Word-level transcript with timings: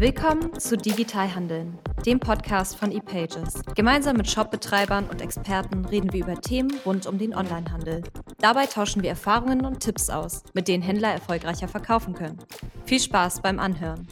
Willkommen 0.00 0.56
zu 0.60 0.76
Digital 0.76 1.34
Handeln, 1.34 1.76
dem 2.06 2.20
Podcast 2.20 2.76
von 2.76 2.92
ePages. 2.92 3.64
Gemeinsam 3.74 4.16
mit 4.16 4.30
Shopbetreibern 4.30 5.10
und 5.10 5.20
Experten 5.20 5.84
reden 5.86 6.12
wir 6.12 6.20
über 6.20 6.40
Themen 6.40 6.70
rund 6.86 7.06
um 7.06 7.18
den 7.18 7.34
Onlinehandel. 7.34 8.04
Dabei 8.38 8.66
tauschen 8.66 9.02
wir 9.02 9.10
Erfahrungen 9.10 9.66
und 9.66 9.80
Tipps 9.80 10.08
aus, 10.08 10.44
mit 10.54 10.68
denen 10.68 10.84
Händler 10.84 11.08
erfolgreicher 11.08 11.66
verkaufen 11.66 12.14
können. 12.14 12.38
Viel 12.86 13.00
Spaß 13.00 13.42
beim 13.42 13.58
Anhören. 13.58 14.06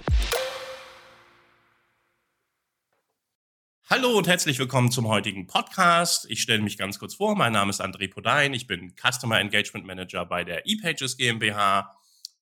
Hallo 3.89 4.18
und 4.18 4.27
herzlich 4.27 4.59
willkommen 4.59 4.91
zum 4.91 5.07
heutigen 5.07 5.46
Podcast. 5.46 6.27
Ich 6.29 6.43
stelle 6.43 6.62
mich 6.62 6.79
ganz 6.79 6.98
kurz 6.98 7.14
vor. 7.14 7.37
Mein 7.37 7.53
Name 7.53 7.71
ist 7.71 7.80
André 7.80 8.12
Podain. 8.12 8.55
Ich 8.55 8.66
bin 8.66 8.93
Customer 8.96 9.39
Engagement 9.39 9.87
Manager 9.87 10.27
bei 10.27 10.43
der 10.43 10.66
ePages 10.66 11.16
GmbH. 11.16 11.96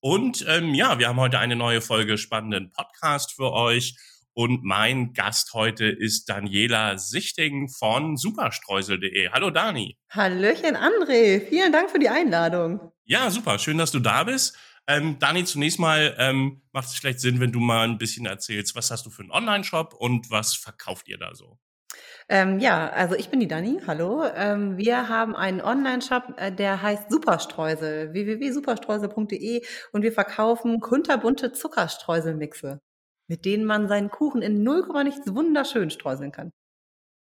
Und 0.06 0.44
ähm, 0.48 0.74
ja, 0.74 0.98
wir 0.98 1.08
haben 1.08 1.18
heute 1.18 1.38
eine 1.38 1.56
neue 1.56 1.80
Folge 1.80 2.18
spannenden 2.18 2.70
Podcast 2.72 3.32
für 3.32 3.54
euch. 3.54 3.96
Und 4.34 4.62
mein 4.62 5.14
Gast 5.14 5.54
heute 5.54 5.86
ist 5.86 6.28
Daniela 6.28 6.98
Sichting 6.98 7.70
von 7.70 8.18
superstreusel.de. 8.18 9.30
Hallo 9.30 9.48
Dani. 9.48 9.96
Hallöchen 10.10 10.76
André. 10.76 11.40
Vielen 11.48 11.72
Dank 11.72 11.88
für 11.88 11.98
die 11.98 12.10
Einladung. 12.10 12.92
Ja, 13.04 13.30
super. 13.30 13.58
Schön, 13.58 13.78
dass 13.78 13.92
du 13.92 13.98
da 13.98 14.24
bist. 14.24 14.54
Ähm, 14.86 15.18
Dani, 15.20 15.46
zunächst 15.46 15.78
mal 15.78 16.14
ähm, 16.18 16.60
macht 16.72 16.88
es 16.88 16.96
vielleicht 16.96 17.20
Sinn, 17.20 17.40
wenn 17.40 17.52
du 17.52 17.60
mal 17.60 17.88
ein 17.88 17.96
bisschen 17.96 18.26
erzählst, 18.26 18.76
was 18.76 18.90
hast 18.90 19.06
du 19.06 19.10
für 19.10 19.22
einen 19.22 19.30
Online-Shop 19.30 19.94
und 19.94 20.30
was 20.30 20.54
verkauft 20.54 21.08
ihr 21.08 21.16
da 21.16 21.34
so? 21.34 21.58
Ähm, 22.28 22.58
ja, 22.58 22.88
also 22.88 23.14
ich 23.14 23.28
bin 23.28 23.40
die 23.40 23.48
Dani, 23.48 23.80
hallo. 23.86 24.24
Ähm, 24.34 24.78
wir 24.78 25.08
haben 25.08 25.36
einen 25.36 25.60
Online-Shop, 25.60 26.34
äh, 26.36 26.50
der 26.52 26.80
heißt 26.80 27.10
Superstreusel, 27.10 28.12
www.superstreusel.de 28.12 29.62
und 29.92 30.02
wir 30.02 30.12
verkaufen 30.12 30.80
kunterbunte 30.80 31.52
Zuckerstreuselmixe, 31.52 32.80
mit 33.28 33.44
denen 33.44 33.66
man 33.66 33.88
seinen 33.88 34.10
Kuchen 34.10 34.40
in 34.40 34.62
0, 34.62 35.04
nichts 35.04 35.34
wunderschön 35.34 35.90
streuseln 35.90 36.32
kann. 36.32 36.50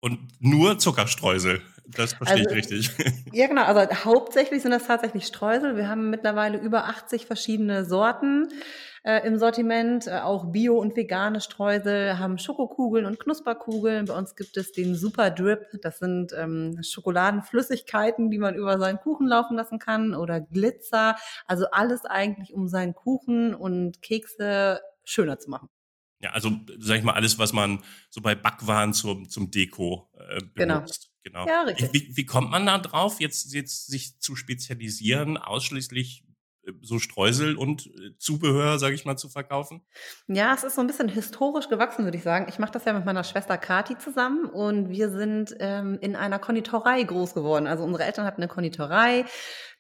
Und 0.02 0.20
nur 0.40 0.78
Zuckerstreusel. 0.78 1.62
Das 1.88 2.14
verstehe 2.14 2.46
also, 2.46 2.50
ich 2.50 2.56
richtig. 2.72 2.92
Ja, 3.34 3.48
genau. 3.48 3.64
Also 3.64 4.06
hauptsächlich 4.06 4.62
sind 4.62 4.72
das 4.72 4.86
tatsächlich 4.86 5.26
Streusel. 5.26 5.76
Wir 5.76 5.88
haben 5.88 6.10
mittlerweile 6.10 6.58
über 6.58 6.86
80 6.86 7.26
verschiedene 7.26 7.86
Sorten 7.86 8.50
äh, 9.04 9.28
im 9.28 9.38
Sortiment, 9.38 10.08
äh, 10.08 10.20
auch 10.20 10.52
Bio- 10.52 10.80
und 10.80 10.96
vegane 10.96 11.42
Streusel, 11.42 12.18
haben 12.20 12.38
Schokokugeln 12.38 13.06
und 13.06 13.20
Knusperkugeln. 13.20 14.06
Bei 14.06 14.18
uns 14.18 14.36
gibt 14.36 14.56
es 14.58 14.72
den 14.72 14.96
Super 14.96 15.30
Drip. 15.30 15.68
Das 15.82 16.00
sind 16.00 16.34
ähm, 16.34 16.80
Schokoladenflüssigkeiten, 16.82 18.32
die 18.32 18.38
man 18.38 18.56
über 18.56 18.80
seinen 18.80 19.00
Kuchen 19.00 19.28
laufen 19.28 19.58
lassen 19.58 19.78
kann 19.78 20.16
oder 20.16 20.40
Glitzer. 20.40 21.16
Also 21.46 21.66
alles 21.72 22.06
eigentlich, 22.06 22.54
um 22.54 22.68
seinen 22.68 22.94
Kuchen 22.94 23.54
und 23.54 24.02
Kekse 24.02 24.82
schöner 25.04 25.38
zu 25.38 25.50
machen. 25.50 25.70
Ja, 26.20 26.32
also 26.32 26.52
sag 26.80 27.00
ich 27.00 27.04
mal, 27.04 27.14
alles, 27.14 27.38
was 27.38 27.52
man 27.52 27.84
so 28.10 28.22
bei 28.22 28.34
Backwaren 28.34 28.94
zum, 28.94 29.30
zum 29.30 29.52
Deko 29.52 30.10
äh, 30.18 30.40
genau. 30.56 30.76
benutzt. 30.76 31.12
Genau. 31.24 31.44
genau. 31.44 31.54
Ja, 31.54 31.64
richtig. 31.64 31.94
Wie, 31.94 32.16
wie 32.16 32.26
kommt 32.26 32.52
man 32.52 32.66
da 32.66 32.78
drauf, 32.78 33.20
jetzt, 33.20 33.54
jetzt 33.54 33.88
sich 33.88 34.20
zu 34.22 34.38
spezialisieren, 34.38 35.36
ausschließlich 35.36 36.24
so 36.82 37.00
Streusel 37.00 37.56
und 37.58 37.88
äh, 37.88 38.18
Zubehör, 38.18 38.80
sage 38.80 38.96
ich 38.96 39.06
mal, 39.06 39.18
zu 39.18 39.30
verkaufen? 39.30 39.82
Ja, 40.28 40.54
es 40.54 40.64
ist 40.64 40.76
so 40.76 40.82
ein 40.82 40.88
bisschen 40.88 41.10
historisch 41.10 41.70
gewachsen, 41.70 42.06
würde 42.06 42.18
ich 42.18 42.24
sagen. 42.24 42.48
Ich 42.50 42.60
mache 42.60 42.72
das 42.72 42.86
ja 42.86 42.94
mit 42.94 43.06
meiner 43.06 43.24
Schwester 43.24 43.58
Kati 43.58 43.98
zusammen 43.98 44.46
und 44.46 44.90
wir 44.90 45.10
sind 45.10 45.56
ähm, 45.60 45.98
in 46.02 46.16
einer 46.16 46.40
Konditorei 46.40 47.04
groß 47.04 47.34
geworden. 47.34 47.68
Also 47.68 47.84
unsere 47.84 48.04
Eltern 48.04 48.26
hatten 48.26 48.42
eine 48.42 48.50
Konditorei. 48.50 49.26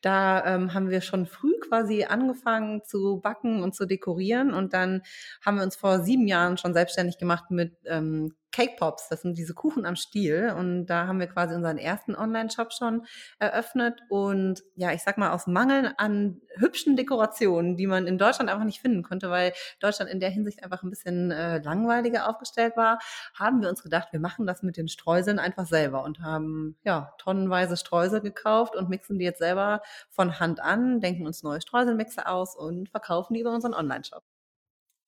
Da 0.03 0.45
ähm, 0.45 0.73
haben 0.73 0.89
wir 0.89 1.01
schon 1.01 1.25
früh 1.25 1.57
quasi 1.67 2.03
angefangen 2.03 2.83
zu 2.83 3.21
backen 3.21 3.63
und 3.63 3.73
zu 3.73 3.85
dekorieren 3.85 4.53
und 4.53 4.73
dann 4.73 5.01
haben 5.43 5.57
wir 5.57 5.63
uns 5.63 5.77
vor 5.77 6.01
sieben 6.03 6.27
Jahren 6.27 6.57
schon 6.57 6.73
selbstständig 6.73 7.17
gemacht 7.17 7.49
mit 7.49 7.75
ähm, 7.85 8.35
Cake 8.53 8.75
Pops, 8.77 9.09
das 9.09 9.23
sind 9.23 9.37
diese 9.37 9.55
Kuchen 9.55 9.85
am 9.85 9.95
Stiel. 9.95 10.53
Und 10.57 10.85
da 10.85 11.07
haben 11.07 11.19
wir 11.19 11.27
quasi 11.27 11.55
unseren 11.55 11.79
ersten 11.79 12.15
Online-Shop 12.15 12.71
schon 12.71 13.05
eröffnet. 13.39 13.99
Und 14.09 14.63
ja, 14.75 14.91
ich 14.93 15.01
sag 15.01 15.17
mal, 15.17 15.31
aus 15.31 15.47
Mangel 15.47 15.93
an 15.97 16.39
hübschen 16.57 16.95
Dekorationen, 16.95 17.75
die 17.75 17.87
man 17.87 18.05
in 18.05 18.19
Deutschland 18.19 18.51
einfach 18.51 18.63
nicht 18.63 18.79
finden 18.79 19.01
konnte, 19.01 19.31
weil 19.31 19.53
Deutschland 19.79 20.11
in 20.11 20.19
der 20.19 20.29
Hinsicht 20.29 20.63
einfach 20.63 20.83
ein 20.83 20.91
bisschen 20.91 21.31
äh, 21.31 21.57
langweiliger 21.63 22.29
aufgestellt 22.29 22.77
war, 22.77 22.99
haben 23.33 23.61
wir 23.61 23.69
uns 23.69 23.81
gedacht, 23.81 24.09
wir 24.11 24.19
machen 24.19 24.45
das 24.45 24.61
mit 24.61 24.77
den 24.77 24.87
Streuseln 24.87 25.39
einfach 25.39 25.65
selber 25.65 26.03
und 26.03 26.19
haben 26.21 26.77
ja 26.83 27.11
tonnenweise 27.17 27.75
Streusel 27.75 28.21
gekauft 28.21 28.75
und 28.75 28.87
mixen 28.87 29.17
die 29.17 29.25
jetzt 29.25 29.39
selber 29.39 29.81
von 30.09 30.39
Hand 30.39 30.59
an, 30.59 31.01
denken 31.01 31.25
uns 31.25 31.43
neue 31.43 31.61
Streuselmixe 31.61 32.27
aus 32.27 32.55
und 32.55 32.89
verkaufen 32.89 33.33
die 33.33 33.41
über 33.41 33.53
unseren 33.53 33.73
Online-Shop. 33.73 34.23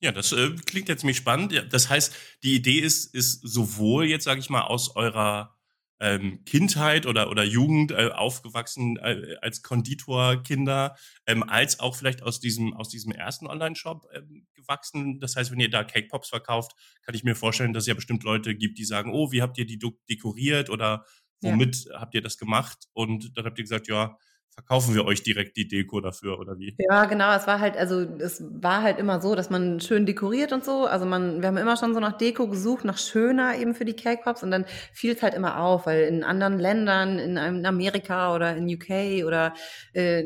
Ja, 0.01 0.11
das 0.11 0.31
äh, 0.33 0.51
klingt 0.65 0.89
jetzt 0.89 1.01
ziemlich 1.01 1.17
spannend. 1.17 1.51
Ja, 1.51 1.63
das 1.63 1.89
heißt, 1.89 2.13
die 2.43 2.55
Idee 2.55 2.79
ist, 2.79 3.13
ist 3.13 3.41
sowohl 3.41 4.05
jetzt, 4.05 4.25
sage 4.25 4.39
ich 4.39 4.49
mal, 4.49 4.61
aus 4.61 4.95
eurer 4.95 5.55
ähm, 5.99 6.43
Kindheit 6.45 7.05
oder, 7.05 7.29
oder 7.29 7.43
Jugend 7.43 7.91
äh, 7.91 8.09
aufgewachsen 8.13 8.97
äh, 8.97 9.37
als 9.41 9.63
Konditorkinder, 9.63 10.95
ähm, 11.25 11.43
als 11.43 11.79
auch 11.79 11.95
vielleicht 11.95 12.21
aus 12.21 12.39
diesem, 12.39 12.73
aus 12.73 12.89
diesem 12.89 13.13
ersten 13.13 13.47
Online-Shop 13.47 14.05
ähm, 14.13 14.45
gewachsen. 14.53 15.19
Das 15.19 15.35
heißt, 15.35 15.51
wenn 15.51 15.59
ihr 15.59 15.69
da 15.69 15.83
Cake 15.83 16.09
Pops 16.09 16.29
verkauft, 16.29 16.73
kann 17.03 17.15
ich 17.15 17.23
mir 17.23 17.35
vorstellen, 17.35 17.73
dass 17.73 17.83
es 17.83 17.87
ja 17.87 17.93
bestimmt 17.93 18.23
Leute 18.23 18.55
gibt, 18.55 18.77
die 18.77 18.85
sagen, 18.85 19.11
oh, 19.13 19.31
wie 19.31 19.41
habt 19.41 19.57
ihr 19.57 19.65
die 19.65 19.79
dekoriert 20.09 20.69
oder 20.69 21.05
womit 21.41 21.85
ja. 21.85 22.01
habt 22.01 22.13
ihr 22.13 22.21
das 22.21 22.37
gemacht? 22.37 22.87
Und 22.93 23.37
dann 23.37 23.45
habt 23.45 23.57
ihr 23.57 23.63
gesagt, 23.63 23.87
ja, 23.87 24.17
verkaufen 24.55 24.95
wir 24.95 25.05
euch 25.05 25.21
direkt 25.21 25.57
die 25.57 25.67
Deko 25.67 25.99
dafür 25.99 26.39
oder 26.39 26.57
wie? 26.57 26.75
Ja, 26.77 27.05
genau. 27.05 27.35
Es 27.35 27.45
war 27.45 27.59
halt, 27.59 27.75
also 27.75 27.99
es 27.99 28.41
war 28.49 28.81
halt 28.81 28.99
immer 28.99 29.21
so, 29.21 29.35
dass 29.35 29.49
man 29.49 29.81
schön 29.81 30.05
dekoriert 30.05 30.53
und 30.53 30.63
so. 30.63 30.85
Also 30.85 31.05
man, 31.05 31.41
wir 31.41 31.47
haben 31.47 31.57
immer 31.57 31.75
schon 31.75 31.93
so 31.93 31.99
nach 31.99 32.17
Deko 32.17 32.47
gesucht, 32.47 32.85
nach 32.85 32.97
schöner 32.97 33.57
eben 33.57 33.75
für 33.75 33.83
die 33.83 33.95
Cake 33.95 34.21
Pops 34.23 34.43
und 34.43 34.51
dann 34.51 34.65
fiel 34.93 35.13
es 35.13 35.21
halt 35.21 35.33
immer 35.33 35.59
auf, 35.59 35.85
weil 35.87 36.03
in 36.03 36.23
anderen 36.23 36.57
Ländern, 36.57 37.19
in, 37.19 37.65
Amerika 37.65 38.33
oder 38.33 38.55
in 38.55 38.73
UK 38.73 39.25
oder 39.25 39.53
äh, 39.93 40.23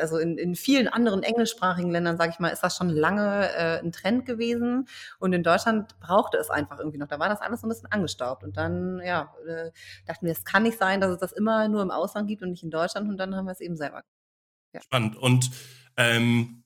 also 0.00 0.16
in, 0.16 0.38
in 0.38 0.54
vielen 0.54 0.88
anderen 0.88 1.22
englischsprachigen 1.22 1.90
Ländern, 1.90 2.16
sage 2.16 2.30
ich 2.32 2.38
mal, 2.38 2.48
ist 2.48 2.62
das 2.62 2.76
schon 2.76 2.88
lange 2.88 3.50
äh, 3.56 3.80
ein 3.80 3.92
Trend 3.92 4.24
gewesen 4.24 4.88
und 5.18 5.34
in 5.34 5.42
Deutschland 5.42 6.00
brauchte 6.00 6.38
es 6.38 6.48
einfach 6.48 6.78
irgendwie 6.78 6.98
noch. 6.98 7.08
Da 7.08 7.18
war 7.18 7.28
das 7.28 7.42
alles 7.42 7.60
so 7.60 7.66
ein 7.66 7.70
bisschen 7.70 7.92
angestaubt 7.92 8.42
und 8.42 8.56
dann 8.56 9.02
ja 9.04 9.34
äh, 9.46 9.70
dachten 10.06 10.24
wir, 10.24 10.32
es 10.32 10.44
kann 10.44 10.62
nicht 10.62 10.78
sein, 10.78 11.02
dass 11.02 11.10
es 11.10 11.18
das 11.18 11.32
immer 11.32 11.68
nur 11.68 11.82
im 11.82 11.90
Ausland 11.90 12.26
gibt 12.26 12.42
und 12.42 12.50
nicht 12.50 12.62
in 12.62 12.70
Deutschland 12.70 13.08
und 13.10 13.18
dann 13.18 13.36
haben 13.36 13.44
wir 13.44 13.52
es 13.52 13.65
eben 13.66 13.76
selber. 13.76 14.02
Ja. 14.72 14.80
Spannend. 14.82 15.16
Und 15.16 15.50
ähm, 15.96 16.64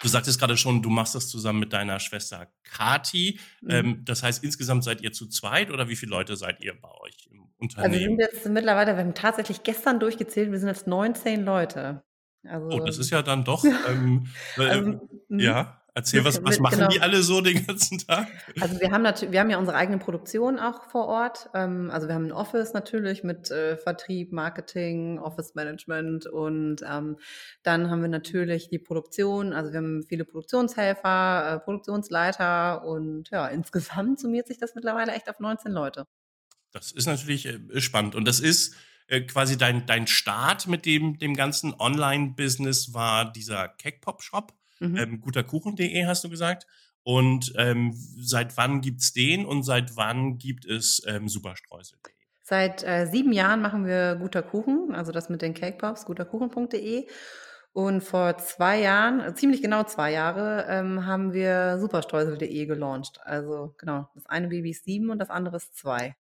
du 0.00 0.08
sagtest 0.08 0.38
gerade 0.38 0.56
schon, 0.56 0.82
du 0.82 0.90
machst 0.90 1.14
das 1.14 1.28
zusammen 1.28 1.60
mit 1.60 1.72
deiner 1.72 1.98
Schwester 2.00 2.48
Kati. 2.62 3.40
Mhm. 3.62 3.70
Ähm, 3.70 4.04
das 4.04 4.22
heißt, 4.22 4.44
insgesamt 4.44 4.84
seid 4.84 5.00
ihr 5.00 5.12
zu 5.12 5.28
zweit 5.28 5.70
oder 5.70 5.88
wie 5.88 5.96
viele 5.96 6.10
Leute 6.10 6.36
seid 6.36 6.60
ihr 6.60 6.78
bei 6.80 6.90
euch 7.00 7.28
im 7.30 7.48
Unternehmen? 7.56 7.92
Also 7.92 8.00
wir 8.00 8.08
sind 8.08 8.18
jetzt 8.20 8.48
mittlerweile, 8.48 8.96
wir 8.96 9.04
haben 9.04 9.14
tatsächlich 9.14 9.62
gestern 9.62 10.00
durchgezählt, 10.00 10.50
wir 10.50 10.58
sind 10.58 10.68
jetzt 10.68 10.86
19 10.86 11.44
Leute. 11.44 12.04
Also, 12.46 12.68
oh, 12.68 12.84
das 12.84 12.98
ist 12.98 13.10
ja 13.10 13.22
dann 13.22 13.44
doch, 13.44 13.64
ähm, 13.88 14.26
äh, 14.58 14.62
also, 14.62 15.08
ja. 15.30 15.80
Erzähl, 15.96 16.24
was, 16.24 16.42
was 16.42 16.58
machen 16.58 16.78
genau. 16.78 16.88
die 16.88 17.00
alle 17.00 17.22
so 17.22 17.40
den 17.40 17.64
ganzen 17.64 17.98
Tag? 17.98 18.26
Also 18.60 18.80
wir 18.80 18.90
haben 18.90 19.02
natürlich, 19.02 19.30
wir 19.30 19.38
haben 19.38 19.50
ja 19.50 19.58
unsere 19.58 19.76
eigene 19.76 19.98
Produktion 19.98 20.58
auch 20.58 20.90
vor 20.90 21.06
Ort. 21.06 21.48
Ähm, 21.54 21.88
also 21.92 22.08
wir 22.08 22.16
haben 22.16 22.24
ein 22.24 22.32
Office 22.32 22.72
natürlich 22.72 23.22
mit 23.22 23.52
äh, 23.52 23.76
Vertrieb, 23.76 24.32
Marketing, 24.32 25.20
Office 25.20 25.54
Management 25.54 26.26
und 26.26 26.82
ähm, 26.82 27.16
dann 27.62 27.90
haben 27.90 28.02
wir 28.02 28.08
natürlich 28.08 28.68
die 28.68 28.80
Produktion. 28.80 29.52
Also 29.52 29.70
wir 29.70 29.78
haben 29.78 30.02
viele 30.02 30.24
Produktionshelfer, 30.24 31.54
äh, 31.54 31.60
Produktionsleiter 31.60 32.84
und 32.84 33.30
ja, 33.30 33.46
insgesamt 33.46 34.18
summiert 34.18 34.48
sich 34.48 34.58
das 34.58 34.74
mittlerweile 34.74 35.12
echt 35.12 35.30
auf 35.30 35.38
19 35.38 35.70
Leute. 35.70 36.08
Das 36.72 36.90
ist 36.90 37.06
natürlich 37.06 37.46
äh, 37.46 37.80
spannend 37.80 38.16
und 38.16 38.26
das 38.26 38.40
ist 38.40 38.74
quasi 39.28 39.58
dein, 39.58 39.84
dein 39.84 40.06
Start 40.06 40.66
mit 40.66 40.86
dem, 40.86 41.18
dem 41.18 41.34
ganzen 41.34 41.74
Online-Business 41.74 42.94
war 42.94 43.30
dieser 43.30 43.68
Cake-Pop-Shop. 43.68 44.54
Mhm. 44.90 44.96
Ähm, 44.96 45.20
guterkuchen.de 45.20 46.06
hast 46.06 46.24
du 46.24 46.30
gesagt. 46.30 46.66
Und 47.02 47.52
ähm, 47.56 47.92
seit 47.94 48.56
wann 48.56 48.80
gibt's 48.80 49.12
den 49.12 49.44
und 49.44 49.62
seit 49.62 49.96
wann 49.96 50.38
gibt 50.38 50.64
es 50.64 51.02
ähm, 51.06 51.28
Superstreusel.de? 51.28 52.12
Seit 52.42 52.82
äh, 52.82 53.06
sieben 53.06 53.32
Jahren 53.32 53.62
machen 53.62 53.86
wir 53.86 54.16
Guter 54.16 54.42
Kuchen, 54.42 54.94
also 54.94 55.12
das 55.12 55.28
mit 55.28 55.42
den 55.42 55.54
Cake 55.54 55.78
Pops, 55.78 56.04
guterkuchen.de. 56.04 57.06
Und 57.72 58.02
vor 58.02 58.38
zwei 58.38 58.80
Jahren, 58.80 59.20
äh, 59.20 59.34
ziemlich 59.34 59.60
genau 59.60 59.84
zwei 59.84 60.12
Jahre, 60.12 60.66
ähm, 60.68 61.06
haben 61.06 61.32
wir 61.32 61.78
superstreusel.de 61.78 62.66
gelauncht. 62.66 63.18
Also 63.24 63.74
genau, 63.78 64.08
das 64.14 64.26
eine 64.26 64.48
Baby 64.48 64.70
ist 64.70 64.84
sieben 64.84 65.10
und 65.10 65.18
das 65.18 65.28
andere 65.28 65.56
ist 65.56 65.76
zwei. 65.76 66.14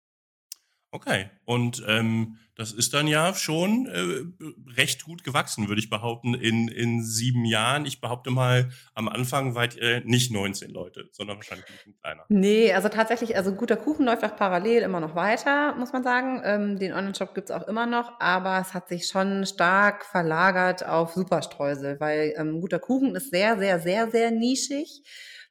Okay, 0.91 1.30
und 1.45 1.83
ähm, 1.88 2.38
das 2.62 2.72
ist 2.72 2.94
dann 2.94 3.08
ja 3.08 3.34
schon 3.34 3.88
äh, 3.88 4.78
recht 4.78 5.04
gut 5.04 5.24
gewachsen, 5.24 5.68
würde 5.68 5.81
ich 5.81 5.90
behaupten, 5.90 6.36
in, 6.36 6.68
in 6.68 7.04
sieben 7.04 7.44
Jahren. 7.44 7.88
Ich 7.88 8.02
behaupte 8.02 8.30
mal, 8.30 8.69
am 8.94 9.10
Anfang 9.10 9.56
wart 9.56 9.75
ihr 9.78 10.02
nicht 10.06 10.31
19 10.31 10.69
Leute, 10.69 11.10
sondern 11.12 11.38
wahrscheinlich 11.38 11.66
ein 11.68 11.74
bisschen 11.74 11.98
kleiner. 12.00 12.24
Nee, 12.30 12.72
also 12.72 12.88
tatsächlich, 12.88 13.36
also 13.36 13.52
guter 13.56 13.78
Kuchen 13.78 14.06
läuft 14.06 14.24
auch 14.24 14.36
parallel 14.36 14.84
immer 14.84 15.00
noch 15.00 15.16
weiter, 15.16 15.74
muss 15.75 15.92
man 15.92 16.04
sagen. 16.04 16.42
Ähm, 16.46 16.78
den 16.78 16.94
Online-Shop 16.94 17.34
gibt's 17.34 17.50
auch 17.50 17.68
immer 17.68 17.88
noch, 17.88 18.19
aber 18.19 18.60
es 18.60 18.75
hat 18.75 18.90
sich 18.90 19.08
schon 19.08 19.48
stark 19.48 20.06
verlagert 20.06 20.86
auf 20.86 21.13
Superstreusel, 21.13 22.00
weil 22.00 22.36
ähm, 22.38 22.62
guter 22.62 22.78
Kuchen 22.78 23.16
ist 23.16 23.31
sehr, 23.31 23.58
sehr, 23.58 23.80
sehr, 23.80 24.12
sehr 24.12 24.30
nischig. 24.30 25.02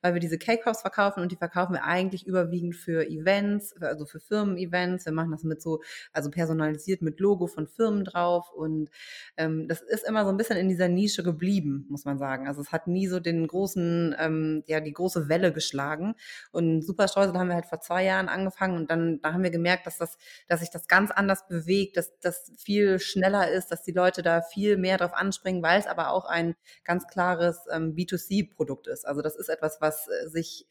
weil 0.03 0.15
wir 0.15 0.21
diese 0.21 0.39
Cake 0.39 0.63
Pops 0.63 0.81
verkaufen 0.81 1.21
und 1.21 1.33
die 1.33 1.37
verkaufen 1.37 1.75
wir 1.75 1.85
eigentlich 1.85 2.27
überwiegend 2.27 2.75
für 2.75 3.07
Events, 3.09 3.75
also 3.81 4.07
für 4.07 4.21
Firmen-Events. 4.21 5.05
Wir 5.05 5.13
machen 5.13 5.31
das 5.31 5.45
mit 5.45 5.61
so, 5.61 5.81
also 6.13 6.31
personalisiert 6.31 7.00
mit 7.03 7.21
Logo 7.21 7.47
von 7.47 7.67
Firmen 7.67 8.05
drauf 8.05 8.53
und 8.53 8.91
ähm, 9.37 9.69
das 9.69 9.81
ist 9.81 10.07
immer 10.07 10.25
so 10.25 10.31
ein 10.31 10.37
bisschen 10.37 10.57
in 10.57 10.69
dieser 10.69 10.89
Nische 10.89 11.23
geblieben, 11.23 11.87
muss 11.89 12.05
man 12.05 12.19
sagen. 12.19 12.49
Also 12.49 12.61
es 12.61 12.73
hat 12.73 12.87
nie 12.87 13.07
so 13.07 13.21
den 13.21 13.47
großen, 13.47 14.15
ähm, 14.19 14.63
ja, 14.67 14.81
die 14.81 14.93
große 14.93 15.29
Welle 15.29 15.53
geschlagen 15.53 16.15
und 16.53 16.83
Superstreusel 16.83 17.37
haben 17.39 17.49
wir 17.49 17.55
halt 17.55 17.67
vor 17.67 17.81
zwei 17.81 18.05
Jahren 18.05 18.29
angefangen 18.29 18.77
und 18.77 18.91
dann, 18.91 19.21
da 19.23 19.33
haben 19.33 19.43
wir 19.43 19.51
gemerkt, 19.51 19.87
dass 19.87 19.99
das, 19.99 20.19
dass 20.49 20.61
sich 20.61 20.71
das 20.71 20.89
ganz 20.89 21.11
anders 21.11 21.47
bewegt, 21.49 21.97
dass 21.97 22.19
das 22.21 22.53
viel 22.59 22.99
schneller 22.99 23.51
ist, 23.51 23.69
dass 23.69 23.83
die 23.83 23.93
Leute 23.93 24.23
da 24.23 24.43
viel 24.43 24.77
mehr 24.77 24.99
drauf 24.99 25.15
anspringen, 25.15 25.63
weil 25.63 25.81
es 25.81 25.87
aber 25.87 26.11
auch 26.11 26.25
ein 26.25 26.55
ganz 26.85 27.07
klares 27.07 27.59
ähm, 27.73 27.95
B2C-Produkt 27.95 28.87
ist. 28.87 29.07
Also 29.07 29.23
das 29.23 29.37
ist 29.37 29.49
etwas, 29.49 29.81
was 29.81 30.09
äh, 30.09 30.29
sich 30.29 30.67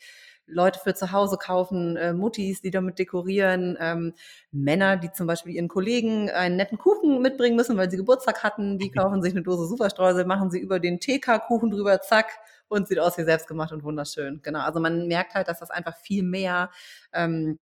Leute 0.51 0.80
für 0.80 0.94
zu 0.94 1.12
Hause 1.12 1.38
kaufen, 1.38 1.96
äh, 1.96 2.13
Muttis, 2.13 2.62
die 2.62 2.72
damit 2.72 3.00
dekorieren, 3.00 3.78
ähm, 3.80 4.13
Männer, 4.51 4.98
die 4.98 5.12
zum 5.12 5.28
Beispiel 5.28 5.54
ihren 5.54 5.68
Kollegen 5.68 6.30
einen 6.30 6.56
netten 6.56 6.78
Kuchen 6.78 7.22
mitbringen 7.22 7.56
müssen, 7.56 7.78
weil 7.78 7.90
sie 7.90 7.98
Geburtstag 7.98 8.44
hatten, 8.44 8.78
die 8.78 8.92
kaufen 8.92 9.22
sich 9.22 9.34
eine 9.34 9.44
Dose 9.44 9.68
Superstreusel, 9.68 10.25
machen 10.25 10.51
sie 10.51 10.60
über 10.60 10.80
den 10.80 11.00
TK-Kuchen 11.00 11.72
drüber, 11.72 12.01
zack, 12.01 12.28
und 12.69 12.88
sieht 12.88 13.00
aus 13.00 13.18
wie 13.18 13.24
selbstgemacht 13.24 13.72
und 13.72 13.84
wunderschön. 13.84 14.42
Genau. 14.44 14.60
Also 14.60 14.80
man 14.80 15.07
merkt 15.07 15.34
halt, 15.34 15.48
dass 15.48 15.60
das 15.60 15.72
einfach 15.72 15.98
viel 15.98 16.24
mehr 16.24 16.69
ähm, 17.12 17.60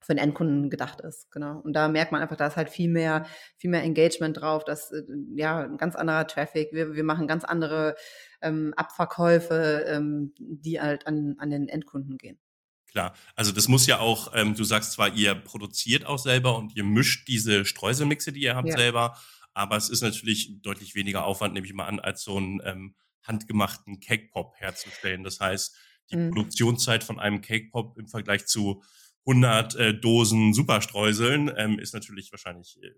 für 0.00 0.14
den 0.14 0.24
Endkunden 0.24 0.70
gedacht 0.70 1.02
ist, 1.02 1.30
genau. 1.30 1.60
Und 1.60 1.74
da 1.74 1.88
merkt 1.88 2.10
man 2.10 2.22
einfach, 2.22 2.36
da 2.36 2.46
ist 2.46 2.56
halt 2.56 2.70
viel 2.70 2.88
mehr, 2.88 3.26
viel 3.56 3.70
mehr 3.70 3.82
Engagement 3.82 4.40
drauf, 4.40 4.64
dass 4.64 4.90
äh, 4.92 5.02
ja 5.34 5.60
ein 5.60 5.76
ganz 5.76 5.94
anderer 5.94 6.26
Traffic. 6.26 6.72
Wir, 6.72 6.94
wir 6.94 7.04
machen 7.04 7.28
ganz 7.28 7.44
andere 7.44 7.96
ähm, 8.42 8.74
Abverkäufe, 8.76 9.84
ähm, 9.88 10.34
die 10.38 10.80
halt 10.80 11.06
an, 11.06 11.36
an 11.38 11.50
den 11.50 11.68
Endkunden 11.68 12.18
gehen. 12.18 12.38
Klar, 12.86 13.14
also 13.36 13.52
das 13.52 13.68
muss 13.68 13.86
ja 13.86 14.00
auch, 14.00 14.32
ähm, 14.34 14.54
du 14.54 14.64
sagst 14.64 14.92
zwar, 14.92 15.14
ihr 15.14 15.34
produziert 15.34 16.06
auch 16.06 16.18
selber 16.18 16.56
und 16.58 16.74
ihr 16.76 16.82
mischt 16.82 17.28
diese 17.28 17.64
Streuselmixe, 17.64 18.32
die 18.32 18.40
ihr 18.40 18.56
habt, 18.56 18.68
ja. 18.68 18.76
selber, 18.76 19.16
aber 19.54 19.76
es 19.76 19.88
ist 19.88 20.02
natürlich 20.02 20.60
deutlich 20.62 20.94
weniger 20.94 21.24
Aufwand, 21.24 21.54
nehme 21.54 21.66
ich 21.66 21.72
mal 21.72 21.86
an, 21.86 22.00
als 22.00 22.22
so 22.22 22.36
einen 22.36 22.60
ähm, 22.64 22.94
handgemachten 23.22 24.00
Cake 24.00 24.28
Pop 24.32 24.54
herzustellen. 24.56 25.22
Das 25.22 25.38
heißt, 25.38 25.76
die 26.10 26.16
mhm. 26.16 26.30
Produktionszeit 26.30 27.04
von 27.04 27.20
einem 27.20 27.40
Cake 27.40 27.68
Pop 27.70 27.96
im 27.98 28.08
Vergleich 28.08 28.46
zu 28.46 28.82
100 29.26 29.74
äh, 29.74 29.94
Dosen 29.94 30.54
Superstreuseln 30.54 31.52
ähm, 31.56 31.78
ist 31.78 31.94
natürlich 31.94 32.32
wahrscheinlich 32.32 32.78
äh, 32.82 32.90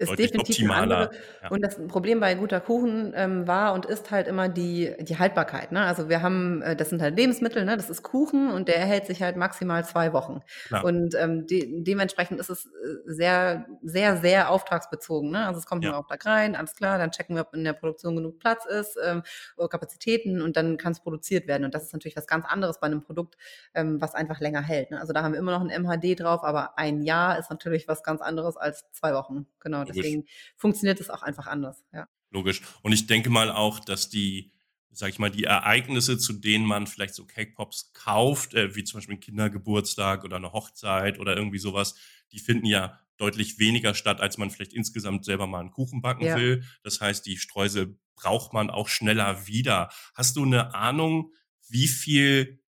ist 0.00 0.18
definitiv 0.18 0.56
optimaler. 0.56 1.10
Ja. 1.42 1.50
Und 1.50 1.62
das 1.62 1.78
Problem 1.86 2.20
bei 2.20 2.34
guter 2.34 2.60
Kuchen 2.60 3.12
ähm, 3.14 3.46
war 3.46 3.74
und 3.74 3.84
ist 3.84 4.10
halt 4.10 4.28
immer 4.28 4.48
die, 4.48 4.94
die 5.00 5.18
Haltbarkeit. 5.18 5.72
Ne? 5.72 5.82
Also 5.82 6.08
wir 6.08 6.22
haben, 6.22 6.62
äh, 6.62 6.74
das 6.74 6.88
sind 6.88 7.02
halt 7.02 7.16
Lebensmittel, 7.16 7.66
ne? 7.66 7.76
das 7.76 7.90
ist 7.90 8.02
Kuchen 8.02 8.50
und 8.50 8.68
der 8.68 8.78
hält 8.78 9.06
sich 9.06 9.22
halt 9.22 9.36
maximal 9.36 9.84
zwei 9.84 10.14
Wochen. 10.14 10.40
Klar. 10.68 10.84
Und 10.84 11.14
ähm, 11.14 11.46
de 11.46 11.82
dementsprechend 11.82 12.40
ist 12.40 12.48
es 12.48 12.66
äh, 12.66 12.68
sehr, 13.04 13.66
sehr, 13.82 14.16
sehr 14.16 14.50
auftragsbezogen. 14.50 15.30
Ne? 15.30 15.46
Also 15.46 15.58
es 15.58 15.66
kommt 15.66 15.84
ja. 15.84 15.90
nur 15.90 15.98
auf 15.98 16.06
Tag 16.06 16.24
rein, 16.24 16.56
alles 16.56 16.74
klar, 16.74 16.96
dann 16.96 17.10
checken 17.10 17.36
wir, 17.36 17.42
ob 17.42 17.54
in 17.54 17.64
der 17.64 17.74
Produktion 17.74 18.16
genug 18.16 18.38
Platz 18.38 18.64
ist, 18.64 18.98
ähm, 19.04 19.22
Kapazitäten 19.68 20.40
und 20.40 20.56
dann 20.56 20.78
kann 20.78 20.92
es 20.92 21.00
produziert 21.00 21.46
werden. 21.46 21.64
Und 21.64 21.74
das 21.74 21.84
ist 21.84 21.92
natürlich 21.92 22.16
was 22.16 22.26
ganz 22.26 22.46
anderes 22.46 22.80
bei 22.80 22.86
einem 22.86 23.02
Produkt, 23.02 23.36
ähm, 23.74 24.00
was 24.00 24.14
einfach 24.14 24.40
länger 24.40 24.62
hält. 24.62 24.90
Ne? 24.90 24.98
Also 24.98 25.12
da 25.12 25.22
haben 25.22 25.32
wir 25.32 25.38
immer 25.38 25.52
noch 25.52 25.60
ein 25.60 25.82
MHD 25.82 26.18
drauf, 26.18 26.42
aber 26.42 26.78
ein 26.78 27.02
Jahr 27.02 27.38
ist 27.38 27.50
natürlich 27.50 27.86
was 27.86 28.02
ganz 28.02 28.22
anderes 28.22 28.56
als 28.56 28.90
zwei 28.92 29.12
Wochen. 29.12 29.46
Genau 29.60 29.84
deswegen 29.90 30.24
funktioniert 30.56 31.00
es 31.00 31.10
auch 31.10 31.22
einfach 31.22 31.46
anders. 31.46 31.84
Ja. 31.92 32.08
Logisch. 32.30 32.62
Und 32.82 32.92
ich 32.92 33.06
denke 33.06 33.30
mal 33.30 33.50
auch, 33.50 33.80
dass 33.80 34.08
die, 34.08 34.52
sag 34.90 35.10
ich 35.10 35.18
mal, 35.18 35.30
die 35.30 35.44
Ereignisse, 35.44 36.18
zu 36.18 36.32
denen 36.32 36.64
man 36.64 36.86
vielleicht 36.86 37.14
so 37.14 37.26
Cake 37.26 37.52
Pops 37.54 37.92
kauft, 37.92 38.54
äh, 38.54 38.74
wie 38.74 38.84
zum 38.84 38.98
Beispiel 38.98 39.16
ein 39.16 39.20
Kindergeburtstag 39.20 40.24
oder 40.24 40.36
eine 40.36 40.52
Hochzeit 40.52 41.18
oder 41.18 41.36
irgendwie 41.36 41.58
sowas, 41.58 41.94
die 42.32 42.38
finden 42.38 42.66
ja 42.66 43.00
deutlich 43.16 43.58
weniger 43.58 43.94
statt, 43.94 44.20
als 44.20 44.38
man 44.38 44.50
vielleicht 44.50 44.72
insgesamt 44.72 45.24
selber 45.24 45.46
mal 45.46 45.60
einen 45.60 45.70
Kuchen 45.70 46.00
backen 46.00 46.24
ja. 46.24 46.36
will. 46.36 46.64
Das 46.82 47.00
heißt, 47.00 47.26
die 47.26 47.36
Streusel 47.36 47.98
braucht 48.14 48.52
man 48.52 48.70
auch 48.70 48.88
schneller 48.88 49.46
wieder. 49.46 49.90
Hast 50.14 50.36
du 50.36 50.44
eine 50.44 50.74
Ahnung, 50.74 51.32
wie 51.68 51.88
viel 51.88 52.60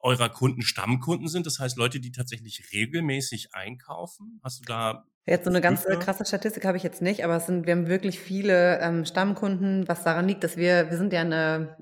eurer 0.00 0.28
Kunden 0.28 0.62
Stammkunden 0.62 1.28
sind? 1.28 1.46
Das 1.46 1.58
heißt, 1.58 1.76
Leute, 1.76 2.00
die 2.00 2.12
tatsächlich 2.12 2.72
regelmäßig 2.72 3.54
einkaufen? 3.54 4.40
Hast 4.42 4.60
du 4.60 4.64
da 4.64 5.06
Jetzt 5.26 5.44
so 5.44 5.50
eine 5.50 5.62
ganz 5.62 5.86
äh, 5.86 5.96
krasse 5.96 6.26
Statistik 6.26 6.66
habe 6.66 6.76
ich 6.76 6.82
jetzt 6.82 7.00
nicht, 7.00 7.24
aber 7.24 7.36
es 7.36 7.46
sind, 7.46 7.66
wir 7.66 7.72
haben 7.72 7.88
wirklich 7.88 8.20
viele 8.20 8.78
ähm, 8.80 9.06
Stammkunden, 9.06 9.88
was 9.88 10.04
daran 10.04 10.28
liegt, 10.28 10.44
dass 10.44 10.58
wir, 10.58 10.90
wir 10.90 10.98
sind 10.98 11.14
ja 11.14 11.22
eine, 11.22 11.78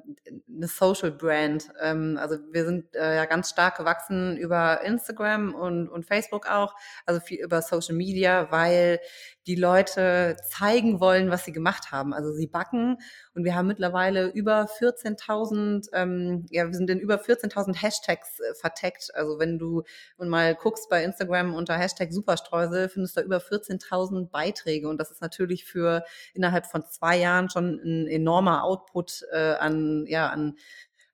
eine 0.55 0.69
Social 0.69 1.11
Brand. 1.11 1.69
Ähm, 1.81 2.17
also 2.21 2.37
wir 2.53 2.65
sind 2.65 2.95
äh, 2.95 3.17
ja 3.17 3.25
ganz 3.25 3.51
stark 3.51 3.79
gewachsen 3.79 4.37
über 4.37 4.83
Instagram 4.83 5.57
und, 5.57 5.89
und 5.89 6.07
Facebook 6.07 6.49
auch, 6.49 6.77
also 7.05 7.21
viel 7.21 7.41
über 7.43 7.63
Social 7.63 7.97
Media, 7.97 8.53
weil 8.53 9.01
die 9.47 9.57
Leute 9.57 10.37
zeigen 10.49 11.01
wollen, 11.01 11.31
was 11.31 11.45
sie 11.45 11.53
gemacht 11.53 11.91
haben. 11.91 12.15
Also 12.15 12.33
sie 12.33 12.47
backen 12.47 12.99
und 13.35 13.45
wir 13.45 13.57
haben 13.57 13.67
mittlerweile 13.67 14.29
über 14.29 14.67
14.000, 14.67 15.89
ähm, 15.93 16.47
ja, 16.51 16.67
wir 16.67 16.75
sind 16.75 16.89
in 16.91 17.01
über 17.01 17.17
14.000 17.17 17.75
Hashtags 17.83 18.39
äh, 18.39 18.55
verteckt. 18.55 19.11
Also 19.15 19.39
wenn 19.39 19.59
du 19.59 19.83
und 20.17 20.29
mal 20.29 20.55
guckst 20.55 20.89
bei 20.89 21.03
Instagram 21.03 21.55
unter 21.55 21.77
Hashtag 21.77 22.13
Superstreusel, 22.13 22.89
findest 22.89 23.17
du 23.17 23.23
über 23.23 23.32
14.000 23.39 24.31
Beiträge. 24.31 24.89
Und 24.89 24.99
das 24.99 25.11
ist 25.11 25.21
natürlich 25.21 25.65
für 25.65 26.05
innerhalb 26.35 26.67
von 26.67 26.85
zwei 26.89 27.19
Jahren 27.19 27.51
schon 27.51 27.81
ein 27.85 28.07
enormer 28.09 28.65
Output 28.65 29.23
äh, 29.33 29.55
an, 29.55 30.05
ja, 30.07 30.29
an 30.29 30.57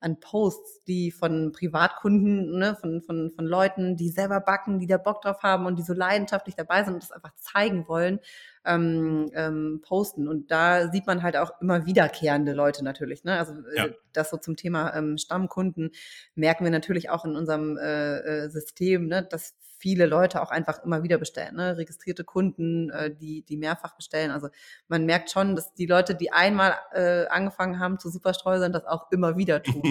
an 0.01 0.21
Posts, 0.21 0.85
die 0.85 1.11
von 1.11 1.53
Privatkunden, 1.53 2.59
ne, 2.59 2.77
von, 2.81 3.03
von, 3.03 3.31
von 3.31 3.45
Leuten, 3.45 3.97
die 3.97 4.11
selber 4.11 4.41
backen, 4.41 4.79
die 4.79 4.87
da 4.87 4.97
Bock 4.97 5.23
drauf 5.23 5.43
haben 5.43 5.67
und 5.67 5.77
die 5.77 5.83
so 5.83 5.93
leidenschaftlich 5.93 6.55
dabei 6.55 6.85
sind 6.85 6.95
und 6.95 7.03
das 7.03 7.13
einfach 7.13 7.35
zeigen 7.37 7.89
wollen, 7.89 8.21
ähm, 8.69 9.31
ähm, 9.35 9.81
posten. 9.83 10.29
Und 10.29 10.51
da 10.51 10.91
sieht 10.91 11.07
man 11.07 11.23
halt 11.23 11.37
auch 11.37 11.61
immer 11.61 11.87
wiederkehrende 11.87 12.53
Leute 12.53 12.85
natürlich. 12.85 13.25
Ne? 13.25 13.39
Also 13.39 13.55
äh, 13.55 13.77
ja. 13.77 13.87
das 14.13 14.31
so 14.31 14.37
zum 14.37 14.57
Thema 14.57 14.95
ähm, 14.95 15.19
Stammkunden 15.19 15.91
merken 16.35 16.65
wir 16.65 16.71
natürlich 16.71 17.11
auch 17.11 17.25
in 17.25 17.35
unserem 17.35 17.79
äh, 17.79 18.19
äh, 18.19 18.49
System, 18.51 19.07
ne, 19.07 19.23
dass 19.23 19.55
viele 19.79 20.07
Leute 20.07 20.43
auch 20.43 20.51
einfach 20.51 20.83
immer 20.85 21.03
wieder 21.05 21.19
bestellen, 21.19 21.55
ne? 21.55 21.77
registrierte 21.77 22.25
Kunden, 22.25 22.91
äh, 22.91 23.15
die, 23.15 23.43
die 23.43 23.57
mehrfach 23.57 23.95
bestellen. 23.95 24.33
Also 24.33 24.49
man 24.89 25.07
merkt 25.07 25.31
schon, 25.31 25.55
dass 25.55 25.73
die 25.75 25.87
Leute, 25.87 26.15
die 26.15 26.33
einmal 26.33 26.75
äh, 26.93 27.27
angefangen 27.27 27.79
haben 27.79 27.99
zu 27.99 28.11
Superstreusern, 28.11 28.73
das 28.73 28.85
auch 28.85 29.11
immer 29.13 29.37
wieder 29.37 29.63
tun. 29.63 29.83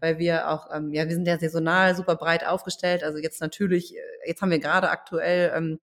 Weil 0.00 0.18
wir 0.18 0.48
auch, 0.48 0.68
ähm, 0.74 0.92
ja, 0.92 1.06
wir 1.06 1.14
sind 1.14 1.28
ja 1.28 1.38
saisonal 1.38 1.94
super 1.94 2.16
breit 2.16 2.46
aufgestellt. 2.46 3.04
Also 3.04 3.18
jetzt 3.18 3.40
natürlich, 3.40 3.94
äh, 3.94 4.00
jetzt 4.26 4.40
haben 4.40 4.50
wir 4.50 4.58
gerade 4.58 4.88
aktuell 4.88 5.52
ähm, 5.54 5.78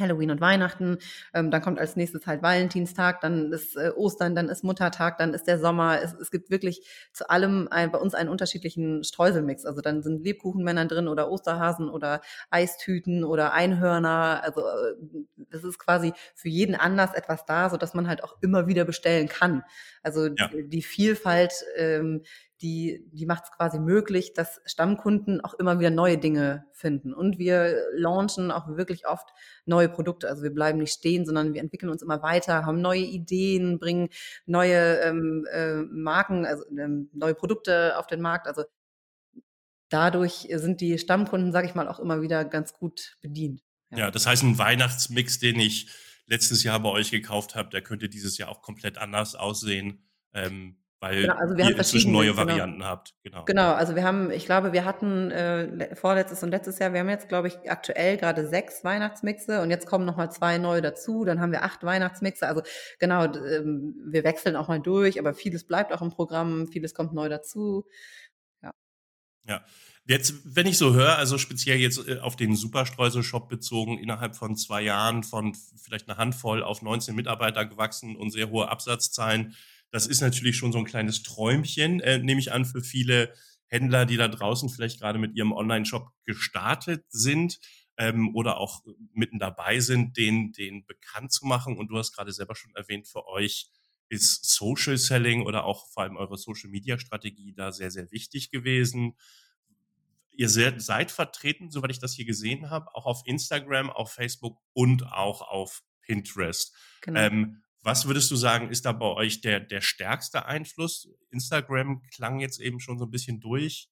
Halloween 0.00 0.30
und 0.30 0.40
Weihnachten, 0.40 0.98
ähm, 1.34 1.50
dann 1.50 1.62
kommt 1.62 1.78
als 1.78 1.96
nächstes 1.96 2.26
halt 2.26 2.42
Valentinstag, 2.42 3.20
dann 3.20 3.52
ist 3.52 3.76
äh, 3.76 3.90
Ostern, 3.96 4.34
dann 4.34 4.48
ist 4.48 4.64
Muttertag, 4.64 5.18
dann 5.18 5.34
ist 5.34 5.46
der 5.46 5.58
Sommer. 5.58 6.00
Es, 6.02 6.14
es 6.14 6.30
gibt 6.30 6.50
wirklich 6.50 6.86
zu 7.12 7.28
allem 7.28 7.68
ein, 7.70 7.92
bei 7.92 7.98
uns 7.98 8.14
einen 8.14 8.28
unterschiedlichen 8.28 9.04
Streuselmix. 9.04 9.64
Also 9.64 9.80
dann 9.80 10.02
sind 10.02 10.24
Lebkuchenmänner 10.24 10.86
drin 10.86 11.08
oder 11.08 11.30
Osterhasen 11.30 11.88
oder 11.88 12.20
Eistüten 12.50 13.24
oder 13.24 13.52
Einhörner. 13.52 14.40
Also 14.42 14.62
äh, 14.62 15.44
es 15.50 15.64
ist 15.64 15.78
quasi 15.78 16.12
für 16.34 16.48
jeden 16.48 16.74
Anlass 16.74 17.14
etwas 17.14 17.44
da, 17.44 17.70
so 17.70 17.76
dass 17.76 17.94
man 17.94 18.08
halt 18.08 18.24
auch 18.24 18.36
immer 18.40 18.66
wieder 18.66 18.84
bestellen 18.84 19.28
kann. 19.28 19.62
Also 20.02 20.26
ja. 20.26 20.50
die 20.52 20.82
Vielfalt 20.82 21.52
ähm, 21.76 22.22
die, 22.62 23.06
die 23.12 23.26
macht 23.26 23.44
es 23.44 23.50
quasi 23.52 23.78
möglich, 23.78 24.34
dass 24.34 24.60
Stammkunden 24.66 25.40
auch 25.40 25.54
immer 25.54 25.78
wieder 25.78 25.90
neue 25.90 26.18
Dinge 26.18 26.66
finden. 26.72 27.14
Und 27.14 27.38
wir 27.38 27.82
launchen 27.94 28.50
auch 28.50 28.68
wirklich 28.76 29.06
oft 29.06 29.30
neue 29.64 29.88
Produkte. 29.88 30.28
Also 30.28 30.42
wir 30.42 30.52
bleiben 30.52 30.78
nicht 30.78 30.92
stehen, 30.92 31.24
sondern 31.24 31.54
wir 31.54 31.60
entwickeln 31.60 31.90
uns 31.90 32.02
immer 32.02 32.22
weiter, 32.22 32.66
haben 32.66 32.80
neue 32.80 33.00
Ideen, 33.00 33.78
bringen 33.78 34.10
neue 34.46 35.00
ähm, 35.00 35.46
äh, 35.50 35.76
Marken, 35.82 36.44
also 36.44 36.64
ähm, 36.70 37.08
neue 37.12 37.34
Produkte 37.34 37.98
auf 37.98 38.06
den 38.06 38.20
Markt. 38.20 38.46
Also 38.46 38.64
dadurch 39.88 40.48
sind 40.52 40.80
die 40.80 40.98
Stammkunden, 40.98 41.52
sage 41.52 41.66
ich 41.66 41.74
mal, 41.74 41.88
auch 41.88 41.98
immer 41.98 42.20
wieder 42.20 42.44
ganz 42.44 42.74
gut 42.74 43.16
bedient. 43.22 43.62
Ja. 43.90 43.98
ja, 43.98 44.10
das 44.10 44.26
heißt, 44.26 44.42
ein 44.42 44.58
Weihnachtsmix, 44.58 45.38
den 45.38 45.58
ich 45.58 45.88
letztes 46.26 46.62
Jahr 46.62 46.78
bei 46.80 46.90
euch 46.90 47.10
gekauft 47.10 47.54
habe, 47.54 47.70
der 47.70 47.82
könnte 47.82 48.08
dieses 48.08 48.38
Jahr 48.38 48.50
auch 48.50 48.62
komplett 48.62 48.98
anders 48.98 49.34
aussehen. 49.34 50.04
Ähm, 50.32 50.79
weil 51.00 51.22
genau, 51.22 51.34
also 51.34 51.56
wir 51.56 51.64
ihr 51.64 51.76
inzwischen 51.78 52.12
neue 52.12 52.32
genau. 52.32 52.36
Varianten 52.36 52.76
genau. 52.76 52.86
habt. 52.86 53.14
Genau. 53.24 53.44
genau, 53.46 53.72
also 53.72 53.96
wir 53.96 54.04
haben, 54.04 54.30
ich 54.30 54.44
glaube, 54.44 54.74
wir 54.74 54.84
hatten 54.84 55.30
äh, 55.30 55.96
vorletztes 55.96 56.42
und 56.42 56.50
letztes 56.50 56.78
Jahr, 56.78 56.92
wir 56.92 57.00
haben 57.00 57.08
jetzt, 57.08 57.28
glaube 57.28 57.48
ich, 57.48 57.70
aktuell 57.70 58.18
gerade 58.18 58.46
sechs 58.46 58.84
Weihnachtsmixe 58.84 59.62
und 59.62 59.70
jetzt 59.70 59.86
kommen 59.86 60.04
nochmal 60.04 60.30
zwei 60.30 60.58
neue 60.58 60.82
dazu, 60.82 61.24
dann 61.24 61.40
haben 61.40 61.52
wir 61.52 61.64
acht 61.64 61.82
Weihnachtsmixe. 61.84 62.46
Also 62.46 62.62
genau, 62.98 63.24
ähm, 63.24 63.94
wir 64.10 64.24
wechseln 64.24 64.56
auch 64.56 64.68
mal 64.68 64.80
durch, 64.80 65.18
aber 65.18 65.32
vieles 65.32 65.66
bleibt 65.66 65.90
auch 65.94 66.02
im 66.02 66.10
Programm, 66.10 66.68
vieles 66.68 66.94
kommt 66.94 67.14
neu 67.14 67.30
dazu. 67.30 67.86
Ja. 68.62 68.72
Ja. 69.48 69.64
Jetzt, 70.04 70.34
wenn 70.44 70.66
ich 70.66 70.76
so 70.76 70.92
höre, 70.92 71.16
also 71.16 71.38
speziell 71.38 71.78
jetzt 71.78 72.06
äh, 72.08 72.18
auf 72.18 72.36
den 72.36 72.56
Superstreusel-Shop 72.56 73.48
bezogen, 73.48 73.96
innerhalb 73.96 74.36
von 74.36 74.54
zwei 74.54 74.82
Jahren 74.82 75.22
von 75.22 75.56
vielleicht 75.82 76.08
einer 76.08 76.18
Handvoll 76.18 76.62
auf 76.62 76.82
19 76.82 77.14
Mitarbeiter 77.14 77.64
gewachsen 77.64 78.16
und 78.16 78.32
sehr 78.32 78.50
hohe 78.50 78.68
Absatzzahlen, 78.68 79.54
das 79.90 80.06
ist 80.06 80.20
natürlich 80.20 80.56
schon 80.56 80.72
so 80.72 80.78
ein 80.78 80.84
kleines 80.84 81.22
Träumchen, 81.22 82.00
äh, 82.00 82.18
nehme 82.18 82.40
ich 82.40 82.52
an, 82.52 82.64
für 82.64 82.82
viele 82.82 83.32
Händler, 83.66 84.06
die 84.06 84.16
da 84.16 84.28
draußen 84.28 84.68
vielleicht 84.68 85.00
gerade 85.00 85.18
mit 85.18 85.36
ihrem 85.36 85.52
Online-Shop 85.52 86.10
gestartet 86.24 87.04
sind 87.08 87.58
ähm, 87.96 88.34
oder 88.34 88.58
auch 88.58 88.82
mitten 89.12 89.38
dabei 89.38 89.80
sind, 89.80 90.16
den, 90.16 90.52
den 90.52 90.84
bekannt 90.86 91.32
zu 91.32 91.46
machen. 91.46 91.76
Und 91.76 91.88
du 91.88 91.98
hast 91.98 92.12
gerade 92.12 92.32
selber 92.32 92.56
schon 92.56 92.74
erwähnt, 92.74 93.06
für 93.06 93.26
euch 93.26 93.70
ist 94.08 94.44
Social 94.44 94.98
Selling 94.98 95.42
oder 95.42 95.64
auch 95.64 95.88
vor 95.88 96.02
allem 96.02 96.16
eure 96.16 96.36
Social 96.36 96.68
Media 96.68 96.98
Strategie 96.98 97.52
da 97.52 97.70
sehr, 97.70 97.92
sehr 97.92 98.10
wichtig 98.10 98.50
gewesen. 98.50 99.16
Ihr 100.32 100.48
seid, 100.48 100.82
seid 100.82 101.12
vertreten, 101.12 101.70
soweit 101.70 101.92
ich 101.92 102.00
das 102.00 102.14
hier 102.14 102.24
gesehen 102.24 102.70
habe, 102.70 102.94
auch 102.94 103.06
auf 103.06 103.22
Instagram, 103.24 103.88
auf 103.88 104.12
Facebook 104.12 104.58
und 104.72 105.06
auch 105.06 105.42
auf 105.42 105.84
Pinterest. 106.02 106.74
Genau. 107.02 107.20
Ähm, 107.20 107.62
was 107.82 108.06
würdest 108.06 108.30
du 108.30 108.36
sagen, 108.36 108.70
ist 108.70 108.84
da 108.84 108.92
bei 108.92 109.06
euch 109.06 109.40
der, 109.40 109.60
der 109.60 109.80
stärkste 109.80 110.46
Einfluss? 110.46 111.08
Instagram 111.30 112.02
klang 112.14 112.40
jetzt 112.40 112.60
eben 112.60 112.80
schon 112.80 112.98
so 112.98 113.06
ein 113.06 113.10
bisschen 113.10 113.40
durch. 113.40 113.88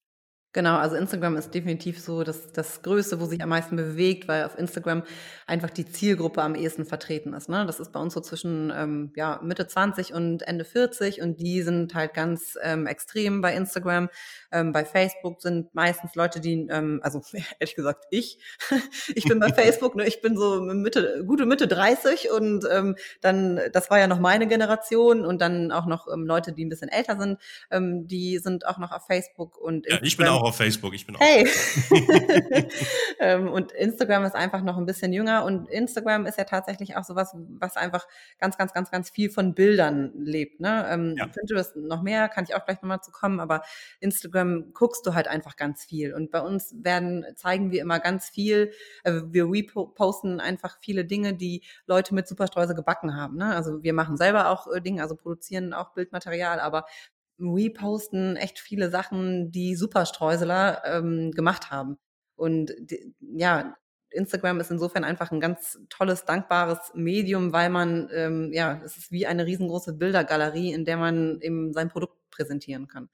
Genau, 0.51 0.77
also 0.77 0.95
Instagram 0.95 1.37
ist 1.37 1.53
definitiv 1.53 1.99
so 1.99 2.23
das, 2.23 2.51
das 2.51 2.81
Größte, 2.81 3.19
wo 3.19 3.25
sich 3.25 3.43
am 3.43 3.49
meisten 3.49 3.75
bewegt, 3.75 4.27
weil 4.27 4.45
auf 4.45 4.57
Instagram 4.57 5.03
einfach 5.45 5.69
die 5.69 5.85
Zielgruppe 5.85 6.41
am 6.41 6.55
ehesten 6.55 6.85
vertreten 6.85 7.33
ist. 7.33 7.49
Ne? 7.49 7.67
Das 7.67 7.79
ist 7.79 7.91
bei 7.91 7.99
uns 7.99 8.15
so 8.15 8.19
zwischen 8.19 8.73
ähm, 8.75 9.13
ja, 9.15 9.39
Mitte 9.43 9.67
20 9.67 10.11
und 10.11 10.41
Ende 10.47 10.65
40 10.65 11.21
und 11.21 11.39
die 11.39 11.61
sind 11.61 11.93
halt 11.93 12.15
ganz 12.15 12.57
ähm, 12.63 12.87
extrem 12.87 13.41
bei 13.41 13.53
Instagram. 13.53 14.09
Ähm, 14.51 14.71
bei 14.71 14.85
Facebook 14.85 15.39
sind 15.39 15.75
meistens 15.75 16.15
Leute, 16.15 16.39
die, 16.39 16.65
ähm, 16.71 16.99
also 17.03 17.21
ehrlich 17.59 17.75
gesagt 17.75 18.05
ich, 18.09 18.39
ich 19.13 19.25
bin 19.25 19.39
bei 19.39 19.49
Facebook, 19.53 19.95
ne? 19.95 20.07
ich 20.07 20.19
bin 20.19 20.35
so 20.35 20.61
Mitte, 20.61 21.23
gute 21.27 21.45
Mitte 21.45 21.67
30 21.67 22.31
und 22.31 22.65
ähm, 22.71 22.95
dann, 23.21 23.59
das 23.71 23.91
war 23.91 23.99
ja 23.99 24.07
noch 24.07 24.19
meine 24.19 24.47
Generation 24.47 25.27
und 25.27 25.41
dann 25.41 25.71
auch 25.71 25.85
noch 25.85 26.07
ähm, 26.11 26.25
Leute, 26.25 26.53
die 26.53 26.65
ein 26.65 26.69
bisschen 26.69 26.89
älter 26.89 27.19
sind, 27.19 27.37
ähm, 27.69 28.07
die 28.07 28.39
sind 28.39 28.65
auch 28.65 28.79
noch 28.79 28.91
auf 28.91 29.05
Facebook 29.05 29.55
und 29.55 29.85
Instagram. 29.85 30.01
Ja, 30.01 30.07
ich 30.07 30.17
bin 30.17 30.38
auch 30.39 30.49
auf 30.49 30.55
Facebook. 30.55 30.93
Ich 30.93 31.05
bin 31.05 31.15
auch. 31.15 31.19
Hey. 31.19 31.47
ähm, 33.19 33.49
und 33.49 33.71
Instagram 33.71 34.23
ist 34.25 34.35
einfach 34.35 34.61
noch 34.61 34.77
ein 34.77 34.85
bisschen 34.85 35.13
jünger 35.13 35.43
und 35.45 35.69
Instagram 35.69 36.25
ist 36.25 36.37
ja 36.37 36.45
tatsächlich 36.45 36.95
auch 36.95 37.03
sowas, 37.03 37.35
was 37.35 37.75
einfach 37.77 38.07
ganz, 38.39 38.57
ganz, 38.57 38.73
ganz, 38.73 38.91
ganz 38.91 39.09
viel 39.09 39.29
von 39.29 39.53
Bildern 39.53 40.11
lebt. 40.15 40.59
Ne? 40.59 40.87
Ähm, 40.89 41.15
ja. 41.17 41.27
Pinterest 41.27 41.75
noch 41.75 42.01
mehr, 42.01 42.29
kann 42.29 42.45
ich 42.45 42.55
auch 42.55 42.65
gleich 42.65 42.81
nochmal 42.81 43.01
zu 43.01 43.11
kommen, 43.11 43.39
aber 43.39 43.61
Instagram 43.99 44.73
guckst 44.73 45.05
du 45.05 45.13
halt 45.13 45.27
einfach 45.27 45.55
ganz 45.55 45.83
viel. 45.85 46.13
Und 46.13 46.31
bei 46.31 46.41
uns 46.41 46.73
werden, 46.83 47.25
zeigen 47.35 47.71
wir 47.71 47.81
immer 47.81 47.99
ganz 47.99 48.29
viel, 48.29 48.71
äh, 49.03 49.21
wir 49.25 49.45
reposten 49.45 50.39
einfach 50.39 50.77
viele 50.81 51.05
Dinge, 51.05 51.33
die 51.33 51.63
Leute 51.85 52.15
mit 52.15 52.27
Superstreuse 52.27 52.75
gebacken 52.75 53.15
haben. 53.15 53.37
Ne? 53.37 53.55
Also 53.55 53.83
wir 53.83 53.93
machen 53.93 54.17
selber 54.17 54.49
auch 54.49 54.67
äh, 54.71 54.81
Dinge, 54.81 55.01
also 55.01 55.15
produzieren 55.15 55.73
auch 55.73 55.93
Bildmaterial, 55.93 56.59
aber 56.59 56.85
reposten 57.39 58.35
echt 58.35 58.59
viele 58.59 58.89
Sachen, 58.89 59.51
die 59.51 59.75
Superstreuseler 59.75 60.83
ähm, 60.85 61.31
gemacht 61.31 61.71
haben. 61.71 61.97
Und 62.35 62.73
die, 62.79 63.13
ja, 63.19 63.75
Instagram 64.11 64.59
ist 64.59 64.71
insofern 64.71 65.03
einfach 65.03 65.31
ein 65.31 65.39
ganz 65.39 65.79
tolles, 65.89 66.25
dankbares 66.25 66.91
Medium, 66.93 67.53
weil 67.53 67.69
man, 67.69 68.09
ähm, 68.13 68.51
ja, 68.53 68.81
es 68.83 68.97
ist 68.97 69.11
wie 69.11 69.27
eine 69.27 69.45
riesengroße 69.45 69.93
Bildergalerie, 69.93 70.73
in 70.73 70.85
der 70.85 70.97
man 70.97 71.39
eben 71.41 71.73
sein 71.73 71.89
Produkt 71.89 72.17
präsentieren 72.31 72.87
kann. 72.87 73.09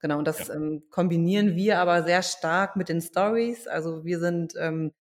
Genau, 0.00 0.18
und 0.18 0.26
das 0.26 0.48
ja. 0.48 0.54
ähm, 0.54 0.84
kombinieren 0.90 1.54
wir 1.54 1.78
aber 1.78 2.02
sehr 2.02 2.22
stark 2.22 2.76
mit 2.76 2.88
den 2.88 3.00
Stories. 3.00 3.66
Also 3.66 4.04
wir 4.04 4.18
sind, 4.18 4.54
ähm, 4.58 4.92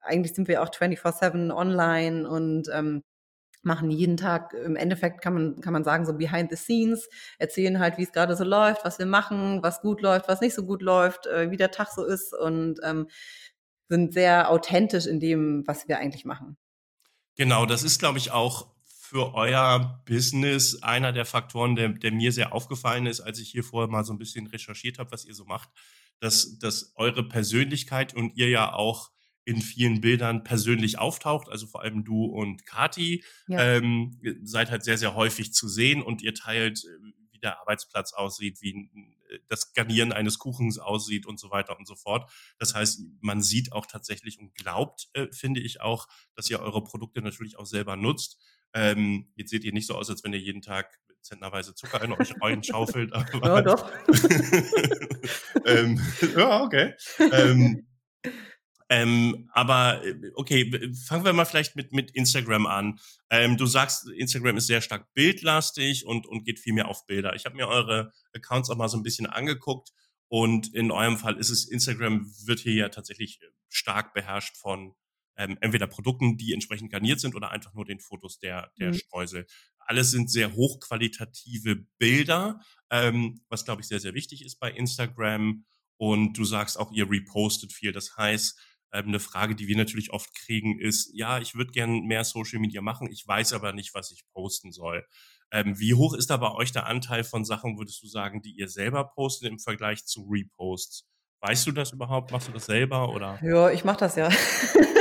eigentlich 0.00 0.34
sind 0.34 0.48
wir 0.48 0.62
auch 0.62 0.68
24-7 0.68 1.52
online 1.54 2.28
und 2.28 2.68
ähm, 2.72 3.02
machen 3.62 3.90
jeden 3.90 4.16
Tag, 4.16 4.54
im 4.54 4.76
Endeffekt 4.76 5.22
kann 5.22 5.34
man, 5.34 5.60
kann 5.60 5.72
man 5.72 5.84
sagen, 5.84 6.04
so 6.04 6.14
behind 6.14 6.50
the 6.50 6.56
scenes, 6.56 7.08
erzählen 7.38 7.78
halt, 7.78 7.98
wie 7.98 8.02
es 8.02 8.12
gerade 8.12 8.36
so 8.36 8.44
läuft, 8.44 8.84
was 8.84 8.98
wir 8.98 9.06
machen, 9.06 9.62
was 9.62 9.80
gut 9.80 10.00
läuft, 10.00 10.28
was 10.28 10.40
nicht 10.40 10.54
so 10.54 10.64
gut 10.64 10.82
läuft, 10.82 11.26
äh, 11.26 11.50
wie 11.50 11.56
der 11.56 11.70
Tag 11.70 11.88
so 11.88 12.04
ist 12.04 12.34
und 12.34 12.80
ähm, 12.82 13.08
sind 13.88 14.12
sehr 14.12 14.50
authentisch 14.50 15.06
in 15.06 15.20
dem, 15.20 15.64
was 15.66 15.86
wir 15.88 15.98
eigentlich 15.98 16.24
machen. 16.24 16.56
Genau, 17.36 17.66
das 17.66 17.82
ist, 17.82 17.98
glaube 17.98 18.18
ich, 18.18 18.30
auch 18.30 18.72
für 19.12 19.34
euer 19.34 20.02
Business 20.06 20.82
einer 20.82 21.12
der 21.12 21.26
Faktoren, 21.26 21.76
der, 21.76 21.90
der 21.90 22.12
mir 22.12 22.32
sehr 22.32 22.54
aufgefallen 22.54 23.06
ist, 23.06 23.20
als 23.20 23.38
ich 23.38 23.50
hier 23.50 23.62
vorher 23.62 23.90
mal 23.90 24.04
so 24.04 24.12
ein 24.12 24.18
bisschen 24.18 24.46
recherchiert 24.46 24.98
habe, 24.98 25.12
was 25.12 25.26
ihr 25.26 25.34
so 25.34 25.44
macht, 25.44 25.68
dass, 26.18 26.58
dass 26.58 26.92
eure 26.94 27.28
Persönlichkeit 27.28 28.14
und 28.14 28.36
ihr 28.36 28.48
ja 28.48 28.72
auch 28.72 29.10
in 29.44 29.60
vielen 29.60 30.00
Bildern 30.00 30.44
persönlich 30.44 30.98
auftaucht, 30.98 31.48
also 31.48 31.66
vor 31.66 31.82
allem 31.82 32.04
du 32.04 32.24
und 32.24 32.64
Kati, 32.66 33.24
ja. 33.48 33.76
ähm, 33.76 34.18
seid 34.42 34.70
halt 34.70 34.84
sehr, 34.84 34.98
sehr 34.98 35.14
häufig 35.14 35.52
zu 35.52 35.68
sehen 35.68 36.02
und 36.02 36.22
ihr 36.22 36.34
teilt, 36.34 36.84
äh, 36.84 37.12
wie 37.32 37.38
der 37.38 37.60
Arbeitsplatz 37.60 38.12
aussieht, 38.12 38.62
wie 38.62 38.90
äh, 39.30 39.38
das 39.48 39.72
Garnieren 39.72 40.12
eines 40.12 40.38
Kuchens 40.38 40.78
aussieht 40.78 41.26
und 41.26 41.40
so 41.40 41.50
weiter 41.50 41.78
und 41.78 41.86
so 41.86 41.96
fort. 41.96 42.30
Das 42.58 42.74
heißt, 42.74 43.02
man 43.20 43.42
sieht 43.42 43.72
auch 43.72 43.86
tatsächlich 43.86 44.38
und 44.38 44.54
glaubt, 44.54 45.08
äh, 45.14 45.26
finde 45.32 45.60
ich 45.60 45.80
auch, 45.80 46.06
dass 46.34 46.48
ihr 46.48 46.60
eure 46.60 46.84
Produkte 46.84 47.22
natürlich 47.22 47.58
auch 47.58 47.66
selber 47.66 47.96
nutzt. 47.96 48.38
Ähm, 48.74 49.28
jetzt 49.34 49.50
seht 49.50 49.64
ihr 49.64 49.72
nicht 49.72 49.86
so 49.86 49.94
aus, 49.94 50.08
als 50.08 50.24
wenn 50.24 50.32
ihr 50.32 50.40
jeden 50.40 50.62
Tag 50.62 50.98
zentnerweise 51.22 51.74
Zucker 51.74 52.02
in 52.02 52.12
euch 52.12 52.34
reinschaufelt. 52.40 53.12
ja, 53.42 53.62
doch. 53.62 53.90
ähm, 55.66 56.00
ja, 56.36 56.62
okay. 56.62 56.94
Ähm, 57.18 57.86
ähm, 58.92 59.48
aber 59.54 60.04
äh, 60.04 60.32
okay, 60.34 60.92
fangen 60.92 61.24
wir 61.24 61.32
mal 61.32 61.46
vielleicht 61.46 61.76
mit, 61.76 61.92
mit 61.92 62.10
Instagram 62.10 62.66
an. 62.66 63.00
Ähm, 63.30 63.56
du 63.56 63.64
sagst, 63.64 64.06
Instagram 64.10 64.58
ist 64.58 64.66
sehr 64.66 64.82
stark 64.82 65.14
bildlastig 65.14 66.04
und, 66.04 66.26
und 66.26 66.44
geht 66.44 66.58
viel 66.58 66.74
mehr 66.74 66.88
auf 66.88 67.06
Bilder. 67.06 67.34
Ich 67.34 67.46
habe 67.46 67.56
mir 67.56 67.68
eure 67.68 68.12
Accounts 68.34 68.68
auch 68.68 68.76
mal 68.76 68.88
so 68.88 68.98
ein 68.98 69.02
bisschen 69.02 69.24
angeguckt 69.24 69.92
und 70.28 70.74
in 70.74 70.90
eurem 70.90 71.16
Fall 71.16 71.38
ist 71.38 71.48
es, 71.48 71.66
Instagram 71.66 72.30
wird 72.44 72.60
hier 72.60 72.74
ja 72.74 72.88
tatsächlich 72.90 73.40
äh, 73.40 73.46
stark 73.70 74.12
beherrscht 74.12 74.58
von 74.58 74.94
ähm, 75.38 75.56
entweder 75.62 75.86
Produkten, 75.86 76.36
die 76.36 76.52
entsprechend 76.52 76.92
garniert 76.92 77.18
sind 77.18 77.34
oder 77.34 77.50
einfach 77.50 77.72
nur 77.72 77.86
den 77.86 77.98
Fotos 77.98 78.40
der, 78.40 78.72
der 78.78 78.88
mhm. 78.88 78.94
Streusel. 78.94 79.46
Alles 79.78 80.10
sind 80.10 80.30
sehr 80.30 80.52
hochqualitative 80.52 81.86
Bilder, 81.96 82.60
ähm, 82.90 83.40
was 83.48 83.64
glaube 83.64 83.80
ich 83.80 83.88
sehr, 83.88 84.00
sehr 84.00 84.12
wichtig 84.12 84.44
ist 84.44 84.60
bei 84.60 84.70
Instagram. 84.70 85.64
Und 85.96 86.34
du 86.36 86.44
sagst 86.44 86.78
auch, 86.78 86.92
ihr 86.92 87.08
repostet 87.08 87.72
viel. 87.72 87.92
Das 87.92 88.16
heißt, 88.18 88.58
ähm, 88.92 89.08
eine 89.08 89.20
Frage, 89.20 89.54
die 89.54 89.68
wir 89.68 89.76
natürlich 89.76 90.12
oft 90.12 90.34
kriegen, 90.34 90.78
ist, 90.78 91.10
ja, 91.14 91.38
ich 91.38 91.54
würde 91.54 91.72
gern 91.72 92.00
mehr 92.02 92.24
Social 92.24 92.58
Media 92.58 92.82
machen, 92.82 93.08
ich 93.10 93.26
weiß 93.26 93.52
aber 93.52 93.72
nicht, 93.72 93.94
was 93.94 94.10
ich 94.10 94.24
posten 94.32 94.72
soll. 94.72 95.06
Ähm, 95.50 95.78
wie 95.78 95.94
hoch 95.94 96.14
ist 96.14 96.30
da 96.30 96.36
bei 96.36 96.50
euch 96.52 96.72
der 96.72 96.86
Anteil 96.86 97.24
von 97.24 97.44
Sachen, 97.44 97.78
würdest 97.78 98.02
du 98.02 98.06
sagen, 98.06 98.42
die 98.42 98.52
ihr 98.52 98.68
selber 98.68 99.04
postet 99.04 99.50
im 99.50 99.58
Vergleich 99.58 100.04
zu 100.04 100.28
Reposts? 100.30 101.06
Weißt 101.40 101.66
du 101.66 101.72
das 101.72 101.92
überhaupt? 101.92 102.30
Machst 102.30 102.48
du 102.48 102.52
das 102.52 102.66
selber 102.66 103.08
oder? 103.08 103.38
Ja, 103.42 103.68
ich 103.70 103.84
mache 103.84 103.98
das 103.98 104.14
ja. 104.14 104.28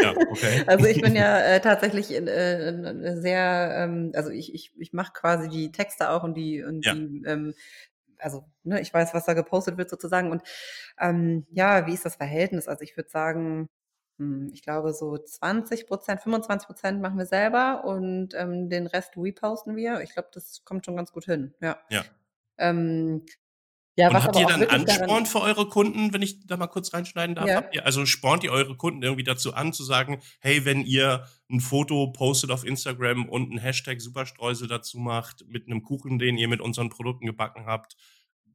ja 0.01 0.11
okay. 0.29 0.63
Also 0.67 0.85
ich 0.85 0.99
bin 0.99 1.15
ja 1.15 1.37
äh, 1.37 1.61
tatsächlich 1.61 2.11
äh, 2.11 3.15
sehr, 3.21 3.75
ähm, 3.77 4.11
also 4.15 4.31
ich, 4.31 4.53
ich, 4.53 4.71
ich 4.77 4.91
mache 4.91 5.13
quasi 5.13 5.49
die 5.49 5.71
Texte 5.71 6.09
auch 6.09 6.23
und 6.23 6.33
die 6.33 6.63
und 6.63 6.83
ja. 6.83 6.95
die 6.95 7.23
ähm, 7.27 7.53
also 8.17 8.43
ne, 8.63 8.81
ich 8.81 8.93
weiß, 8.93 9.13
was 9.13 9.25
da 9.25 9.33
gepostet 9.33 9.77
wird 9.77 9.89
sozusagen. 9.89 10.31
Und 10.31 10.43
ähm, 10.99 11.45
ja, 11.51 11.87
wie 11.87 11.93
ist 11.93 12.05
das 12.05 12.15
Verhältnis? 12.15 12.67
Also 12.67 12.83
ich 12.83 12.95
würde 12.97 13.09
sagen, 13.09 13.69
ich 14.53 14.61
glaube, 14.61 14.93
so 14.93 15.17
20 15.17 15.87
Prozent, 15.87 16.21
25 16.21 16.67
Prozent 16.67 17.01
machen 17.01 17.17
wir 17.17 17.25
selber 17.25 17.83
und 17.85 18.29
ähm, 18.35 18.69
den 18.69 18.87
Rest 18.87 19.17
reposten 19.17 19.75
wir. 19.75 20.01
Ich 20.01 20.13
glaube, 20.13 20.29
das 20.33 20.63
kommt 20.65 20.85
schon 20.85 20.95
ganz 20.95 21.11
gut 21.11 21.25
hin. 21.25 21.53
Ja. 21.61 21.77
ja. 21.89 22.03
Ähm, 22.57 23.25
ja, 23.97 24.07
und 24.07 24.13
was 24.13 24.23
habt 24.23 24.39
ihr 24.39 24.45
dann 24.45 24.63
Ansporn 24.63 25.25
für 25.25 25.41
eure 25.41 25.67
Kunden, 25.67 26.13
wenn 26.13 26.21
ich 26.21 26.47
da 26.47 26.55
mal 26.55 26.67
kurz 26.67 26.93
reinschneiden 26.93 27.35
darf? 27.35 27.47
Ja. 27.47 27.63
Ihr, 27.73 27.85
also 27.85 28.05
spornt 28.05 28.43
ihr 28.43 28.51
eure 28.51 28.77
Kunden 28.77 29.03
irgendwie 29.03 29.23
dazu 29.23 29.53
an, 29.53 29.73
zu 29.73 29.83
sagen, 29.83 30.21
hey, 30.39 30.63
wenn 30.63 30.85
ihr 30.85 31.25
ein 31.49 31.59
Foto 31.59 32.07
postet 32.11 32.51
auf 32.51 32.65
Instagram 32.65 33.27
und 33.27 33.51
ein 33.51 33.57
Hashtag 33.57 33.99
Superstreusel 33.99 34.67
dazu 34.67 34.97
macht, 34.97 35.45
mit 35.47 35.67
einem 35.67 35.83
Kuchen, 35.83 36.19
den 36.19 36.37
ihr 36.37 36.47
mit 36.47 36.61
unseren 36.61 36.89
Produkten 36.89 37.25
gebacken 37.25 37.65
habt, 37.65 37.97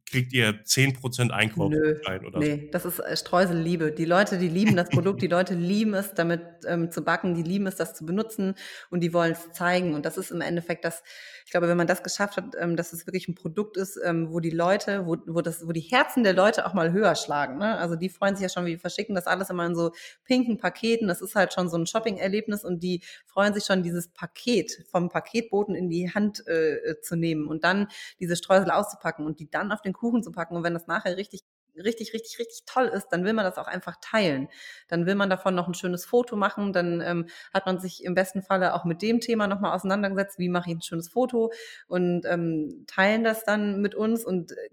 kriegt 0.08 0.32
ihr 0.32 0.62
10% 0.64 1.30
Einkaufsgutschein 1.30 2.25
oder 2.25 2.38
nee, 2.38 2.62
so. 2.66 2.70
das 2.70 2.84
ist 2.84 2.98
äh, 3.00 3.16
Streuselliebe. 3.16 3.90
Die 3.90 4.04
Leute, 4.04 4.38
die 4.38 4.48
lieben 4.48 4.76
das 4.76 4.88
Produkt, 4.88 5.20
die 5.20 5.26
Leute 5.26 5.54
lieben 5.54 5.94
es, 5.94 6.14
damit 6.14 6.42
ähm, 6.66 6.92
zu 6.92 7.02
backen, 7.02 7.34
die 7.34 7.42
lieben 7.42 7.66
es, 7.66 7.75
das 7.75 7.94
zu 7.94 8.06
benutzen 8.06 8.54
und 8.90 9.00
die 9.00 9.12
wollen 9.12 9.32
es 9.32 9.50
zeigen. 9.50 9.94
Und 9.94 10.06
das 10.06 10.16
ist 10.16 10.30
im 10.30 10.40
Endeffekt 10.40 10.84
das, 10.84 11.02
ich 11.44 11.50
glaube, 11.50 11.68
wenn 11.68 11.76
man 11.76 11.88
das 11.88 12.04
geschafft 12.04 12.36
hat, 12.36 12.54
ähm, 12.58 12.76
dass 12.76 12.92
es 12.92 13.06
wirklich 13.06 13.26
ein 13.26 13.34
Produkt 13.34 13.76
ist, 13.76 13.98
ähm, 14.04 14.30
wo 14.30 14.38
die 14.38 14.50
Leute, 14.50 15.06
wo, 15.06 15.16
wo, 15.26 15.40
das, 15.40 15.66
wo 15.66 15.72
die 15.72 15.80
Herzen 15.80 16.22
der 16.22 16.34
Leute 16.34 16.66
auch 16.66 16.75
mal 16.75 16.92
höher 16.92 17.16
schlagen. 17.16 17.58
Ne? 17.58 17.76
Also 17.76 17.96
die 17.96 18.08
freuen 18.08 18.36
sich 18.36 18.44
ja 18.44 18.48
schon, 18.48 18.64
wie 18.64 18.76
wir 18.76 18.78
verschicken 18.78 19.16
das 19.16 19.26
alles 19.26 19.50
immer 19.50 19.66
in 19.66 19.75
so 19.75 19.90
pinken 20.25 20.56
Paketen. 20.56 21.08
Das 21.08 21.20
ist 21.20 21.34
halt 21.34 21.52
schon 21.52 21.68
so 21.68 21.76
ein 21.76 21.86
Shopping-Erlebnis 21.86 22.64
und 22.64 22.82
die 22.82 23.02
freuen 23.26 23.54
sich 23.54 23.64
schon, 23.64 23.82
dieses 23.82 24.08
Paket 24.08 24.84
vom 24.88 25.08
Paketboten 25.08 25.75
in 25.75 25.90
die 25.90 26.12
Hand 26.12 26.46
äh, 26.46 27.00
zu 27.02 27.16
nehmen 27.16 27.48
und 27.48 27.64
dann 27.64 27.88
diese 28.20 28.36
Streusel 28.36 28.70
auszupacken 28.70 29.26
und 29.26 29.40
die 29.40 29.50
dann 29.50 29.72
auf 29.72 29.82
den 29.82 29.96
Kuchen 29.97 30.23
zu 30.23 30.33
packen. 30.33 30.57
Und 30.57 30.65
wenn 30.65 30.75
das 30.75 30.87
nachher 30.87 31.17
richtig 31.17 31.43
richtig, 31.85 32.12
richtig, 32.12 32.38
richtig 32.38 32.65
toll 32.67 32.87
ist, 32.87 33.09
dann 33.09 33.25
will 33.25 33.33
man 33.33 33.45
das 33.45 33.59
auch 33.59 33.67
einfach 33.67 33.97
teilen. 34.00 34.49
Dann 34.88 35.07
will 35.07 35.15
man 35.15 35.31
davon 35.31 35.55
noch 35.55 35.69
ein 35.69 35.75
schönes 35.75 36.05
Foto 36.05 36.37
machen, 36.37 36.73
dann 36.73 37.00
ähm, 37.00 37.26
hat 37.53 37.67
man 37.67 37.79
sich 37.79 38.05
im 38.05 38.15
besten 38.15 38.43
Falle 38.43 38.75
auch 38.75 38.85
mit 38.85 39.03
dem 39.03 39.21
Thema 39.21 39.47
nochmal 39.47 39.75
auseinandergesetzt, 39.75 40.38
wie 40.38 40.49
mache 40.49 40.71
ich 40.71 40.76
ein 40.76 40.83
schönes 40.83 41.09
Foto 41.09 41.53
und 41.87 42.25
ähm, 42.26 42.85
teilen 42.87 43.25
das 43.25 43.45
dann 43.45 43.81
mit 43.81 43.95
uns. 43.95 44.25
Und 44.25 44.53
äh, 44.53 44.69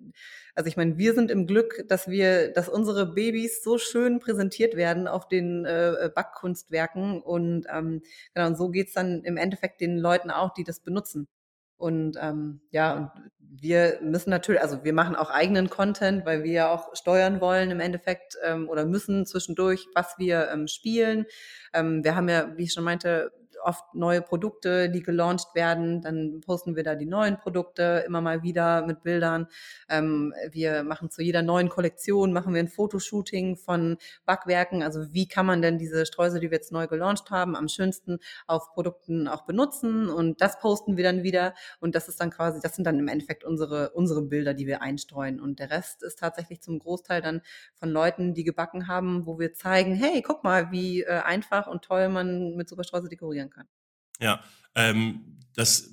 also 0.56 0.68
ich 0.68 0.77
meine, 0.77 0.98
wir 0.98 1.13
sind 1.13 1.32
im 1.32 1.48
Glück, 1.48 1.86
dass 1.88 2.08
wir, 2.08 2.51
dass 2.53 2.70
unsere 2.70 3.13
Babys 3.13 3.63
so 3.63 3.77
schön 3.77 4.20
präsentiert 4.20 4.75
werden 4.75 5.08
auf 5.08 5.27
den 5.27 5.65
äh, 5.65 6.10
Backkunstwerken 6.13 7.22
und 7.22 7.65
ähm, 7.70 8.01
genau, 8.34 8.48
und 8.48 8.58
so 8.58 8.70
geht's 8.70 8.94
dann 8.94 9.24
im 9.24 9.38
Endeffekt 9.38 9.82
den 9.82 9.98
Leuten 9.98 10.32
auch, 10.32 10.53
die 10.53 10.63
das 10.63 10.80
benutzen. 10.80 11.27
Und 11.77 12.18
ähm, 12.22 12.62
ja, 12.72 12.94
und 12.94 13.12
wir 13.62 14.00
müssen 14.01 14.31
natürlich, 14.31 14.62
also 14.62 14.83
wir 14.83 14.93
machen 14.93 15.15
auch 15.15 15.29
eigenen 15.29 15.69
Content, 15.69 16.25
weil 16.25 16.43
wir 16.43 16.51
ja 16.51 16.74
auch 16.74 16.95
steuern 16.95 17.39
wollen 17.39 17.69
im 17.69 17.79
Endeffekt 17.79 18.36
ähm, 18.43 18.67
oder 18.67 18.86
müssen 18.86 19.25
zwischendurch, 19.25 19.88
was 19.93 20.15
wir 20.17 20.50
ähm, 20.51 20.67
spielen. 20.67 21.25
Ähm, 21.74 22.03
wir 22.03 22.15
haben 22.15 22.29
ja, 22.29 22.57
wie 22.57 22.63
ich 22.63 22.74
schon 22.74 22.83
meinte, 22.83 23.31
oft 23.63 23.93
neue 23.93 24.22
Produkte, 24.22 24.89
die 24.89 25.01
gelauncht 25.01 25.55
werden. 25.55 26.01
Dann 26.01 26.41
posten 26.46 26.75
wir 26.75 26.84
da 26.84 26.96
die 26.96 27.05
neuen 27.05 27.38
Produkte 27.38 28.03
immer 28.05 28.22
mal 28.22 28.43
wieder 28.43 28.86
mit 28.86 29.03
Bildern. 29.03 29.48
Ähm, 29.89 30.34
wir 30.51 30.84
machen 30.84 31.10
zu 31.10 31.22
jeder 31.22 31.41
neuen 31.41 31.70
Kollektion, 31.70 32.34
machen 32.34 32.53
wir 32.53 32.60
ein 32.60 32.67
Fotoshooting 32.67 33.58
von 33.58 33.98
Backwerken. 34.25 34.84
Also 34.84 35.13
wie 35.13 35.27
kann 35.27 35.46
man 35.46 35.62
denn 35.62 35.77
diese 35.77 36.05
Streusel, 36.05 36.39
die 36.39 36.51
wir 36.51 36.58
jetzt 36.58 36.72
neu 36.72 36.88
gelauncht 36.88 37.32
haben, 37.32 37.55
am 37.55 37.67
schönsten 37.67 38.20
auf 38.48 38.74
Produkten 38.74 39.27
auch 39.27 39.46
benutzen? 39.46 40.10
Und 40.10 40.41
das 40.41 40.60
posten 40.60 40.98
wir 40.98 41.03
dann 41.03 41.24
wieder. 41.24 41.53
Und 41.79 41.96
das 41.96 42.08
ist 42.08 42.20
dann 42.20 42.32
quasi, 42.32 42.60
das 42.62 42.75
sind 42.75 42.86
dann 42.86 43.00
im 43.00 43.08
Endeffekt 43.08 43.43
unsere, 43.43 43.91
unsere 43.91 44.22
Bilder, 44.22 44.53
die 44.53 44.67
wir 44.67 44.82
einstreuen. 44.82 45.39
Und 45.39 45.60
der 45.60 45.72
Rest 45.72 46.03
ist 46.03 46.20
tatsächlich 46.20 46.62
zum 46.62 46.79
Großteil 46.79 47.22
dann 47.22 47.41
von 47.75 47.89
Leuten, 47.89 48.34
die 48.34 48.43
gebacken 48.43 48.88
haben, 48.88 49.25
wo 49.25 49.39
wir 49.39 49.53
zeigen, 49.53 49.96
hey, 49.96 50.22
guck 50.22 50.43
mal, 50.43 50.72
wie 50.72 51.03
äh, 51.03 51.20
einfach 51.20 51.67
und 51.67 51.84
toll 51.84 52.10
man 52.10 52.55
mit 52.55 52.70
Superstreusel 52.70 53.10
dekorieren 53.10 53.50
kann. 53.50 53.52
Ja, 54.19 54.43
ähm, 54.75 55.39
das, 55.55 55.91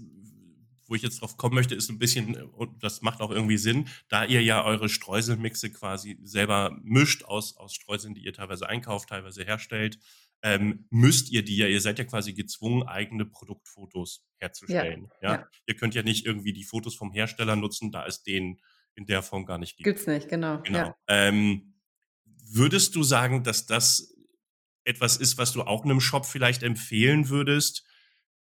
wo 0.87 0.95
ich 0.95 1.02
jetzt 1.02 1.21
drauf 1.21 1.37
kommen 1.37 1.55
möchte, 1.55 1.75
ist 1.75 1.88
ein 1.90 1.99
bisschen, 1.99 2.37
und 2.37 2.83
das 2.83 3.02
macht 3.02 3.21
auch 3.21 3.31
irgendwie 3.31 3.59
Sinn, 3.59 3.88
da 4.09 4.25
ihr 4.25 4.43
ja 4.43 4.64
eure 4.64 4.88
Streuselmixe 4.88 5.71
quasi 5.71 6.19
selber 6.23 6.79
mischt 6.83 7.25
aus, 7.25 7.57
aus 7.57 7.75
Streuseln, 7.75 8.14
die 8.14 8.25
ihr 8.25 8.33
teilweise 8.33 8.69
einkauft, 8.69 9.09
teilweise 9.09 9.45
herstellt, 9.45 9.99
ähm, 10.43 10.87
müsst 10.90 11.31
ihr 11.31 11.45
die 11.45 11.57
ja, 11.57 11.67
ihr 11.67 11.81
seid 11.81 11.99
ja 11.99 12.05
quasi 12.05 12.33
gezwungen, 12.33 12.87
eigene 12.87 13.26
Produktfotos 13.26 14.25
herzustellen. 14.38 15.11
Ja, 15.21 15.29
ja? 15.29 15.40
ja, 15.40 15.49
Ihr 15.67 15.76
könnt 15.76 15.95
ja 15.95 16.02
nicht 16.02 16.25
irgendwie 16.25 16.52
die 16.52 16.64
Fotos 16.64 16.95
vom 16.95 17.12
Hersteller 17.12 17.57
nutzen, 17.57 17.93
da 17.93 18.07
es 18.07 18.23
den 18.23 18.61
in 18.95 19.07
der 19.07 19.23
Form 19.23 19.45
gar 19.45 19.59
nicht 19.59 19.76
gibt. 19.76 19.85
Gibt's 19.85 20.07
nicht, 20.07 20.29
genau. 20.29 20.62
Genau. 20.62 20.79
Ja. 20.79 20.97
Ähm, 21.09 21.75
würdest 22.50 22.97
du 22.97 23.02
sagen, 23.02 23.45
dass 23.45 23.67
das 23.67 24.14
etwas 24.90 25.16
ist, 25.16 25.38
was 25.38 25.52
du 25.52 25.62
auch 25.62 25.85
einem 25.85 26.00
Shop 26.00 26.26
vielleicht 26.26 26.62
empfehlen 26.62 27.28
würdest, 27.28 27.85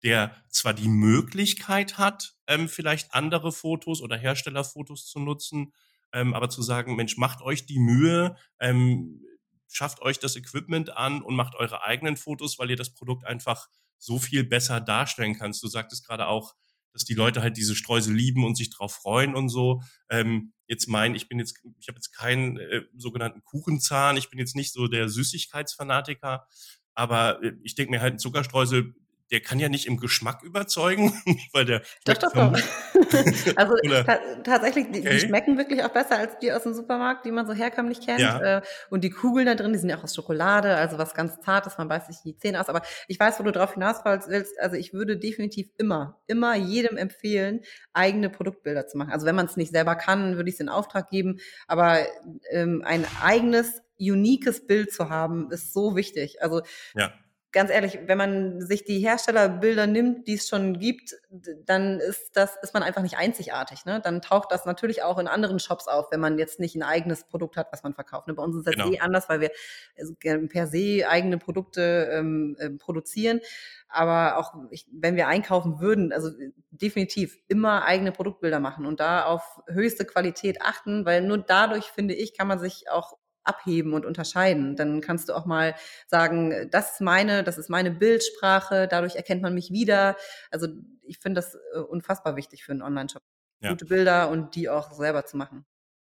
der 0.03 0.35
zwar 0.49 0.73
die 0.73 0.87
Möglichkeit 0.87 1.97
hat, 1.97 2.35
ähm, 2.47 2.69
vielleicht 2.69 3.13
andere 3.13 3.51
Fotos 3.51 4.01
oder 4.01 4.17
Herstellerfotos 4.17 5.07
zu 5.07 5.19
nutzen, 5.19 5.73
ähm, 6.13 6.33
aber 6.33 6.49
zu 6.49 6.61
sagen, 6.61 6.95
Mensch, 6.95 7.17
macht 7.17 7.41
euch 7.41 7.65
die 7.65 7.79
Mühe, 7.79 8.35
ähm, 8.59 9.21
schafft 9.67 10.01
euch 10.01 10.19
das 10.19 10.35
Equipment 10.35 10.95
an 10.95 11.21
und 11.21 11.35
macht 11.35 11.55
eure 11.55 11.83
eigenen 11.83 12.17
Fotos, 12.17 12.57
weil 12.57 12.69
ihr 12.69 12.75
das 12.77 12.93
Produkt 12.93 13.25
einfach 13.25 13.67
so 13.97 14.19
viel 14.19 14.43
besser 14.43 14.79
darstellen 14.79 15.37
kannst. 15.37 15.61
Du 15.63 15.67
sagtest 15.67 16.05
gerade 16.05 16.27
auch, 16.27 16.55
dass 16.97 17.05
die 17.05 17.13
Leute 17.13 17.43
halt 17.43 17.57
diese 17.57 17.75
Streusel 17.75 18.15
lieben 18.15 18.43
und 18.43 18.57
sich 18.57 18.71
drauf 18.71 18.91
freuen 18.91 19.35
und 19.35 19.49
so. 19.49 19.83
Ähm, 20.09 20.53
jetzt 20.67 20.87
mein, 20.87 21.13
ich 21.13 21.29
bin 21.29 21.37
jetzt, 21.37 21.59
ich 21.79 21.87
habe 21.87 21.97
jetzt 21.97 22.11
keinen 22.11 22.57
äh, 22.57 22.81
sogenannten 22.95 23.43
Kuchenzahn, 23.43 24.17
ich 24.17 24.31
bin 24.31 24.39
jetzt 24.39 24.55
nicht 24.55 24.73
so 24.73 24.87
der 24.87 25.07
Süßigkeitsfanatiker, 25.07 26.47
aber 26.95 27.43
äh, 27.43 27.53
ich 27.61 27.75
denke 27.75 27.91
mir 27.91 28.01
halt, 28.01 28.15
ein 28.15 28.19
Zuckerstreusel 28.19 28.95
der 29.31 29.41
kann 29.41 29.59
ja 29.59 29.67
nicht 29.67 29.87
im 29.87 29.97
Geschmack 29.97 30.41
überzeugen, 30.43 31.13
weil 31.53 31.65
der. 31.65 31.81
Doch, 32.05 32.17
doch, 32.17 32.31
doch. 32.31 32.53
also 33.55 33.75
ta 34.05 34.19
tatsächlich, 34.43 34.91
die, 34.91 34.99
okay. 34.99 35.09
die, 35.13 35.19
schmecken 35.19 35.57
wirklich 35.57 35.83
auch 35.83 35.89
besser 35.89 36.17
als 36.17 36.37
die 36.39 36.51
aus 36.51 36.63
dem 36.63 36.73
Supermarkt, 36.73 37.25
die 37.25 37.31
man 37.31 37.45
so 37.45 37.53
herkömmlich 37.53 37.99
kennt. 38.01 38.21
Ja. 38.21 38.57
Äh, 38.57 38.61
und 38.89 39.03
die 39.03 39.09
Kugeln 39.09 39.45
da 39.45 39.55
drin, 39.55 39.73
die 39.73 39.79
sind 39.79 39.89
ja 39.89 39.97
auch 39.97 40.03
aus 40.03 40.15
Schokolade, 40.15 40.75
also 40.75 40.97
was 40.97 41.13
ganz 41.13 41.39
Zartes, 41.41 41.77
man 41.77 41.89
beißt 41.89 42.07
sich 42.07 42.17
die 42.23 42.37
Zähne 42.37 42.61
aus. 42.61 42.69
Aber 42.69 42.81
ich 43.07 43.19
weiß, 43.19 43.39
wo 43.39 43.43
du 43.43 43.51
drauf 43.51 43.73
hinaus 43.73 43.97
willst. 44.05 44.59
Also 44.59 44.75
ich 44.77 44.93
würde 44.93 45.17
definitiv 45.17 45.69
immer, 45.77 46.21
immer 46.27 46.55
jedem 46.55 46.97
empfehlen, 46.97 47.61
eigene 47.93 48.29
Produktbilder 48.29 48.87
zu 48.87 48.97
machen. 48.97 49.11
Also 49.11 49.25
wenn 49.25 49.35
man 49.35 49.47
es 49.47 49.57
nicht 49.57 49.71
selber 49.71 49.95
kann, 49.95 50.37
würde 50.37 50.49
ich 50.49 50.55
es 50.55 50.61
in 50.61 50.69
Auftrag 50.69 51.09
geben. 51.09 51.39
Aber 51.67 51.99
ähm, 52.51 52.81
ein 52.85 53.05
eigenes 53.21 53.81
uniques 53.99 54.65
Bild 54.67 54.93
zu 54.93 55.09
haben, 55.09 55.51
ist 55.51 55.73
so 55.73 55.95
wichtig. 55.95 56.41
Also 56.41 56.61
ja 56.95 57.11
ganz 57.51 57.71
ehrlich, 57.71 57.99
wenn 58.05 58.17
man 58.17 58.61
sich 58.61 58.83
die 58.83 58.99
Herstellerbilder 58.99 59.87
nimmt, 59.87 60.27
die 60.27 60.33
es 60.33 60.47
schon 60.47 60.79
gibt, 60.79 61.15
dann 61.65 61.99
ist 61.99 62.35
das, 62.35 62.57
ist 62.61 62.73
man 62.73 62.83
einfach 62.83 63.01
nicht 63.01 63.17
einzigartig. 63.17 63.85
Ne? 63.85 64.01
Dann 64.03 64.21
taucht 64.21 64.51
das 64.51 64.65
natürlich 64.65 65.03
auch 65.03 65.17
in 65.17 65.27
anderen 65.27 65.59
Shops 65.59 65.87
auf, 65.87 66.11
wenn 66.11 66.19
man 66.19 66.37
jetzt 66.37 66.59
nicht 66.59 66.75
ein 66.75 66.83
eigenes 66.83 67.23
Produkt 67.23 67.55
hat, 67.55 67.71
was 67.71 67.83
man 67.83 67.93
verkauft. 67.93 68.27
Ne? 68.27 68.33
Bei 68.33 68.43
uns 68.43 68.55
ist 68.55 68.67
das 68.67 68.75
genau. 68.75 68.91
eh 68.91 68.99
anders, 68.99 69.29
weil 69.29 69.39
wir 69.39 69.51
also 69.97 70.13
per 70.15 70.67
se 70.67 71.07
eigene 71.07 71.37
Produkte 71.37 72.09
ähm, 72.11 72.55
äh, 72.59 72.69
produzieren. 72.71 73.39
Aber 73.87 74.37
auch 74.37 74.53
ich, 74.69 74.85
wenn 74.91 75.15
wir 75.15 75.27
einkaufen 75.27 75.79
würden, 75.79 76.11
also 76.11 76.29
definitiv 76.71 77.37
immer 77.47 77.85
eigene 77.85 78.11
Produktbilder 78.11 78.59
machen 78.59 78.85
und 78.85 78.99
da 78.99 79.25
auf 79.25 79.61
höchste 79.67 80.03
Qualität 80.05 80.61
achten, 80.61 81.05
weil 81.05 81.21
nur 81.21 81.37
dadurch, 81.37 81.85
finde 81.85 82.13
ich, 82.13 82.37
kann 82.37 82.47
man 82.47 82.59
sich 82.59 82.89
auch 82.89 83.17
abheben 83.47 83.93
und 83.93 84.05
unterscheiden. 84.05 84.75
Dann 84.75 85.01
kannst 85.01 85.29
du 85.29 85.33
auch 85.33 85.45
mal 85.45 85.75
sagen, 86.07 86.69
das 86.71 86.93
ist 86.93 87.01
meine, 87.01 87.43
das 87.43 87.57
ist 87.57 87.69
meine 87.69 87.91
Bildsprache, 87.91 88.87
dadurch 88.87 89.15
erkennt 89.15 89.41
man 89.41 89.53
mich 89.53 89.71
wieder. 89.71 90.15
Also 90.51 90.67
ich 91.03 91.19
finde 91.19 91.41
das 91.41 91.55
äh, 91.73 91.79
unfassbar 91.79 92.35
wichtig 92.35 92.63
für 92.63 92.71
einen 92.71 92.81
Online-Shop. 92.81 93.23
Ja. 93.59 93.71
Gute 93.71 93.85
Bilder 93.85 94.29
und 94.29 94.55
die 94.55 94.69
auch 94.69 94.91
selber 94.91 95.25
zu 95.25 95.37
machen. 95.37 95.65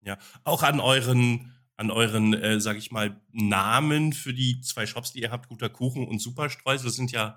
Ja, 0.02 0.18
auch 0.44 0.62
an 0.62 0.80
euren 0.80 1.50
an 1.76 1.90
euren, 1.90 2.34
äh, 2.34 2.60
sag 2.60 2.76
ich 2.76 2.92
mal, 2.92 3.20
Namen 3.32 4.12
für 4.12 4.32
die 4.32 4.60
zwei 4.60 4.86
Shops, 4.86 5.12
die 5.12 5.22
ihr 5.22 5.32
habt, 5.32 5.48
Guter 5.48 5.68
Kuchen 5.68 6.06
und 6.06 6.20
Superstreusel. 6.20 6.86
Das 6.86 6.94
sind 6.94 7.10
ja 7.10 7.36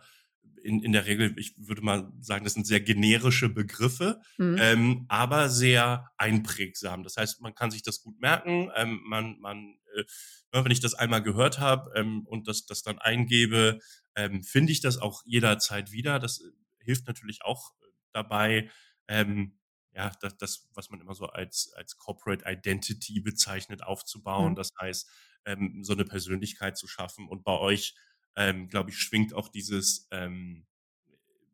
in, 0.64 0.82
in 0.84 0.92
der 0.92 1.06
Regel, 1.06 1.38
ich 1.38 1.54
würde 1.58 1.82
mal 1.82 2.12
sagen, 2.20 2.44
das 2.44 2.54
sind 2.54 2.68
sehr 2.68 2.82
generische 2.82 3.50
Begriffe, 3.50 4.22
mhm. 4.38 4.58
ähm, 4.60 5.06
aber 5.08 5.50
sehr 5.50 6.10
einprägsam. 6.18 7.04
Das 7.04 7.18
heißt, 7.18 7.42
man 7.42 7.56
kann 7.56 7.72
sich 7.72 7.84
das 7.84 8.02
gut 8.02 8.20
merken. 8.20 8.70
Ähm, 8.76 9.02
man, 9.06 9.40
man, 9.40 9.78
äh, 9.96 10.04
wenn 10.52 10.72
ich 10.72 10.80
das 10.80 10.94
einmal 10.94 11.24
gehört 11.24 11.60
habe 11.60 11.92
ähm, 11.96 12.26
und 12.26 12.48
das, 12.48 12.66
das 12.66 12.82
dann 12.82 13.00
eingebe, 13.00 13.80
ähm, 14.16 14.44
finde 14.44 14.72
ich 14.72 14.82
das 14.82 14.98
auch 14.98 15.24
jederzeit 15.26 15.92
wieder. 15.92 16.20
Das 16.20 16.42
äh, 16.42 16.52
hilft 16.84 17.08
natürlich 17.08 17.44
auch 17.44 17.72
äh, 17.82 17.86
dabei, 18.14 18.70
ähm, 19.08 19.58
ja, 19.94 20.12
das, 20.22 20.38
das, 20.38 20.70
was 20.76 20.90
man 20.90 21.02
immer 21.02 21.16
so 21.16 21.26
als, 21.26 21.74
als 21.76 21.98
Corporate 21.98 22.46
Identity 22.48 23.20
bezeichnet, 23.20 23.84
aufzubauen. 23.84 24.52
Mhm. 24.52 24.56
Das 24.56 24.72
heißt, 24.80 25.10
ähm, 25.46 25.84
so 25.84 25.94
eine 25.94 26.06
Persönlichkeit 26.06 26.78
zu 26.78 26.88
schaffen. 26.88 27.28
Und 27.28 27.44
bei 27.44 27.58
euch 27.58 27.96
ähm, 28.38 28.70
glaube 28.70 28.92
ich, 28.92 28.98
schwingt 28.98 29.34
auch 29.34 29.50
dieses 29.50 30.08
ähm, 30.12 30.66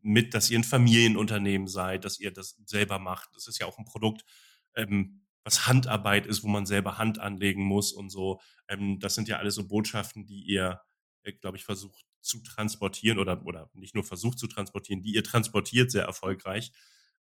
mit, 0.02 0.34
dass 0.34 0.52
ihr 0.52 0.60
ein 0.60 0.65
Familienunternehmen 0.65 1.67
seid, 1.67 2.04
dass 2.04 2.19
ihr 2.19 2.32
das 2.32 2.62
selber 2.65 3.00
macht. 3.00 3.30
Das 3.36 3.48
ist 3.48 3.60
ja 3.60 3.65
auch 3.65 3.78
ein 3.80 3.86
Produkt, 3.86 4.26
ähm, 4.76 5.22
was 5.46 5.65
Handarbeit 5.65 6.28
ist, 6.28 6.43
wo 6.43 6.50
man 6.50 6.65
selber 6.65 6.98
Hand 6.98 7.19
anlegen 7.19 7.63
muss 7.63 7.93
und 7.93 8.10
so. 8.10 8.41
Ähm, 8.67 9.00
das 9.00 9.15
sind 9.15 9.30
ja 9.30 9.38
alles 9.38 9.56
so 9.56 9.67
Botschaften, 9.67 10.26
die 10.26 10.43
ihr, 10.43 10.82
äh, 11.24 11.32
glaube 11.32 11.58
ich, 11.58 11.63
versucht 11.63 12.06
zu 12.22 12.43
transportieren 12.43 13.17
oder, 13.17 13.46
oder 13.46 13.69
nicht 13.74 13.96
nur 13.96 14.04
versucht 14.04 14.38
zu 14.38 14.48
transportieren, 14.48 15.02
die 15.02 15.13
ihr 15.13 15.24
transportiert 15.24 15.89
sehr 15.89 16.04
erfolgreich. 16.04 16.72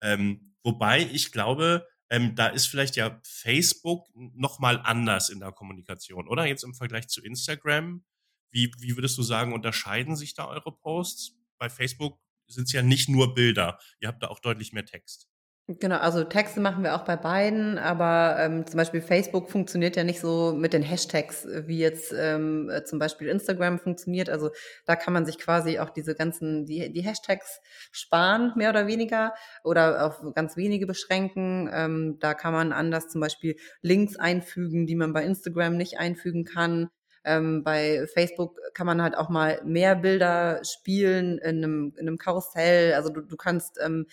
Ähm, 0.01 0.55
wobei 0.63 1.01
ich 1.01 1.33
glaube, 1.33 1.85
ähm, 2.09 2.33
da 2.35 2.47
ist 2.47 2.67
vielleicht 2.67 2.95
ja 2.95 3.19
Facebook 3.23 4.07
nochmal 4.15 4.79
anders 4.83 5.29
in 5.29 5.39
der 5.41 5.51
Kommunikation, 5.51 6.27
oder? 6.29 6.45
Jetzt 6.45 6.63
im 6.63 6.73
Vergleich 6.73 7.07
zu 7.09 7.21
Instagram. 7.21 8.03
Wie, 8.51 8.71
wie 8.79 8.95
würdest 8.95 9.17
du 9.17 9.23
sagen, 9.23 9.53
unterscheiden 9.53 10.15
sich 10.15 10.33
da 10.33 10.47
eure 10.47 10.71
Posts? 10.71 11.35
Bei 11.57 11.69
Facebook 11.69 12.19
sind 12.47 12.65
es 12.65 12.73
ja 12.73 12.81
nicht 12.81 13.09
nur 13.09 13.33
Bilder. 13.33 13.79
Ihr 13.99 14.07
habt 14.07 14.23
da 14.23 14.27
auch 14.27 14.39
deutlich 14.39 14.73
mehr 14.73 14.85
Text. 14.85 15.29
Genau, 15.77 15.97
also 15.97 16.23
Texte 16.23 16.59
machen 16.59 16.83
wir 16.83 16.95
auch 16.95 17.05
bei 17.05 17.15
beiden, 17.15 17.77
aber 17.77 18.37
ähm, 18.39 18.65
zum 18.65 18.77
Beispiel 18.77 19.01
Facebook 19.01 19.51
funktioniert 19.51 19.95
ja 19.95 20.03
nicht 20.03 20.19
so 20.19 20.51
mit 20.51 20.73
den 20.73 20.81
Hashtags, 20.81 21.47
wie 21.67 21.77
jetzt 21.77 22.11
ähm, 22.11 22.71
äh, 22.71 22.83
zum 22.85 22.97
Beispiel 22.97 23.27
Instagram 23.27 23.77
funktioniert. 23.77 24.31
Also 24.31 24.49
da 24.87 24.95
kann 24.95 25.13
man 25.13 25.27
sich 25.27 25.37
quasi 25.37 25.77
auch 25.77 25.91
diese 25.91 26.15
ganzen, 26.15 26.65
die, 26.65 26.91
die 26.91 27.03
Hashtags 27.03 27.61
sparen, 27.91 28.53
mehr 28.55 28.71
oder 28.71 28.87
weniger, 28.87 29.35
oder 29.63 30.07
auf 30.07 30.33
ganz 30.33 30.57
wenige 30.57 30.87
beschränken. 30.87 31.69
Ähm, 31.71 32.17
da 32.19 32.33
kann 32.33 32.53
man 32.53 32.71
anders 32.71 33.07
zum 33.07 33.21
Beispiel 33.21 33.55
Links 33.83 34.15
einfügen, 34.15 34.87
die 34.87 34.95
man 34.95 35.13
bei 35.13 35.23
Instagram 35.23 35.77
nicht 35.77 35.99
einfügen 35.99 36.45
kann. 36.45 36.89
Ähm, 37.23 37.63
bei 37.63 38.07
Facebook 38.13 38.57
kann 38.73 38.87
man 38.87 39.01
halt 39.01 39.17
auch 39.17 39.29
mal 39.29 39.61
mehr 39.65 39.95
Bilder 39.95 40.61
spielen 40.63 41.37
in 41.39 41.57
einem, 41.57 41.93
in 41.97 42.07
einem 42.07 42.17
Karussell. 42.17 42.93
Also 42.93 43.09
du, 43.09 43.21
du 43.21 43.35
kannst 43.37 43.79
ähm, 43.83 44.07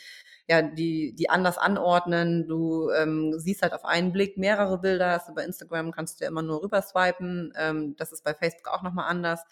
ja 0.49 0.63
die, 0.63 1.15
die 1.15 1.31
anders 1.31 1.59
anordnen. 1.59 2.47
Du 2.49 2.91
ähm, 2.91 3.35
siehst 3.39 3.63
halt 3.63 3.73
auf 3.73 3.85
einen 3.85 4.13
Blick 4.13 4.37
mehrere 4.39 4.79
Bilder. 4.81 5.09
Also 5.13 5.35
bei 5.35 5.45
Instagram 5.45 5.93
kannst 5.93 6.21
du 6.21 6.25
ja 6.25 6.31
immer 6.31 6.43
nur 6.43 6.63
rüber 6.63 6.83
swipen. 6.83 7.53
Ähm, 7.57 7.95
das 7.97 8.13
ist 8.13 8.25
bei 8.25 8.35
Facebook 8.35 8.69
auch 8.69 8.83
nochmal 8.83 9.09
anders. 9.09 9.43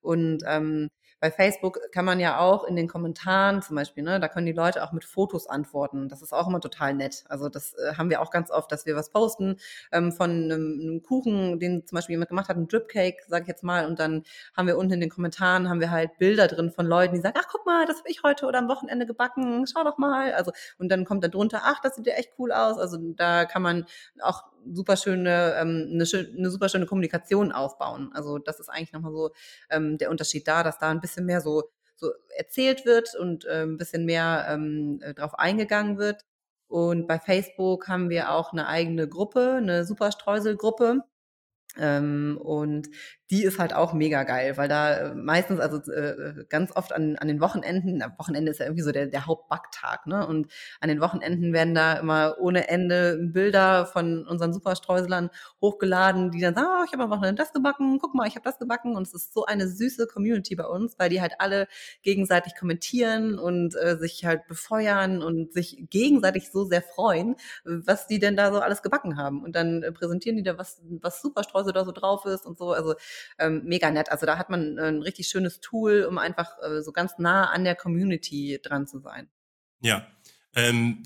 Und 0.00 0.42
ähm, 0.46 0.88
bei 1.20 1.30
Facebook 1.30 1.80
kann 1.92 2.06
man 2.06 2.18
ja 2.18 2.38
auch 2.38 2.64
in 2.64 2.76
den 2.76 2.88
Kommentaren 2.88 3.60
zum 3.60 3.76
Beispiel, 3.76 4.02
ne, 4.02 4.18
da 4.18 4.28
können 4.28 4.46
die 4.46 4.52
Leute 4.52 4.82
auch 4.82 4.92
mit 4.92 5.04
Fotos 5.04 5.46
antworten. 5.46 6.08
Das 6.08 6.22
ist 6.22 6.32
auch 6.32 6.48
immer 6.48 6.60
total 6.60 6.94
nett. 6.94 7.24
Also 7.28 7.48
das 7.48 7.74
äh, 7.74 7.94
haben 7.96 8.08
wir 8.08 8.22
auch 8.22 8.30
ganz 8.30 8.50
oft, 8.50 8.72
dass 8.72 8.86
wir 8.86 8.96
was 8.96 9.10
posten 9.10 9.56
ähm, 9.92 10.12
von 10.12 10.30
einem, 10.30 10.80
einem, 10.80 11.02
Kuchen, 11.02 11.60
den 11.60 11.86
zum 11.86 11.96
Beispiel 11.96 12.14
jemand 12.14 12.30
gemacht 12.30 12.48
hat, 12.48 12.56
ein 12.56 12.68
Dripcake, 12.68 13.18
sage 13.28 13.42
ich 13.42 13.48
jetzt 13.48 13.62
mal, 13.62 13.86
und 13.86 13.98
dann 13.98 14.24
haben 14.56 14.66
wir 14.66 14.78
unten 14.78 14.94
in 14.94 15.00
den 15.00 15.10
Kommentaren 15.10 15.68
haben 15.68 15.80
wir 15.80 15.90
halt 15.90 16.16
Bilder 16.18 16.48
drin 16.48 16.70
von 16.70 16.86
Leuten, 16.86 17.14
die 17.14 17.20
sagen, 17.20 17.38
ach 17.38 17.48
guck 17.50 17.66
mal, 17.66 17.86
das 17.86 17.98
habe 17.98 18.08
ich 18.08 18.22
heute 18.22 18.46
oder 18.46 18.58
am 18.58 18.68
Wochenende 18.68 19.06
gebacken, 19.06 19.66
schau 19.66 19.84
doch 19.84 19.98
mal. 19.98 20.32
Also 20.32 20.52
und 20.78 20.88
dann 20.90 21.04
kommt 21.04 21.22
da 21.22 21.28
drunter, 21.28 21.60
ach, 21.64 21.80
das 21.82 21.96
sieht 21.96 22.06
ja 22.06 22.14
echt 22.14 22.32
cool 22.38 22.52
aus. 22.52 22.78
Also 22.78 22.96
da 22.98 23.44
kann 23.44 23.62
man 23.62 23.86
auch 24.22 24.44
super 24.72 24.96
schöne, 24.96 25.54
ähm, 25.56 25.90
eine, 25.92 26.04
eine 26.36 26.50
super 26.50 26.68
schöne 26.68 26.86
Kommunikation 26.86 27.52
aufbauen. 27.52 28.10
Also 28.14 28.38
das 28.38 28.60
ist 28.60 28.68
eigentlich 28.68 28.92
nochmal 28.92 29.12
so 29.12 29.30
ähm, 29.70 29.98
der 29.98 30.10
Unterschied 30.10 30.46
da, 30.48 30.62
dass 30.62 30.78
da 30.78 30.90
ein 30.90 31.00
bisschen 31.00 31.26
mehr 31.26 31.40
so, 31.40 31.64
so 31.96 32.10
erzählt 32.36 32.84
wird 32.86 33.14
und 33.14 33.44
äh, 33.44 33.62
ein 33.62 33.76
bisschen 33.76 34.04
mehr 34.04 34.46
ähm, 34.48 35.00
äh, 35.02 35.14
drauf 35.14 35.38
eingegangen 35.38 35.98
wird. 35.98 36.24
Und 36.68 37.08
bei 37.08 37.18
Facebook 37.18 37.88
haben 37.88 38.10
wir 38.10 38.30
auch 38.30 38.52
eine 38.52 38.68
eigene 38.68 39.08
Gruppe, 39.08 39.54
eine 39.58 39.84
Superstreuselgruppe. 39.84 41.02
Ähm, 41.78 42.38
und 42.42 42.88
die 43.30 43.44
ist 43.44 43.60
halt 43.60 43.72
auch 43.74 43.92
mega 43.92 44.24
geil, 44.24 44.56
weil 44.56 44.68
da 44.68 44.92
äh, 44.92 45.14
meistens, 45.14 45.60
also 45.60 45.78
äh, 45.92 46.44
ganz 46.48 46.74
oft 46.74 46.92
an, 46.92 47.16
an 47.16 47.28
den 47.28 47.40
Wochenenden, 47.40 48.02
am 48.02 48.12
Wochenende 48.18 48.50
ist 48.50 48.58
ja 48.58 48.66
irgendwie 48.66 48.82
so 48.82 48.90
der, 48.90 49.06
der 49.06 49.26
Hauptbacktag, 49.26 50.06
ne? 50.06 50.26
Und 50.26 50.48
an 50.80 50.88
den 50.88 51.00
Wochenenden 51.00 51.52
werden 51.52 51.74
da 51.74 51.94
immer 51.94 52.36
ohne 52.40 52.68
Ende 52.68 53.18
Bilder 53.22 53.86
von 53.86 54.26
unseren 54.26 54.52
Superstreuselern 54.52 55.30
hochgeladen, 55.60 56.32
die 56.32 56.40
dann 56.40 56.54
sagen, 56.54 56.66
oh, 56.70 56.84
ich 56.84 56.92
habe 56.92 57.04
am 57.04 57.10
Wochenende 57.10 57.40
das 57.40 57.52
gebacken, 57.52 57.98
guck 58.00 58.14
mal, 58.14 58.26
ich 58.26 58.34
habe 58.34 58.44
das 58.44 58.58
gebacken. 58.58 58.96
Und 58.96 59.06
es 59.06 59.14
ist 59.14 59.32
so 59.32 59.44
eine 59.44 59.68
süße 59.68 60.08
Community 60.08 60.56
bei 60.56 60.66
uns, 60.66 60.98
weil 60.98 61.08
die 61.08 61.20
halt 61.20 61.34
alle 61.38 61.68
gegenseitig 62.02 62.54
kommentieren 62.58 63.38
und 63.38 63.76
äh, 63.76 63.96
sich 63.96 64.24
halt 64.24 64.48
befeuern 64.48 65.22
und 65.22 65.52
sich 65.52 65.86
gegenseitig 65.90 66.50
so 66.50 66.64
sehr 66.64 66.82
freuen, 66.82 67.36
was 67.64 68.08
die 68.08 68.18
denn 68.18 68.36
da 68.36 68.52
so 68.52 68.58
alles 68.58 68.82
gebacken 68.82 69.16
haben. 69.16 69.44
Und 69.44 69.54
dann 69.54 69.84
äh, 69.84 69.92
präsentieren 69.92 70.36
die 70.36 70.42
da 70.42 70.58
was, 70.58 70.82
was 71.00 71.22
Superstreusel 71.22 71.72
da 71.72 71.84
so 71.84 71.92
drauf 71.92 72.24
ist 72.26 72.44
und 72.44 72.58
so. 72.58 72.72
Also 72.72 72.94
ähm, 73.38 73.62
mega 73.64 73.90
nett. 73.90 74.10
Also 74.10 74.26
da 74.26 74.38
hat 74.38 74.50
man 74.50 74.78
ein 74.78 75.02
richtig 75.02 75.28
schönes 75.28 75.60
Tool, 75.60 76.04
um 76.04 76.18
einfach 76.18 76.56
äh, 76.62 76.82
so 76.82 76.92
ganz 76.92 77.18
nah 77.18 77.50
an 77.50 77.64
der 77.64 77.74
Community 77.76 78.60
dran 78.62 78.86
zu 78.86 79.00
sein. 79.00 79.28
Ja, 79.82 80.06
ähm, 80.54 81.02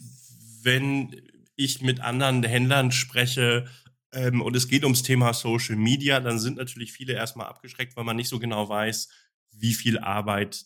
wenn 0.62 1.30
ich 1.56 1.82
mit 1.82 2.00
anderen 2.00 2.42
Händlern 2.42 2.90
spreche 2.90 3.66
ähm, 4.12 4.40
und 4.40 4.56
es 4.56 4.68
geht 4.68 4.84
ums 4.84 5.02
Thema 5.02 5.34
Social 5.34 5.76
Media, 5.76 6.20
dann 6.20 6.38
sind 6.38 6.56
natürlich 6.56 6.92
viele 6.92 7.12
erstmal 7.12 7.46
abgeschreckt, 7.46 7.96
weil 7.96 8.04
man 8.04 8.16
nicht 8.16 8.28
so 8.28 8.38
genau 8.38 8.68
weiß, 8.68 9.08
wie 9.52 9.74
viel 9.74 9.98
Arbeit 9.98 10.64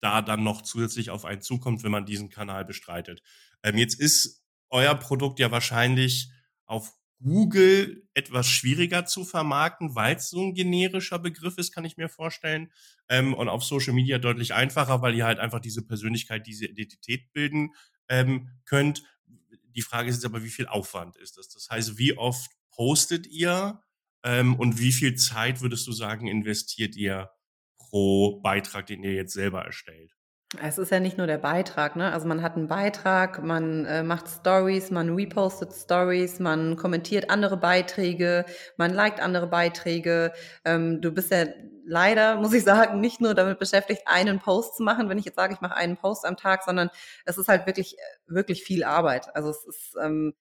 da 0.00 0.22
dann 0.22 0.44
noch 0.44 0.62
zusätzlich 0.62 1.10
auf 1.10 1.24
einen 1.24 1.42
zukommt, 1.42 1.82
wenn 1.82 1.90
man 1.90 2.06
diesen 2.06 2.30
Kanal 2.30 2.64
bestreitet. 2.64 3.22
Ähm, 3.62 3.76
jetzt 3.76 3.98
ist 3.98 4.44
euer 4.70 4.94
Produkt 4.94 5.38
ja 5.38 5.50
wahrscheinlich 5.50 6.30
auf 6.66 6.94
Google 7.20 8.06
etwas 8.14 8.46
schwieriger 8.46 9.04
zu 9.04 9.24
vermarkten, 9.24 9.94
weil 9.94 10.16
es 10.16 10.30
so 10.30 10.42
ein 10.42 10.54
generischer 10.54 11.18
Begriff 11.18 11.58
ist, 11.58 11.72
kann 11.72 11.84
ich 11.84 11.96
mir 11.96 12.08
vorstellen. 12.08 12.72
Ähm, 13.08 13.34
und 13.34 13.48
auf 13.48 13.64
Social 13.64 13.94
Media 13.94 14.18
deutlich 14.18 14.54
einfacher, 14.54 15.02
weil 15.02 15.14
ihr 15.14 15.26
halt 15.26 15.38
einfach 15.38 15.60
diese 15.60 15.84
Persönlichkeit, 15.86 16.46
diese 16.46 16.66
Identität 16.66 17.32
bilden 17.32 17.70
ähm, 18.08 18.50
könnt. 18.64 19.02
Die 19.74 19.82
Frage 19.82 20.08
ist 20.08 20.16
jetzt 20.16 20.26
aber, 20.26 20.44
wie 20.44 20.50
viel 20.50 20.66
Aufwand 20.66 21.16
ist 21.16 21.36
das? 21.38 21.48
Das 21.48 21.68
heißt, 21.70 21.98
wie 21.98 22.16
oft 22.16 22.50
postet 22.70 23.26
ihr 23.26 23.82
ähm, 24.22 24.54
und 24.54 24.78
wie 24.78 24.92
viel 24.92 25.14
Zeit 25.16 25.60
würdest 25.60 25.86
du 25.86 25.92
sagen, 25.92 26.26
investiert 26.26 26.96
ihr 26.96 27.30
pro 27.78 28.40
Beitrag, 28.40 28.86
den 28.86 29.02
ihr 29.02 29.14
jetzt 29.14 29.32
selber 29.32 29.62
erstellt? 29.62 30.17
Es 30.56 30.78
ist 30.78 30.90
ja 30.90 30.98
nicht 30.98 31.18
nur 31.18 31.26
der 31.26 31.36
Beitrag, 31.36 31.94
ne? 31.94 32.10
Also 32.10 32.26
man 32.26 32.40
hat 32.40 32.56
einen 32.56 32.68
Beitrag, 32.68 33.42
man 33.42 33.84
äh, 33.84 34.02
macht 34.02 34.26
Stories, 34.28 34.90
man 34.90 35.14
repostet 35.14 35.74
Stories, 35.74 36.40
man 36.40 36.76
kommentiert 36.76 37.28
andere 37.28 37.58
Beiträge, 37.58 38.46
man 38.78 38.94
liked 38.94 39.20
andere 39.20 39.46
Beiträge. 39.46 40.32
Ähm, 40.64 41.02
du 41.02 41.12
bist 41.12 41.30
ja 41.32 41.44
leider, 41.84 42.36
muss 42.40 42.54
ich 42.54 42.64
sagen, 42.64 42.98
nicht 43.00 43.20
nur 43.20 43.34
damit 43.34 43.58
beschäftigt, 43.58 44.02
einen 44.06 44.38
Post 44.38 44.76
zu 44.78 44.82
machen, 44.82 45.10
wenn 45.10 45.18
ich 45.18 45.26
jetzt 45.26 45.36
sage, 45.36 45.52
ich 45.52 45.60
mache 45.60 45.76
einen 45.76 45.98
Post 45.98 46.24
am 46.24 46.38
Tag, 46.38 46.62
sondern 46.64 46.88
es 47.26 47.36
ist 47.36 47.48
halt 47.48 47.66
wirklich, 47.66 47.98
wirklich 48.26 48.64
viel 48.64 48.84
Arbeit. 48.84 49.34
Also 49.36 49.50
es 49.50 49.66
ist 49.66 49.96
ähm, 50.02 50.32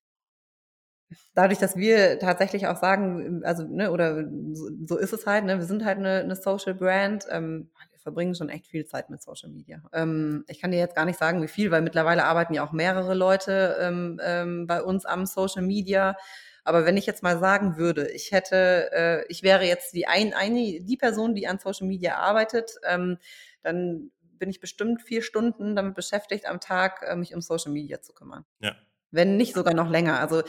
dadurch, 1.36 1.60
dass 1.60 1.76
wir 1.76 2.20
tatsächlich 2.20 2.68
auch 2.68 2.78
sagen, 2.78 3.42
also, 3.44 3.64
ne, 3.64 3.92
oder 3.92 4.24
so, 4.54 4.70
so 4.86 4.98
ist 4.98 5.14
es 5.14 5.26
halt, 5.26 5.46
ne, 5.46 5.58
wir 5.58 5.66
sind 5.66 5.86
halt 5.86 5.98
eine, 5.98 6.20
eine 6.20 6.36
Social 6.36 6.74
Brand, 6.74 7.26
ähm, 7.30 7.70
verbringen 8.08 8.36
schon 8.36 8.48
echt 8.48 8.68
viel 8.68 8.86
Zeit 8.86 9.10
mit 9.10 9.22
Social 9.22 9.50
Media. 9.50 9.84
Ähm, 9.92 10.46
ich 10.48 10.62
kann 10.62 10.72
dir 10.72 10.78
jetzt 10.78 10.96
gar 10.96 11.04
nicht 11.04 11.20
sagen, 11.20 11.42
wie 11.42 11.50
viel, 11.50 11.72
weil 11.72 11.82
mittlerweile 11.82 12.24
arbeiten 12.24 12.54
ja 12.54 12.66
auch 12.66 12.72
mehrere 12.72 13.14
Leute 13.14 13.76
ähm, 13.82 14.22
ähm, 14.24 14.66
bei 14.66 14.82
uns 14.82 15.04
am 15.04 15.26
Social 15.26 15.62
Media. 15.62 16.16
Aber 16.64 16.86
wenn 16.86 16.96
ich 16.96 17.06
jetzt 17.06 17.22
mal 17.22 17.38
sagen 17.38 17.76
würde, 17.76 18.10
ich 18.10 18.32
hätte, 18.32 18.90
äh, 18.94 19.26
ich 19.28 19.44
wäre 19.44 19.66
jetzt 19.66 19.94
die 19.94 20.08
ein, 20.08 20.34
eine, 20.34 20.80
die 20.80 20.96
Person, 20.96 21.36
die 21.36 21.50
an 21.50 21.60
Social 21.60 21.86
Media 21.86 22.16
arbeitet, 22.16 22.76
ähm, 22.88 23.18
dann 23.62 24.12
bin 24.40 24.50
ich 24.50 24.62
bestimmt 24.62 25.02
vier 25.02 25.22
Stunden 25.22 25.76
damit 25.76 25.94
beschäftigt, 25.94 26.46
am 26.46 26.62
Tag 26.62 27.04
äh, 27.06 27.18
mich 27.18 27.36
um 27.36 27.42
Social 27.42 27.74
Media 27.74 28.02
zu 28.02 28.14
kümmern. 28.14 28.46
Ja. 28.62 28.74
Wenn 29.12 29.36
nicht 29.36 29.54
sogar 29.54 29.74
noch 29.74 29.90
länger. 29.90 30.22
Also 30.22 30.44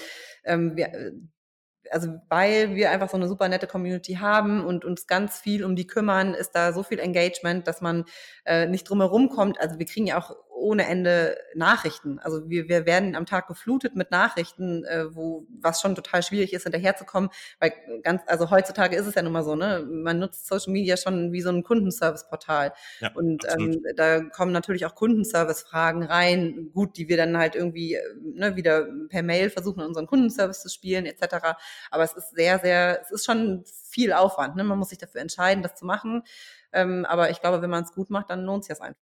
ähm, 0.44 0.76
wir, 0.76 0.94
äh, 0.94 1.10
also 1.90 2.20
weil 2.28 2.74
wir 2.74 2.90
einfach 2.90 3.08
so 3.08 3.16
eine 3.16 3.28
super 3.28 3.48
nette 3.48 3.66
Community 3.66 4.14
haben 4.14 4.64
und 4.64 4.84
uns 4.84 5.06
ganz 5.06 5.38
viel 5.38 5.64
um 5.64 5.76
die 5.76 5.86
kümmern, 5.86 6.34
ist 6.34 6.52
da 6.52 6.72
so 6.72 6.82
viel 6.82 6.98
Engagement, 6.98 7.66
dass 7.66 7.80
man 7.80 8.04
äh, 8.44 8.66
nicht 8.66 8.88
drumherum 8.88 9.28
kommt. 9.28 9.60
Also 9.60 9.78
wir 9.78 9.86
kriegen 9.86 10.06
ja 10.06 10.18
auch 10.18 10.36
ohne 10.58 10.86
Ende 10.86 11.36
Nachrichten. 11.54 12.18
Also 12.18 12.48
wir, 12.48 12.68
wir 12.68 12.86
werden 12.86 13.14
am 13.14 13.26
Tag 13.26 13.48
geflutet 13.48 13.96
mit 13.96 14.10
Nachrichten, 14.10 14.84
äh, 14.84 15.14
wo 15.14 15.46
was 15.60 15.80
schon 15.80 15.94
total 15.94 16.22
schwierig 16.22 16.52
ist, 16.52 16.64
hinterherzukommen, 16.64 17.30
weil 17.60 17.72
ganz, 18.02 18.22
also 18.26 18.50
heutzutage 18.50 18.96
ist 18.96 19.06
es 19.06 19.14
ja 19.14 19.22
nun 19.22 19.32
mal 19.32 19.44
so, 19.44 19.54
ne? 19.54 19.86
Man 19.88 20.18
nutzt 20.18 20.46
Social 20.46 20.72
Media 20.72 20.96
schon 20.96 21.32
wie 21.32 21.40
so 21.40 21.50
ein 21.50 21.62
Kundenservice-Portal. 21.62 22.72
Ja, 23.00 23.12
und 23.14 23.44
ähm, 23.48 23.82
da 23.96 24.20
kommen 24.20 24.52
natürlich 24.52 24.86
auch 24.86 24.94
Kundenservice-Fragen 24.94 26.02
rein, 26.02 26.70
gut, 26.72 26.96
die 26.96 27.08
wir 27.08 27.16
dann 27.16 27.38
halt 27.38 27.54
irgendwie 27.54 27.98
ne, 28.22 28.56
wieder 28.56 28.86
per 29.08 29.22
Mail 29.22 29.50
versuchen, 29.50 29.82
unseren 29.82 30.06
Kundenservice 30.06 30.62
zu 30.62 30.68
spielen, 30.68 31.06
etc. 31.06 31.56
Aber 31.90 32.04
es 32.04 32.14
ist 32.14 32.30
sehr, 32.30 32.58
sehr, 32.58 33.00
es 33.02 33.10
ist 33.10 33.24
schon 33.24 33.64
viel 33.66 34.12
Aufwand. 34.12 34.56
Ne? 34.56 34.64
Man 34.64 34.78
muss 34.78 34.90
sich 34.90 34.98
dafür 34.98 35.20
entscheiden, 35.20 35.62
das 35.62 35.74
zu 35.74 35.86
machen. 35.86 36.22
Ähm, 36.72 37.06
aber 37.06 37.30
ich 37.30 37.40
glaube, 37.40 37.62
wenn 37.62 37.70
man 37.70 37.84
es 37.84 37.92
gut 37.92 38.10
macht, 38.10 38.30
dann 38.30 38.44
lohnt 38.44 38.62
es 38.62 38.68
sich 38.68 38.80
einfach. 38.82 39.07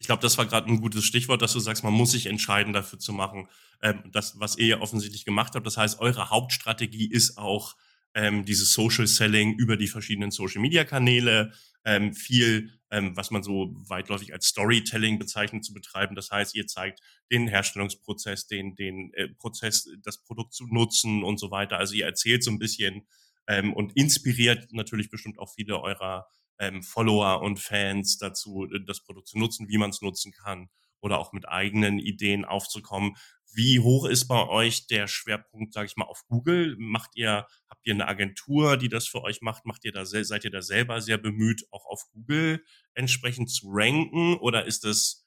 Ich 0.00 0.06
glaube, 0.06 0.22
das 0.22 0.38
war 0.38 0.46
gerade 0.46 0.66
ein 0.68 0.80
gutes 0.80 1.04
Stichwort, 1.04 1.42
dass 1.42 1.52
du 1.52 1.60
sagst, 1.60 1.84
man 1.84 1.92
muss 1.92 2.12
sich 2.12 2.26
entscheiden, 2.26 2.72
dafür 2.72 2.98
zu 2.98 3.12
machen. 3.12 3.48
Ähm, 3.82 4.02
das, 4.10 4.40
was 4.40 4.56
ihr 4.56 4.66
ja 4.66 4.80
offensichtlich 4.80 5.26
gemacht 5.26 5.54
habt. 5.54 5.66
Das 5.66 5.76
heißt, 5.76 6.00
eure 6.00 6.30
Hauptstrategie 6.30 7.10
ist 7.10 7.36
auch 7.36 7.76
ähm, 8.14 8.46
dieses 8.46 8.72
Social 8.72 9.06
Selling 9.06 9.54
über 9.54 9.76
die 9.76 9.88
verschiedenen 9.88 10.30
Social 10.30 10.62
Media 10.62 10.84
Kanäle, 10.84 11.52
ähm, 11.84 12.14
viel, 12.14 12.72
ähm, 12.90 13.14
was 13.14 13.30
man 13.30 13.42
so 13.42 13.74
weitläufig 13.74 14.32
als 14.32 14.46
Storytelling 14.46 15.18
bezeichnet, 15.18 15.66
zu 15.66 15.74
betreiben. 15.74 16.16
Das 16.16 16.30
heißt, 16.30 16.54
ihr 16.54 16.66
zeigt 16.66 17.00
den 17.30 17.46
Herstellungsprozess, 17.46 18.46
den, 18.46 18.74
den 18.76 19.12
äh, 19.14 19.28
Prozess, 19.28 19.86
das 20.02 20.22
Produkt 20.22 20.54
zu 20.54 20.66
nutzen 20.66 21.22
und 21.22 21.38
so 21.38 21.50
weiter. 21.50 21.76
Also 21.76 21.94
ihr 21.94 22.06
erzählt 22.06 22.42
so 22.42 22.50
ein 22.50 22.58
bisschen 22.58 23.06
ähm, 23.46 23.74
und 23.74 23.96
inspiriert 23.96 24.72
natürlich 24.72 25.10
bestimmt 25.10 25.38
auch 25.38 25.52
viele 25.54 25.80
eurer 25.80 26.26
ähm, 26.60 26.82
Follower 26.82 27.42
und 27.42 27.58
Fans 27.58 28.18
dazu, 28.18 28.68
äh, 28.72 28.84
das 28.86 29.02
Produkt 29.02 29.26
zu 29.26 29.38
nutzen, 29.38 29.68
wie 29.68 29.78
man 29.78 29.90
es 29.90 30.02
nutzen 30.02 30.30
kann 30.30 30.68
oder 31.00 31.18
auch 31.18 31.32
mit 31.32 31.48
eigenen 31.48 31.98
Ideen 31.98 32.44
aufzukommen. 32.44 33.16
Wie 33.52 33.80
hoch 33.80 34.06
ist 34.06 34.28
bei 34.28 34.46
euch 34.46 34.86
der 34.86 35.08
Schwerpunkt, 35.08 35.72
sage 35.72 35.86
ich 35.86 35.96
mal, 35.96 36.04
auf 36.04 36.22
Google? 36.28 36.76
Macht 36.78 37.10
ihr, 37.14 37.46
habt 37.68 37.84
ihr 37.84 37.94
eine 37.94 38.06
Agentur, 38.06 38.76
die 38.76 38.88
das 38.88 39.08
für 39.08 39.22
euch 39.22 39.40
macht? 39.40 39.66
Macht 39.66 39.84
ihr 39.84 39.92
da, 39.92 40.04
seid 40.04 40.44
ihr 40.44 40.52
da 40.52 40.62
selber 40.62 41.00
sehr 41.00 41.18
bemüht, 41.18 41.66
auch 41.72 41.86
auf 41.86 42.04
Google 42.12 42.62
entsprechend 42.94 43.50
zu 43.50 43.66
ranken? 43.70 44.36
Oder 44.36 44.66
ist 44.66 44.84
das 44.84 45.26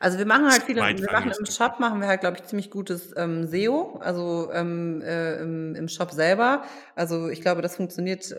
also 0.00 0.18
wir 0.18 0.26
machen 0.26 0.50
halt 0.50 0.64
viele, 0.64 0.80
wir 0.80 1.12
machen 1.12 1.32
im 1.38 1.46
Shop 1.46 1.78
machen 1.78 2.00
wir 2.00 2.08
halt, 2.08 2.22
glaube 2.22 2.36
ich, 2.38 2.44
ziemlich 2.44 2.70
gutes 2.70 3.14
ähm, 3.16 3.46
SEO, 3.46 4.00
also 4.00 4.50
ähm, 4.52 5.00
äh, 5.02 5.36
im, 5.36 5.76
im 5.76 5.86
Shop 5.86 6.10
selber. 6.10 6.64
Also 6.96 7.28
ich 7.28 7.40
glaube, 7.40 7.62
das 7.62 7.76
funktioniert 7.76 8.34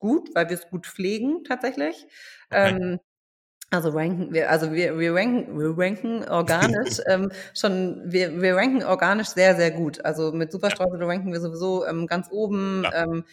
gut, 0.00 0.34
weil 0.34 0.48
wir 0.48 0.56
es 0.56 0.68
gut 0.68 0.86
pflegen 0.86 1.44
tatsächlich. 1.44 2.06
Okay. 2.50 2.70
Ähm, 2.70 3.00
also 3.72 3.90
ranken 3.90 4.32
wir, 4.32 4.50
also 4.50 4.72
wir, 4.72 4.98
wir 4.98 5.14
ranken, 5.14 5.56
wir 5.56 5.78
ranken 5.78 6.28
organisch 6.28 6.98
ähm, 7.06 7.30
schon, 7.54 8.02
wir, 8.04 8.42
wir 8.42 8.56
ranken 8.56 8.82
organisch 8.82 9.28
sehr, 9.28 9.54
sehr 9.54 9.70
gut. 9.70 10.04
Also 10.04 10.32
mit 10.32 10.50
Superstreusel 10.50 11.04
ranken 11.04 11.32
wir 11.32 11.40
sowieso 11.40 11.86
ähm, 11.86 12.08
ganz 12.08 12.28
oben. 12.32 12.82
Ja. 12.82 13.04
Ähm, 13.04 13.24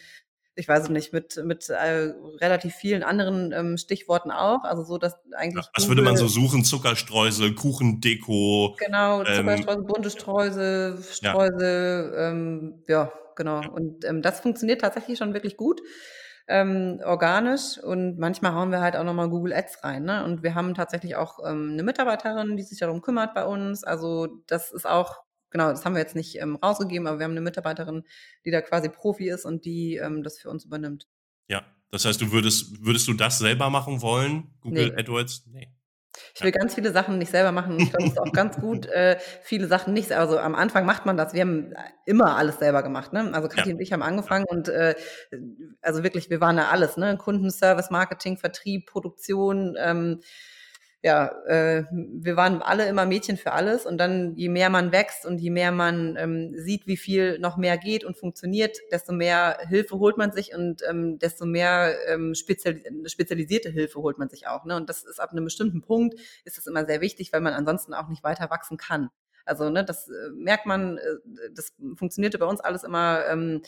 ich 0.54 0.66
weiß 0.66 0.88
nicht, 0.88 1.12
mit, 1.12 1.40
mit 1.44 1.68
äh, 1.68 2.12
relativ 2.40 2.74
vielen 2.74 3.04
anderen 3.04 3.52
ähm, 3.52 3.78
Stichworten 3.78 4.32
auch. 4.32 4.64
Also 4.64 4.82
so, 4.82 4.98
dass 4.98 5.14
eigentlich. 5.36 5.64
Ja, 5.64 5.70
was 5.74 5.84
Google, 5.84 5.98
würde 5.98 6.02
man 6.02 6.16
so 6.16 6.26
suchen? 6.26 6.64
Zuckerstreusel, 6.64 7.54
Kuchendeko. 7.54 8.76
Genau, 8.78 9.20
ähm, 9.20 9.36
Zuckerstreusel, 9.36 9.80
ähm, 9.80 9.86
bunte 9.86 10.10
Streusel, 10.10 10.98
Streusel, 11.02 12.12
ja, 12.12 12.28
ähm, 12.30 12.82
ja 12.88 13.12
genau. 13.36 13.60
Und 13.70 14.04
ähm, 14.04 14.20
das 14.20 14.40
funktioniert 14.40 14.80
tatsächlich 14.80 15.18
schon 15.18 15.32
wirklich 15.32 15.56
gut. 15.56 15.80
Ähm, 16.48 17.00
organisch 17.04 17.78
und 17.78 18.18
manchmal 18.18 18.54
hauen 18.54 18.70
wir 18.70 18.80
halt 18.80 18.96
auch 18.96 19.04
nochmal 19.04 19.28
Google 19.28 19.52
Ads 19.52 19.84
rein. 19.84 20.04
Ne? 20.04 20.24
Und 20.24 20.42
wir 20.42 20.54
haben 20.54 20.74
tatsächlich 20.74 21.14
auch 21.14 21.40
ähm, 21.44 21.72
eine 21.72 21.82
Mitarbeiterin, 21.82 22.56
die 22.56 22.62
sich 22.62 22.78
darum 22.78 23.02
kümmert 23.02 23.34
bei 23.34 23.44
uns. 23.44 23.84
Also 23.84 24.28
das 24.46 24.72
ist 24.72 24.86
auch 24.86 25.24
genau, 25.50 25.70
das 25.70 25.84
haben 25.84 25.94
wir 25.94 26.00
jetzt 26.00 26.16
nicht 26.16 26.40
ähm, 26.40 26.56
rausgegeben, 26.56 27.06
aber 27.06 27.18
wir 27.18 27.24
haben 27.24 27.32
eine 27.32 27.40
Mitarbeiterin, 27.40 28.04
die 28.44 28.50
da 28.50 28.60
quasi 28.60 28.88
Profi 28.88 29.28
ist 29.28 29.44
und 29.44 29.64
die 29.64 29.96
ähm, 29.96 30.22
das 30.22 30.38
für 30.38 30.50
uns 30.50 30.64
übernimmt. 30.64 31.06
Ja, 31.48 31.64
das 31.90 32.04
heißt, 32.04 32.20
du 32.20 32.32
würdest, 32.32 32.84
würdest 32.84 33.08
du 33.08 33.14
das 33.14 33.38
selber 33.38 33.70
machen 33.70 34.02
wollen, 34.02 34.54
Google 34.60 34.92
nee. 34.92 35.00
AdWords? 35.00 35.46
Nee. 35.46 35.72
Ich 36.34 36.42
will 36.42 36.52
ja. 36.52 36.58
ganz 36.58 36.74
viele 36.74 36.92
Sachen 36.92 37.18
nicht 37.18 37.30
selber 37.30 37.52
machen. 37.52 37.78
Ich 37.78 37.90
glaube, 37.90 38.04
es 38.04 38.12
ist 38.12 38.20
auch 38.20 38.32
ganz 38.32 38.56
gut, 38.56 38.86
äh, 38.92 39.18
viele 39.42 39.66
Sachen 39.66 39.92
nicht. 39.92 40.12
Also 40.12 40.38
am 40.38 40.54
Anfang 40.54 40.86
macht 40.86 41.06
man 41.06 41.16
das. 41.16 41.32
Wir 41.32 41.42
haben 41.42 41.74
immer 42.06 42.36
alles 42.36 42.58
selber 42.58 42.82
gemacht. 42.82 43.12
Ne? 43.12 43.30
Also 43.32 43.48
Kathi 43.48 43.70
ja. 43.70 43.74
und 43.74 43.80
ich 43.80 43.92
haben 43.92 44.02
angefangen 44.02 44.46
ja. 44.48 44.56
und 44.56 44.68
äh, 44.68 44.94
also 45.82 46.02
wirklich, 46.02 46.30
wir 46.30 46.40
waren 46.40 46.56
da 46.56 46.68
alles. 46.68 46.96
Ne? 46.96 47.16
Kundenservice, 47.16 47.90
Marketing, 47.90 48.36
Vertrieb, 48.36 48.86
Produktion. 48.86 49.76
Ähm, 49.78 50.20
ja, 51.02 51.28
äh, 51.46 51.84
wir 51.92 52.36
waren 52.36 52.60
alle 52.60 52.88
immer 52.88 53.06
Mädchen 53.06 53.36
für 53.36 53.52
alles 53.52 53.86
und 53.86 53.98
dann, 53.98 54.34
je 54.34 54.48
mehr 54.48 54.68
man 54.68 54.90
wächst 54.90 55.24
und 55.24 55.38
je 55.38 55.50
mehr 55.50 55.70
man 55.70 56.16
ähm, 56.16 56.54
sieht, 56.56 56.88
wie 56.88 56.96
viel 56.96 57.38
noch 57.38 57.56
mehr 57.56 57.78
geht 57.78 58.04
und 58.04 58.16
funktioniert, 58.16 58.76
desto 58.90 59.12
mehr 59.12 59.58
Hilfe 59.68 59.98
holt 59.98 60.16
man 60.16 60.32
sich 60.32 60.54
und 60.54 60.82
ähm, 60.88 61.18
desto 61.20 61.46
mehr 61.46 61.94
ähm, 62.08 62.34
spezialis 62.34 62.82
spezialisierte 63.12 63.70
Hilfe 63.70 64.00
holt 64.00 64.18
man 64.18 64.28
sich 64.28 64.48
auch. 64.48 64.64
Ne? 64.64 64.74
Und 64.74 64.88
das 64.88 65.04
ist 65.04 65.20
ab 65.20 65.30
einem 65.30 65.44
bestimmten 65.44 65.82
Punkt, 65.82 66.18
ist 66.44 66.58
das 66.58 66.66
immer 66.66 66.84
sehr 66.84 67.00
wichtig, 67.00 67.32
weil 67.32 67.42
man 67.42 67.54
ansonsten 67.54 67.94
auch 67.94 68.08
nicht 68.08 68.24
weiter 68.24 68.50
wachsen 68.50 68.76
kann. 68.76 69.10
Also 69.44 69.70
ne, 69.70 69.84
das 69.84 70.08
äh, 70.08 70.30
merkt 70.34 70.66
man, 70.66 70.98
äh, 70.98 71.00
das 71.54 71.72
funktionierte 71.96 72.38
bei 72.38 72.46
uns 72.46 72.60
alles 72.60 72.82
immer 72.82 73.24
ähm, 73.26 73.62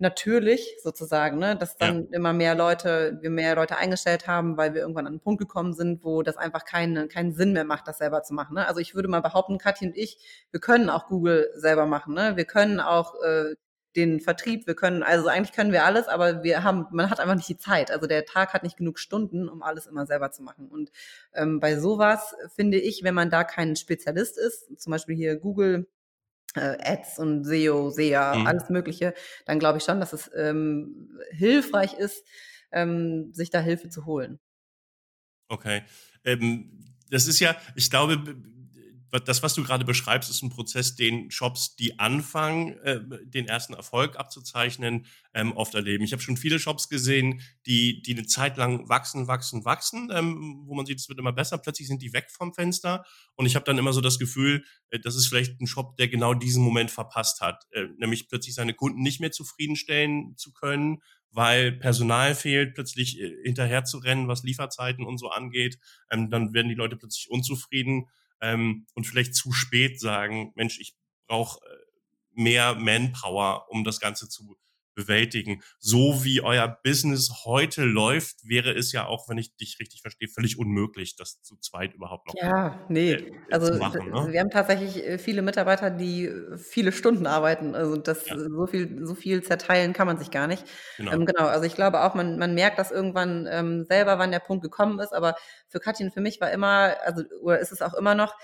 natürlich 0.00 0.76
sozusagen, 0.82 1.38
ne, 1.38 1.56
dass 1.56 1.76
dann 1.76 2.08
ja. 2.10 2.16
immer 2.16 2.32
mehr 2.32 2.54
Leute, 2.54 3.18
wir 3.20 3.30
mehr 3.30 3.54
Leute 3.54 3.76
eingestellt 3.76 4.26
haben, 4.26 4.56
weil 4.56 4.74
wir 4.74 4.80
irgendwann 4.80 5.06
an 5.06 5.12
einen 5.12 5.20
Punkt 5.20 5.40
gekommen 5.40 5.74
sind, 5.74 6.04
wo 6.04 6.22
das 6.22 6.36
einfach 6.36 6.64
keinen, 6.64 7.08
keinen 7.08 7.32
Sinn 7.32 7.52
mehr 7.52 7.64
macht, 7.64 7.86
das 7.86 7.98
selber 7.98 8.22
zu 8.22 8.34
machen. 8.34 8.54
Ne? 8.54 8.66
Also 8.66 8.80
ich 8.80 8.94
würde 8.94 9.08
mal 9.08 9.20
behaupten, 9.20 9.58
Katja 9.58 9.88
und 9.88 9.96
ich, 9.96 10.18
wir 10.50 10.60
können 10.60 10.90
auch 10.90 11.06
Google 11.06 11.50
selber 11.54 11.86
machen. 11.86 12.14
Ne? 12.14 12.36
Wir 12.36 12.44
können 12.44 12.80
auch 12.80 13.14
äh, 13.22 13.54
den 13.96 14.20
Vertrieb, 14.20 14.66
wir 14.66 14.74
können, 14.74 15.02
also 15.02 15.28
eigentlich 15.28 15.52
können 15.52 15.72
wir 15.72 15.84
alles, 15.84 16.06
aber 16.06 16.42
wir 16.44 16.62
haben, 16.62 16.86
man 16.92 17.10
hat 17.10 17.18
einfach 17.20 17.34
nicht 17.34 17.48
die 17.48 17.58
Zeit. 17.58 17.90
Also 17.90 18.06
der 18.06 18.24
Tag 18.24 18.54
hat 18.54 18.62
nicht 18.62 18.76
genug 18.76 18.98
Stunden, 18.98 19.48
um 19.48 19.62
alles 19.62 19.86
immer 19.86 20.06
selber 20.06 20.30
zu 20.30 20.42
machen. 20.42 20.68
Und 20.68 20.90
ähm, 21.34 21.60
bei 21.60 21.76
sowas 21.78 22.34
finde 22.54 22.78
ich, 22.78 23.02
wenn 23.02 23.14
man 23.14 23.30
da 23.30 23.44
kein 23.44 23.76
Spezialist 23.76 24.38
ist, 24.38 24.80
zum 24.80 24.92
Beispiel 24.92 25.16
hier 25.16 25.36
Google 25.36 25.88
äh, 26.54 26.76
Ads 26.80 27.18
und 27.18 27.44
SEO, 27.44 27.90
SEA, 27.90 28.34
mhm. 28.36 28.46
alles 28.46 28.68
Mögliche, 28.70 29.14
dann 29.46 29.58
glaube 29.58 29.78
ich 29.78 29.84
schon, 29.84 30.00
dass 30.00 30.12
es 30.12 30.30
ähm, 30.34 31.18
hilfreich 31.30 31.94
ist, 31.94 32.24
ähm, 32.72 33.32
sich 33.32 33.50
da 33.50 33.60
Hilfe 33.60 33.88
zu 33.88 34.06
holen. 34.06 34.38
Okay. 35.48 35.82
Ähm, 36.24 36.94
das 37.10 37.26
ist 37.26 37.40
ja, 37.40 37.56
ich 37.74 37.90
glaube, 37.90 38.22
das, 39.10 39.42
was 39.42 39.54
du 39.54 39.64
gerade 39.64 39.84
beschreibst, 39.84 40.30
ist 40.30 40.42
ein 40.42 40.50
Prozess, 40.50 40.94
den 40.94 41.30
Shops, 41.30 41.74
die 41.76 41.98
anfangen, 41.98 42.78
äh, 42.80 43.00
den 43.24 43.48
ersten 43.48 43.74
Erfolg 43.74 44.16
abzuzeichnen, 44.16 45.06
ähm, 45.34 45.52
oft 45.52 45.74
erleben. 45.74 46.04
Ich 46.04 46.12
habe 46.12 46.22
schon 46.22 46.36
viele 46.36 46.58
Shops 46.58 46.88
gesehen, 46.88 47.40
die, 47.66 48.02
die 48.02 48.12
eine 48.12 48.26
Zeit 48.26 48.56
lang 48.56 48.88
wachsen, 48.88 49.26
wachsen, 49.26 49.64
wachsen, 49.64 50.10
ähm, 50.12 50.62
wo 50.66 50.74
man 50.74 50.86
sieht, 50.86 50.98
es 50.98 51.08
wird 51.08 51.18
immer 51.18 51.32
besser. 51.32 51.58
Plötzlich 51.58 51.88
sind 51.88 52.02
die 52.02 52.12
weg 52.12 52.30
vom 52.30 52.54
Fenster. 52.54 53.04
Und 53.34 53.46
ich 53.46 53.56
habe 53.56 53.64
dann 53.64 53.78
immer 53.78 53.92
so 53.92 54.00
das 54.00 54.18
Gefühl, 54.18 54.64
äh, 54.90 55.00
das 55.00 55.16
ist 55.16 55.26
vielleicht 55.26 55.60
ein 55.60 55.66
Shop, 55.66 55.96
der 55.96 56.08
genau 56.08 56.34
diesen 56.34 56.62
Moment 56.62 56.90
verpasst 56.90 57.40
hat. 57.40 57.66
Äh, 57.72 57.86
nämlich 57.98 58.28
plötzlich 58.28 58.54
seine 58.54 58.74
Kunden 58.74 59.02
nicht 59.02 59.20
mehr 59.20 59.32
zufriedenstellen 59.32 60.36
zu 60.36 60.52
können, 60.52 61.02
weil 61.32 61.72
Personal 61.72 62.34
fehlt, 62.34 62.74
plötzlich 62.74 63.20
äh, 63.20 63.34
hinterher 63.44 63.84
zu 63.84 63.98
rennen, 63.98 64.28
was 64.28 64.42
Lieferzeiten 64.42 65.04
und 65.04 65.18
so 65.18 65.30
angeht. 65.30 65.78
Ähm, 66.10 66.30
dann 66.30 66.54
werden 66.54 66.68
die 66.68 66.74
Leute 66.74 66.96
plötzlich 66.96 67.30
unzufrieden 67.30 68.06
ähm, 68.40 68.86
und 68.94 69.06
vielleicht 69.06 69.34
zu 69.34 69.52
spät 69.52 70.00
sagen, 70.00 70.52
Mensch, 70.54 70.78
ich 70.80 70.94
brauche 71.26 71.60
äh, 71.64 71.76
mehr 72.32 72.74
Manpower, 72.74 73.66
um 73.70 73.84
das 73.84 74.00
Ganze 74.00 74.28
zu 74.28 74.56
bewältigen. 74.94 75.62
So 75.78 76.24
wie 76.24 76.40
euer 76.40 76.78
Business 76.82 77.44
heute 77.44 77.84
läuft, 77.84 78.48
wäre 78.48 78.72
es 78.72 78.92
ja 78.92 79.06
auch, 79.06 79.28
wenn 79.28 79.38
ich 79.38 79.56
dich 79.56 79.78
richtig 79.80 80.02
verstehe, 80.02 80.28
völlig 80.28 80.58
unmöglich, 80.58 81.16
das 81.16 81.40
zu 81.42 81.56
zweit 81.56 81.94
überhaupt 81.94 82.28
noch 82.28 82.34
ja, 82.34 82.84
nee. 82.88 83.12
Äh, 83.12 83.32
also, 83.50 83.72
zu 83.72 83.78
machen. 83.78 84.10
Ne? 84.10 84.28
Wir 84.32 84.40
haben 84.40 84.50
tatsächlich 84.50 85.06
äh, 85.06 85.18
viele 85.18 85.42
Mitarbeiter, 85.42 85.90
die 85.90 86.26
äh, 86.26 86.58
viele 86.58 86.92
Stunden 86.92 87.26
arbeiten. 87.26 87.74
Also 87.74 87.96
das 87.96 88.26
ja. 88.28 88.38
so 88.38 88.66
viel, 88.66 89.06
so 89.06 89.14
viel 89.14 89.42
zerteilen 89.42 89.92
kann 89.92 90.06
man 90.06 90.18
sich 90.18 90.30
gar 90.30 90.46
nicht. 90.46 90.64
Genau. 90.96 91.12
Ähm, 91.12 91.26
genau. 91.26 91.46
Also 91.46 91.64
ich 91.64 91.74
glaube 91.74 92.02
auch, 92.02 92.14
man, 92.14 92.38
man 92.38 92.54
merkt 92.54 92.78
das 92.78 92.90
irgendwann 92.90 93.48
ähm, 93.50 93.84
selber, 93.84 94.18
wann 94.18 94.30
der 94.30 94.40
Punkt 94.40 94.62
gekommen 94.62 94.98
ist. 95.00 95.12
Aber 95.12 95.36
für 95.68 95.80
Katrin, 95.80 96.10
für 96.10 96.20
mich 96.20 96.40
war 96.40 96.50
immer, 96.50 96.96
also 97.04 97.22
oder 97.40 97.58
ist 97.58 97.72
es 97.72 97.82
auch 97.82 97.94
immer 97.94 98.14
noch, 98.14 98.34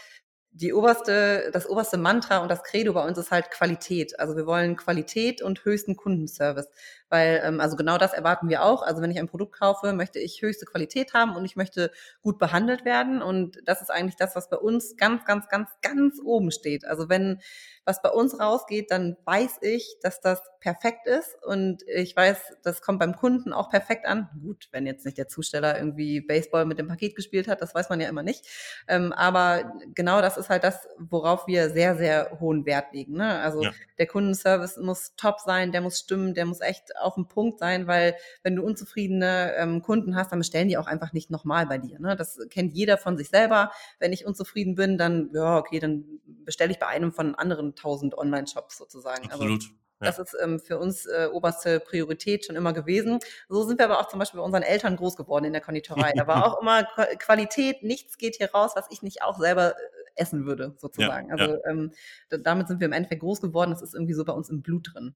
die 0.56 0.72
oberste, 0.72 1.50
das 1.52 1.68
oberste 1.68 1.98
Mantra 1.98 2.38
und 2.38 2.48
das 2.50 2.62
Credo 2.62 2.94
bei 2.94 3.06
uns 3.06 3.18
ist 3.18 3.30
halt 3.30 3.50
Qualität. 3.50 4.18
Also 4.18 4.36
wir 4.36 4.46
wollen 4.46 4.76
Qualität 4.76 5.42
und 5.42 5.64
höchsten 5.64 5.96
Kundenservice. 5.96 6.68
Weil, 7.08 7.40
ähm, 7.44 7.60
also 7.60 7.76
genau 7.76 7.98
das 7.98 8.12
erwarten 8.12 8.48
wir 8.48 8.62
auch. 8.62 8.82
Also 8.82 9.02
wenn 9.02 9.10
ich 9.10 9.18
ein 9.18 9.28
Produkt 9.28 9.58
kaufe, 9.58 9.92
möchte 9.92 10.18
ich 10.18 10.42
höchste 10.42 10.66
Qualität 10.66 11.14
haben 11.14 11.36
und 11.36 11.44
ich 11.44 11.56
möchte 11.56 11.90
gut 12.22 12.38
behandelt 12.38 12.84
werden. 12.84 13.22
Und 13.22 13.58
das 13.64 13.82
ist 13.82 13.90
eigentlich 13.90 14.16
das, 14.16 14.34
was 14.36 14.48
bei 14.48 14.56
uns 14.56 14.96
ganz, 14.96 15.24
ganz, 15.24 15.48
ganz, 15.48 15.70
ganz 15.82 16.20
oben 16.22 16.50
steht. 16.50 16.84
Also 16.84 17.08
wenn 17.08 17.40
was 17.86 18.02
bei 18.02 18.10
uns 18.10 18.40
rausgeht, 18.40 18.90
dann 18.90 19.16
weiß 19.24 19.58
ich, 19.60 19.96
dass 20.02 20.20
das 20.20 20.42
perfekt 20.58 21.06
ist 21.06 21.36
und 21.44 21.84
ich 21.86 22.16
weiß, 22.16 22.56
das 22.64 22.82
kommt 22.82 22.98
beim 22.98 23.14
Kunden 23.14 23.52
auch 23.52 23.70
perfekt 23.70 24.06
an. 24.06 24.28
Gut, 24.42 24.68
wenn 24.72 24.86
jetzt 24.86 25.04
nicht 25.04 25.16
der 25.16 25.28
Zusteller 25.28 25.78
irgendwie 25.78 26.20
Baseball 26.20 26.66
mit 26.66 26.80
dem 26.80 26.88
Paket 26.88 27.14
gespielt 27.14 27.46
hat, 27.46 27.62
das 27.62 27.76
weiß 27.76 27.88
man 27.88 28.00
ja 28.00 28.08
immer 28.08 28.24
nicht. 28.24 28.44
Ähm, 28.88 29.12
aber 29.12 29.72
genau 29.94 30.20
das 30.20 30.36
ist 30.36 30.50
halt 30.50 30.64
das, 30.64 30.88
worauf 30.98 31.46
wir 31.46 31.70
sehr, 31.70 31.94
sehr 31.94 32.36
hohen 32.40 32.66
Wert 32.66 32.92
legen. 32.92 33.12
Ne? 33.12 33.38
Also 33.38 33.62
ja. 33.62 33.70
der 33.98 34.08
Kundenservice 34.08 34.78
muss 34.78 35.14
top 35.16 35.38
sein, 35.38 35.70
der 35.70 35.80
muss 35.80 36.00
stimmen, 36.00 36.34
der 36.34 36.46
muss 36.46 36.60
echt 36.60 36.95
auf 37.00 37.14
dem 37.14 37.28
Punkt 37.28 37.58
sein, 37.58 37.86
weil 37.86 38.16
wenn 38.42 38.56
du 38.56 38.62
unzufriedene 38.62 39.54
ähm, 39.56 39.82
Kunden 39.82 40.16
hast, 40.16 40.32
dann 40.32 40.38
bestellen 40.38 40.68
die 40.68 40.78
auch 40.78 40.86
einfach 40.86 41.12
nicht 41.12 41.30
nochmal 41.30 41.66
bei 41.66 41.78
dir. 41.78 41.98
Ne? 42.00 42.16
Das 42.16 42.38
kennt 42.50 42.72
jeder 42.72 42.98
von 42.98 43.16
sich 43.16 43.28
selber. 43.28 43.70
Wenn 43.98 44.12
ich 44.12 44.26
unzufrieden 44.26 44.74
bin, 44.74 44.98
dann, 44.98 45.30
ja, 45.32 45.58
okay, 45.58 45.78
dann 45.78 46.04
bestelle 46.44 46.72
ich 46.72 46.78
bei 46.78 46.86
einem 46.86 47.12
von 47.12 47.34
anderen 47.34 47.68
1000 47.68 48.16
Online-Shops 48.16 48.78
sozusagen. 48.78 49.30
Also 49.30 49.44
Absolut. 49.44 49.64
Also, 49.98 50.22
das 50.22 50.32
ist 50.32 50.40
ähm, 50.42 50.60
für 50.60 50.78
uns 50.78 51.06
äh, 51.06 51.28
oberste 51.32 51.80
Priorität 51.80 52.44
schon 52.44 52.56
immer 52.56 52.72
gewesen. 52.72 53.18
So 53.48 53.62
sind 53.64 53.78
wir 53.78 53.86
aber 53.86 54.00
auch 54.00 54.08
zum 54.08 54.18
Beispiel 54.18 54.38
bei 54.38 54.44
unseren 54.44 54.62
Eltern 54.62 54.96
groß 54.96 55.16
geworden 55.16 55.46
in 55.46 55.52
der 55.52 55.62
Konditorei. 55.62 56.12
Da 56.14 56.26
war 56.26 56.44
auch 56.46 56.60
immer 56.60 56.84
Qualität, 57.18 57.82
nichts 57.82 58.18
geht 58.18 58.36
hier 58.36 58.50
raus, 58.52 58.72
was 58.74 58.86
ich 58.90 59.02
nicht 59.02 59.22
auch 59.22 59.38
selber 59.38 59.70
äh, 59.70 59.96
essen 60.16 60.44
würde, 60.44 60.74
sozusagen. 60.78 61.28
Ja, 61.28 61.34
also 61.34 61.54
ja. 61.54 61.70
Ähm, 61.70 61.92
damit 62.28 62.68
sind 62.68 62.80
wir 62.80 62.86
im 62.86 62.92
Endeffekt 62.92 63.22
groß 63.22 63.40
geworden. 63.40 63.70
Das 63.70 63.82
ist 63.82 63.94
irgendwie 63.94 64.14
so 64.14 64.24
bei 64.24 64.32
uns 64.32 64.50
im 64.50 64.62
Blut 64.62 64.90
drin. 64.92 65.14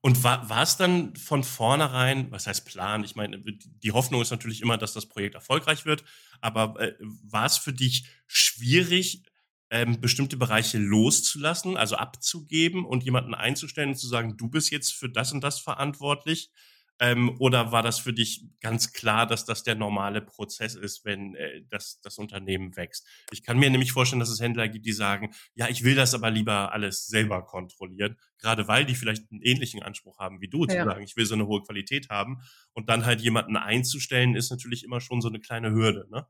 Und 0.00 0.22
war, 0.22 0.48
war 0.48 0.62
es 0.62 0.76
dann 0.76 1.16
von 1.16 1.42
vornherein, 1.42 2.30
was 2.30 2.46
heißt 2.46 2.64
Plan? 2.66 3.02
Ich 3.02 3.16
meine, 3.16 3.42
die 3.42 3.92
Hoffnung 3.92 4.22
ist 4.22 4.30
natürlich 4.30 4.62
immer, 4.62 4.78
dass 4.78 4.92
das 4.92 5.06
Projekt 5.06 5.34
erfolgreich 5.34 5.84
wird, 5.84 6.04
aber 6.40 6.78
äh, 6.80 6.94
war 7.00 7.46
es 7.46 7.56
für 7.56 7.72
dich 7.72 8.06
schwierig, 8.26 9.24
ähm, 9.70 10.00
bestimmte 10.00 10.36
Bereiche 10.36 10.78
loszulassen, 10.78 11.76
also 11.76 11.96
abzugeben 11.96 12.84
und 12.84 13.02
jemanden 13.02 13.34
einzustellen 13.34 13.90
und 13.90 13.96
zu 13.96 14.06
sagen, 14.06 14.36
du 14.36 14.48
bist 14.48 14.70
jetzt 14.70 14.92
für 14.92 15.08
das 15.08 15.32
und 15.32 15.42
das 15.42 15.58
verantwortlich? 15.58 16.50
Ähm, 16.98 17.36
oder 17.38 17.72
war 17.72 17.82
das 17.82 17.98
für 17.98 18.12
dich 18.12 18.46
ganz 18.60 18.92
klar, 18.92 19.26
dass 19.26 19.44
das 19.44 19.62
der 19.62 19.74
normale 19.74 20.22
Prozess 20.22 20.74
ist, 20.74 21.04
wenn 21.04 21.34
äh, 21.34 21.62
das, 21.68 22.00
das 22.00 22.16
Unternehmen 22.16 22.74
wächst? 22.76 23.06
Ich 23.32 23.42
kann 23.42 23.58
mir 23.58 23.68
nämlich 23.68 23.92
vorstellen, 23.92 24.20
dass 24.20 24.30
es 24.30 24.40
Händler 24.40 24.68
gibt, 24.68 24.86
die 24.86 24.92
sagen, 24.92 25.34
ja, 25.54 25.68
ich 25.68 25.84
will 25.84 25.94
das 25.94 26.14
aber 26.14 26.30
lieber 26.30 26.72
alles 26.72 27.06
selber 27.06 27.44
kontrollieren, 27.44 28.16
gerade 28.38 28.66
weil 28.66 28.86
die 28.86 28.94
vielleicht 28.94 29.30
einen 29.30 29.42
ähnlichen 29.42 29.82
Anspruch 29.82 30.18
haben 30.18 30.40
wie 30.40 30.48
du, 30.48 30.64
ja. 30.64 30.68
zu 30.68 30.84
sagen, 30.88 31.04
ich 31.04 31.16
will 31.16 31.26
so 31.26 31.34
eine 31.34 31.46
hohe 31.46 31.62
Qualität 31.62 32.08
haben. 32.08 32.40
Und 32.72 32.88
dann 32.88 33.04
halt 33.04 33.20
jemanden 33.20 33.56
einzustellen, 33.56 34.34
ist 34.34 34.50
natürlich 34.50 34.84
immer 34.84 35.00
schon 35.00 35.20
so 35.20 35.28
eine 35.28 35.40
kleine 35.40 35.72
Hürde. 35.72 36.06
Ne? 36.10 36.26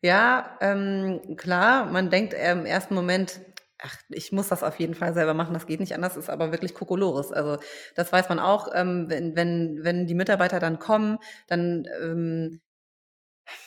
Ja, 0.00 0.56
ähm, 0.60 1.20
klar, 1.36 1.86
man 1.86 2.08
denkt 2.08 2.32
im 2.32 2.64
ersten 2.64 2.94
Moment, 2.94 3.40
ach, 3.82 3.96
ich 4.08 4.32
muss 4.32 4.48
das 4.48 4.62
auf 4.62 4.78
jeden 4.78 4.94
Fall 4.94 5.14
selber 5.14 5.34
machen, 5.34 5.54
das 5.54 5.66
geht 5.66 5.80
nicht 5.80 5.94
anders, 5.94 6.16
ist 6.16 6.30
aber 6.30 6.52
wirklich 6.52 6.74
Kokolores. 6.74 7.32
Also 7.32 7.58
das 7.94 8.12
weiß 8.12 8.28
man 8.28 8.38
auch, 8.38 8.68
ähm, 8.74 9.06
wenn, 9.08 9.36
wenn, 9.36 9.80
wenn 9.82 10.06
die 10.06 10.14
Mitarbeiter 10.14 10.60
dann 10.60 10.78
kommen, 10.78 11.18
dann 11.46 11.86
ähm, 12.02 12.60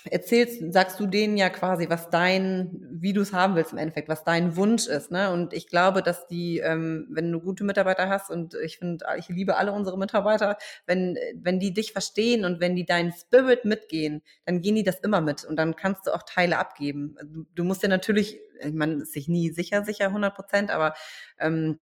erzählst, 0.06 0.62
sagst 0.74 1.00
du 1.00 1.08
denen 1.08 1.38
ja 1.38 1.50
quasi, 1.50 1.90
was 1.90 2.10
dein, 2.10 2.72
wie 2.92 3.14
du 3.14 3.22
es 3.22 3.34
haben 3.34 3.56
willst 3.56 3.72
im 3.72 3.78
Endeffekt, 3.78 4.10
was 4.10 4.24
dein 4.24 4.56
Wunsch 4.56 4.88
ist. 4.88 5.12
Ne? 5.12 5.32
Und 5.32 5.54
ich 5.54 5.68
glaube, 5.68 6.02
dass 6.02 6.28
die, 6.28 6.60
ähm, 6.60 7.08
wenn 7.10 7.32
du 7.32 7.40
gute 7.40 7.64
Mitarbeiter 7.64 8.10
hast, 8.10 8.30
und 8.30 8.56
ich 8.56 8.78
finde, 8.78 9.06
ich 9.18 9.30
liebe 9.30 9.58
alle 9.58 9.72
unsere 9.72 9.98
Mitarbeiter, 9.98 10.58
wenn, 10.86 11.18
wenn 11.36 11.60
die 11.60 11.74
dich 11.74 11.92
verstehen 11.94 12.46
und 12.46 12.60
wenn 12.60 12.76
die 12.76 12.86
deinen 12.86 13.12
Spirit 13.12 13.66
mitgehen, 13.66 14.22
dann 14.46 14.62
gehen 14.62 14.76
die 14.76 14.84
das 14.84 15.00
immer 15.00 15.22
mit 15.22 15.44
und 15.46 15.56
dann 15.58 15.76
kannst 15.76 16.08
du 16.08 16.12
auch 16.14 16.24
Teile 16.24 16.58
abgeben. 16.58 17.16
Du, 17.24 17.46
du 17.56 17.64
musst 17.64 17.84
dir 17.84 17.90
natürlich, 17.90 18.40
ich 18.60 18.74
meine, 18.74 19.06
sich 19.06 19.28
nie 19.28 19.52
sicher, 19.52 19.84
sicher 19.84 20.08
100 20.08 20.36
Prozent, 20.36 20.72
aber 20.72 20.94
ähm, 21.40 21.80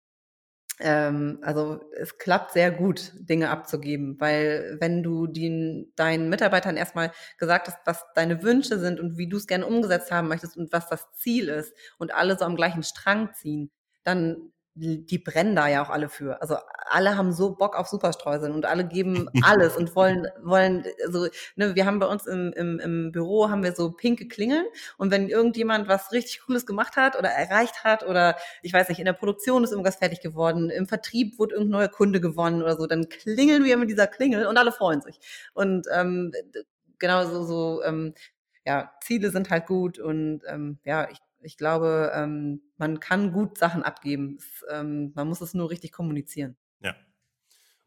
ähm, 0.80 1.38
also 1.42 1.80
es 1.96 2.18
klappt 2.18 2.52
sehr 2.52 2.70
gut, 2.70 3.12
Dinge 3.18 3.50
abzugeben, 3.50 4.16
weil 4.20 4.76
wenn 4.80 5.02
du 5.02 5.26
den, 5.26 5.92
deinen 5.96 6.28
Mitarbeitern 6.28 6.76
erstmal 6.76 7.12
gesagt 7.38 7.68
hast, 7.68 7.78
was 7.84 8.04
deine 8.14 8.42
Wünsche 8.42 8.78
sind 8.78 9.00
und 9.00 9.18
wie 9.18 9.28
du 9.28 9.36
es 9.36 9.46
gerne 9.46 9.66
umgesetzt 9.66 10.10
haben 10.10 10.28
möchtest 10.28 10.56
und 10.56 10.72
was 10.72 10.88
das 10.88 11.06
Ziel 11.14 11.48
ist 11.48 11.74
und 11.98 12.14
alle 12.14 12.38
so 12.38 12.44
am 12.44 12.56
gleichen 12.56 12.82
Strang 12.82 13.32
ziehen, 13.34 13.70
dann 14.04 14.52
die 14.78 15.18
brennen 15.18 15.56
da 15.56 15.66
ja 15.66 15.82
auch 15.82 15.90
alle 15.90 16.08
für. 16.08 16.40
Also 16.40 16.56
alle 16.86 17.16
haben 17.16 17.32
so 17.32 17.54
Bock 17.54 17.76
auf 17.76 17.88
Superstreuseln 17.88 18.52
und 18.52 18.64
alle 18.64 18.86
geben 18.86 19.28
alles 19.42 19.76
und 19.76 19.94
wollen, 19.96 20.28
wollen, 20.42 20.84
also, 21.04 21.26
ne, 21.56 21.74
wir 21.74 21.84
haben 21.84 21.98
bei 21.98 22.06
uns 22.06 22.26
im, 22.26 22.52
im, 22.52 22.78
im 22.78 23.12
Büro 23.12 23.50
haben 23.50 23.62
wir 23.62 23.72
so 23.72 23.90
pinke 23.90 24.28
Klingeln 24.28 24.64
und 24.96 25.10
wenn 25.10 25.28
irgendjemand 25.28 25.88
was 25.88 26.12
richtig 26.12 26.42
Cooles 26.42 26.64
gemacht 26.66 26.96
hat 26.96 27.18
oder 27.18 27.28
erreicht 27.28 27.84
hat 27.84 28.06
oder 28.06 28.36
ich 28.62 28.72
weiß 28.72 28.88
nicht, 28.88 29.00
in 29.00 29.04
der 29.04 29.12
Produktion 29.12 29.64
ist 29.64 29.72
irgendwas 29.72 29.96
fertig 29.96 30.20
geworden, 30.20 30.70
im 30.70 30.86
Vertrieb 30.86 31.38
wurde 31.38 31.54
irgendein 31.54 31.80
neuer 31.80 31.88
Kunde 31.88 32.20
gewonnen 32.20 32.62
oder 32.62 32.76
so, 32.76 32.86
dann 32.86 33.08
klingeln 33.08 33.64
wir 33.64 33.76
mit 33.76 33.90
dieser 33.90 34.06
Klingel 34.06 34.46
und 34.46 34.56
alle 34.56 34.72
freuen 34.72 35.00
sich. 35.00 35.18
Und 35.54 35.86
ähm, 35.92 36.32
genau 36.98 37.26
so, 37.26 37.44
so 37.44 37.82
ähm, 37.82 38.14
ja, 38.64 38.92
Ziele 39.02 39.30
sind 39.30 39.50
halt 39.50 39.66
gut 39.66 39.98
und 39.98 40.42
ähm, 40.46 40.78
ja, 40.84 41.08
ich 41.10 41.18
ich 41.40 41.56
glaube, 41.56 42.12
ähm, 42.14 42.62
man 42.76 43.00
kann 43.00 43.32
gut 43.32 43.58
Sachen 43.58 43.82
abgeben. 43.82 44.36
Es, 44.38 44.64
ähm, 44.70 45.12
man 45.14 45.28
muss 45.28 45.40
es 45.40 45.54
nur 45.54 45.70
richtig 45.70 45.92
kommunizieren. 45.92 46.56
Ja. 46.80 46.94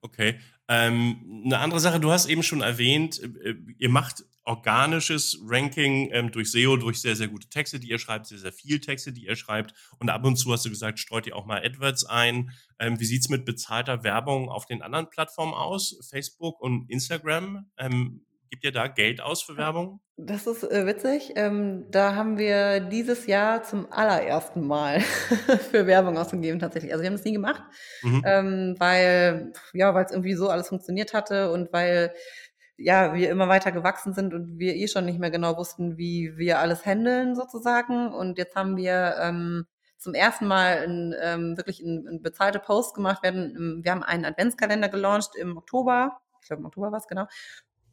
Okay. 0.02 0.40
Ähm, 0.68 1.44
eine 1.46 1.60
andere 1.60 1.80
Sache, 1.80 2.00
du 2.00 2.12
hast 2.12 2.28
eben 2.28 2.44
schon 2.44 2.62
erwähnt, 2.62 3.22
äh, 3.22 3.50
äh, 3.50 3.56
ihr 3.78 3.90
macht 3.90 4.24
organisches 4.44 5.40
Ranking 5.46 6.10
ähm, 6.12 6.32
durch 6.32 6.52
SEO, 6.52 6.78
durch 6.78 7.00
sehr, 7.00 7.16
sehr 7.16 7.28
gute 7.28 7.48
Texte, 7.50 7.80
die 7.80 7.90
ihr 7.90 8.00
schreibt, 8.00 8.26
sehr, 8.28 8.40
sehr 8.40 8.52
viel 8.54 8.80
Texte, 8.80 9.14
die 9.14 9.26
ihr 9.26 9.36
schreibt. 9.36 9.74
Und 10.00 10.10
ab 10.10 10.26
und 10.26 10.38
zu 10.38 10.52
hast 10.52 10.66
du 10.66 10.70
gesagt, 10.70 11.00
streut 11.00 11.28
ihr 11.28 11.36
auch 11.36 11.46
mal 11.46 11.64
AdWords 11.64 12.06
ein. 12.06 12.52
Ähm, 12.80 13.00
wie 13.00 13.06
sieht's 13.06 13.30
mit 13.30 13.46
bezahlter 13.46 14.04
Werbung 14.04 14.50
auf 14.50 14.66
den 14.66 14.82
anderen 14.82 15.10
Plattformen 15.10 15.54
aus? 15.54 16.00
Facebook 16.10 16.60
und 16.60 16.90
Instagram? 16.90 17.70
Ähm, 17.78 18.26
Gibt 18.50 18.64
ihr 18.66 18.72
da 18.72 18.88
Geld 18.88 19.22
aus 19.22 19.44
für 19.44 19.56
Werbung? 19.56 20.02
Das 20.24 20.46
ist 20.46 20.64
äh, 20.64 20.86
witzig. 20.86 21.34
Ähm, 21.36 21.86
da 21.90 22.16
haben 22.16 22.38
wir 22.38 22.80
dieses 22.80 23.26
Jahr 23.26 23.64
zum 23.64 23.92
allerersten 23.92 24.66
Mal 24.66 25.00
für 25.72 25.88
Werbung 25.88 26.18
ausgegeben 26.18 26.60
tatsächlich. 26.60 26.92
Also 26.92 27.02
wir 27.02 27.08
haben 27.08 27.16
das 27.16 27.26
nie 27.26 27.34
gemacht, 27.34 27.64
mhm. 28.04 28.22
ähm, 28.26 28.76
weil 28.78 29.52
ja, 29.74 29.94
weil 29.96 30.06
es 30.06 30.12
irgendwie 30.12 30.36
so 30.36 30.50
alles 30.50 30.68
funktioniert 30.68 31.14
hatte 31.14 31.52
und 31.52 31.74
weil 31.74 32.14
ja, 32.78 33.14
wir 33.16 33.30
immer 33.30 33.48
weiter 33.48 33.72
gewachsen 33.72 34.14
sind 34.14 34.34
und 34.34 34.60
wir 34.60 34.76
eh 34.76 34.88
schon 34.88 35.06
nicht 35.06 35.20
mehr 35.20 35.32
genau 35.32 35.58
wussten, 35.58 35.98
wie 35.98 36.38
wir 36.38 36.60
alles 36.60 36.86
handeln 36.86 37.36
sozusagen. 37.36 38.14
Und 38.14 38.38
jetzt 38.38 38.56
haben 38.56 38.78
wir 38.78 39.16
ähm, 39.20 39.66
zum 39.98 40.14
ersten 40.14 40.48
Mal 40.48 40.84
in, 40.84 41.16
ähm, 41.22 41.58
wirklich 41.58 41.82
ein, 41.82 42.08
ein 42.08 42.22
bezahlte 42.22 42.60
Post 42.60 42.96
gemacht. 42.96 43.24
Wir, 43.24 43.32
haben, 43.32 43.84
wir 43.84 43.92
haben 43.92 44.04
einen 44.04 44.26
Adventskalender 44.26 44.90
gelauncht 44.90 45.36
im 45.36 45.58
Oktober. 45.58 46.20
Ich 46.42 46.48
glaube, 46.48 46.62
im 46.62 46.66
Oktober 46.68 46.92
war 46.92 47.00
es 47.00 47.08
genau. 47.08 47.28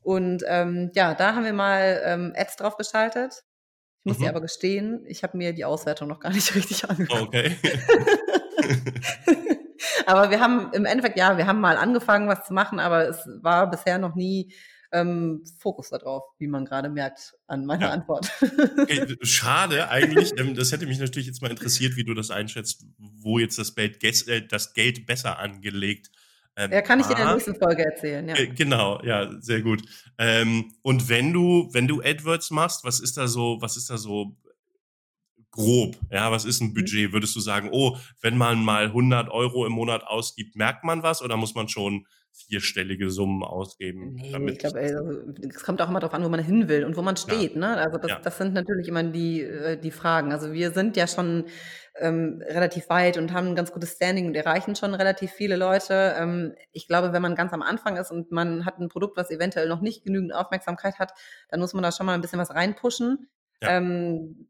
Und 0.08 0.42
ähm, 0.46 0.90
ja, 0.94 1.12
da 1.12 1.34
haben 1.34 1.44
wir 1.44 1.52
mal 1.52 2.00
ähm, 2.02 2.32
Ads 2.34 2.56
drauf 2.56 2.78
geschaltet. 2.78 3.44
Ich 3.98 4.06
muss 4.06 4.18
mhm. 4.18 4.22
dir 4.22 4.30
aber 4.30 4.40
gestehen, 4.40 5.04
ich 5.06 5.22
habe 5.22 5.36
mir 5.36 5.52
die 5.52 5.66
Auswertung 5.66 6.08
noch 6.08 6.18
gar 6.18 6.32
nicht 6.32 6.54
richtig 6.54 6.88
angeguckt. 6.88 7.24
Okay. 7.24 7.54
aber 10.06 10.30
wir 10.30 10.40
haben 10.40 10.72
im 10.72 10.86
Endeffekt, 10.86 11.18
ja, 11.18 11.36
wir 11.36 11.46
haben 11.46 11.60
mal 11.60 11.76
angefangen, 11.76 12.26
was 12.26 12.46
zu 12.46 12.54
machen, 12.54 12.80
aber 12.80 13.06
es 13.06 13.18
war 13.42 13.70
bisher 13.70 13.98
noch 13.98 14.14
nie 14.14 14.54
ähm, 14.92 15.44
Fokus 15.58 15.90
darauf, 15.90 16.22
wie 16.38 16.46
man 16.46 16.64
gerade 16.64 16.88
merkt 16.88 17.34
an 17.46 17.66
meiner 17.66 17.88
ja. 17.88 17.92
Antwort. 17.92 18.30
Okay, 18.80 19.14
schade 19.20 19.90
eigentlich. 19.90 20.32
Ähm, 20.38 20.54
das 20.54 20.72
hätte 20.72 20.86
mich 20.86 21.00
natürlich 21.00 21.26
jetzt 21.26 21.42
mal 21.42 21.50
interessiert, 21.50 21.96
wie 21.96 22.04
du 22.04 22.14
das 22.14 22.30
einschätzt, 22.30 22.86
wo 22.96 23.38
jetzt 23.38 23.58
das 23.58 23.74
Geld, 23.74 24.26
äh, 24.26 24.46
das 24.46 24.72
Geld 24.72 25.04
besser 25.04 25.38
angelegt 25.38 26.10
ähm, 26.58 26.72
ja, 26.72 26.82
kann 26.82 26.98
ich 26.98 27.06
dir 27.06 27.12
in 27.12 27.18
der 27.18 27.34
nächsten 27.34 27.54
Folge 27.54 27.84
erzählen, 27.84 28.28
ja. 28.28 28.34
Äh, 28.34 28.48
genau, 28.48 29.00
ja, 29.04 29.30
sehr 29.40 29.62
gut. 29.62 29.82
Ähm, 30.18 30.72
und 30.82 31.08
wenn 31.08 31.32
du, 31.32 31.68
wenn 31.72 31.86
du 31.86 32.02
AdWords 32.02 32.50
machst, 32.50 32.84
was 32.84 32.98
ist 32.98 33.16
da 33.16 33.28
so, 33.28 33.58
was 33.60 33.76
ist 33.76 33.90
da 33.90 33.96
so 33.96 34.36
grob? 35.52 35.96
Ja, 36.10 36.32
was 36.32 36.44
ist 36.44 36.60
ein 36.60 36.70
mhm. 36.70 36.74
Budget? 36.74 37.12
Würdest 37.12 37.36
du 37.36 37.40
sagen, 37.40 37.68
oh, 37.70 37.96
wenn 38.20 38.36
man 38.36 38.64
mal 38.64 38.86
100 38.86 39.30
Euro 39.30 39.66
im 39.66 39.72
Monat 39.72 40.02
ausgibt, 40.02 40.56
merkt 40.56 40.82
man 40.82 41.04
was 41.04 41.22
oder 41.22 41.36
muss 41.36 41.54
man 41.54 41.68
schon 41.68 42.06
vierstellige 42.46 43.10
Summen 43.10 43.42
ausgeben. 43.42 44.14
Nee, 44.14 44.52
ich 44.52 44.58
glaube, 44.58 44.78
also, 44.78 45.32
es 45.48 45.62
kommt 45.62 45.82
auch 45.82 45.88
immer 45.88 46.00
darauf 46.00 46.14
an, 46.14 46.24
wo 46.24 46.28
man 46.28 46.42
hin 46.42 46.68
will 46.68 46.84
und 46.84 46.96
wo 46.96 47.02
man 47.02 47.16
steht. 47.16 47.54
Ja. 47.54 47.58
Ne? 47.58 47.76
Also 47.76 47.98
das, 47.98 48.10
ja. 48.10 48.20
das 48.20 48.38
sind 48.38 48.54
natürlich 48.54 48.88
immer 48.88 49.02
die, 49.02 49.42
äh, 49.42 49.76
die 49.76 49.90
Fragen. 49.90 50.32
Also 50.32 50.52
wir 50.52 50.70
sind 50.70 50.96
ja 50.96 51.06
schon 51.06 51.44
ähm, 52.00 52.42
relativ 52.46 52.88
weit 52.88 53.16
und 53.16 53.32
haben 53.32 53.48
ein 53.48 53.56
ganz 53.56 53.72
gutes 53.72 53.92
Standing 53.92 54.26
und 54.26 54.34
erreichen 54.34 54.76
schon 54.76 54.94
relativ 54.94 55.32
viele 55.32 55.56
Leute. 55.56 56.14
Ähm, 56.18 56.54
ich 56.72 56.86
glaube, 56.86 57.12
wenn 57.12 57.22
man 57.22 57.34
ganz 57.34 57.52
am 57.52 57.62
Anfang 57.62 57.96
ist 57.96 58.10
und 58.10 58.30
man 58.30 58.64
hat 58.64 58.78
ein 58.78 58.88
Produkt, 58.88 59.16
was 59.16 59.30
eventuell 59.30 59.68
noch 59.68 59.80
nicht 59.80 60.04
genügend 60.04 60.34
Aufmerksamkeit 60.34 60.98
hat, 60.98 61.12
dann 61.48 61.60
muss 61.60 61.74
man 61.74 61.82
da 61.82 61.92
schon 61.92 62.06
mal 62.06 62.14
ein 62.14 62.20
bisschen 62.20 62.38
was 62.38 62.54
reinpushen. 62.54 63.28
Ja. 63.62 63.76
Ähm, 63.76 64.48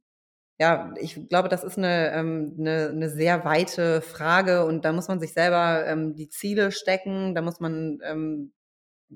ja, 0.61 0.93
ich 0.99 1.29
glaube, 1.29 1.49
das 1.49 1.63
ist 1.63 1.79
eine, 1.79 2.13
ähm, 2.13 2.57
eine, 2.59 2.89
eine 2.89 3.09
sehr 3.09 3.45
weite 3.45 4.01
Frage 4.01 4.65
und 4.65 4.85
da 4.85 4.93
muss 4.93 5.07
man 5.07 5.21
sich 5.21 5.33
selber 5.33 5.87
ähm, 5.87 6.17
die 6.17 6.29
Ziele 6.29 6.73
stecken, 6.73 7.35
da 7.35 7.43
muss 7.43 7.61
man 7.61 8.01
ähm, 8.05 8.53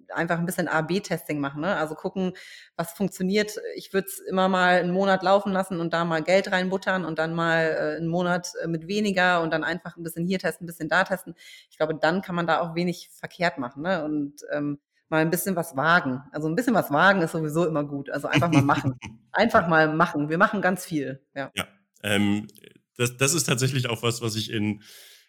einfach 0.08 0.38
ein 0.38 0.46
bisschen 0.46 0.68
A-B-Testing 0.68 1.38
machen. 1.38 1.60
Ne? 1.60 1.76
Also 1.76 1.94
gucken, 1.94 2.32
was 2.76 2.92
funktioniert. 2.92 3.58
Ich 3.76 3.92
würde 3.92 4.08
es 4.08 4.18
immer 4.18 4.48
mal 4.48 4.80
einen 4.80 4.92
Monat 4.92 5.22
laufen 5.22 5.52
lassen 5.52 5.80
und 5.80 5.92
da 5.92 6.04
mal 6.04 6.22
Geld 6.22 6.50
reinbuttern 6.50 7.04
und 7.04 7.18
dann 7.18 7.34
mal 7.34 7.64
äh, 7.64 7.96
einen 7.96 8.08
Monat 8.08 8.52
äh, 8.62 8.66
mit 8.68 8.86
weniger 8.88 9.42
und 9.42 9.52
dann 9.52 9.64
einfach 9.64 9.96
ein 9.96 10.02
bisschen 10.02 10.26
hier 10.26 10.38
testen, 10.38 10.64
ein 10.64 10.68
bisschen 10.68 10.88
da 10.88 11.04
testen. 11.04 11.34
Ich 11.70 11.76
glaube, 11.76 11.94
dann 11.94 12.22
kann 12.22 12.34
man 12.34 12.46
da 12.46 12.60
auch 12.60 12.74
wenig 12.74 13.10
verkehrt 13.12 13.58
machen. 13.58 13.82
Ne? 13.82 14.04
Und 14.04 14.34
ähm, 14.52 14.78
mal 15.08 15.20
ein 15.20 15.30
bisschen 15.30 15.56
was 15.56 15.76
wagen. 15.76 16.22
Also 16.32 16.48
ein 16.48 16.56
bisschen 16.56 16.74
was 16.74 16.90
wagen 16.90 17.20
ist 17.22 17.32
sowieso 17.32 17.66
immer 17.66 17.84
gut. 17.84 18.10
Also 18.10 18.28
einfach 18.28 18.50
mal 18.50 18.62
machen. 18.62 18.98
einfach 19.32 19.68
mal 19.68 19.94
machen. 19.94 20.30
Wir 20.30 20.38
machen 20.38 20.62
ganz 20.62 20.84
viel. 20.84 21.20
Ja. 21.34 21.50
ja 21.54 21.66
ähm, 22.02 22.48
das, 22.96 23.16
das 23.16 23.34
ist 23.34 23.44
tatsächlich 23.44 23.88
auch 23.88 24.02
was, 24.02 24.22
was 24.22 24.36
ich 24.36 24.50
in 24.50 24.82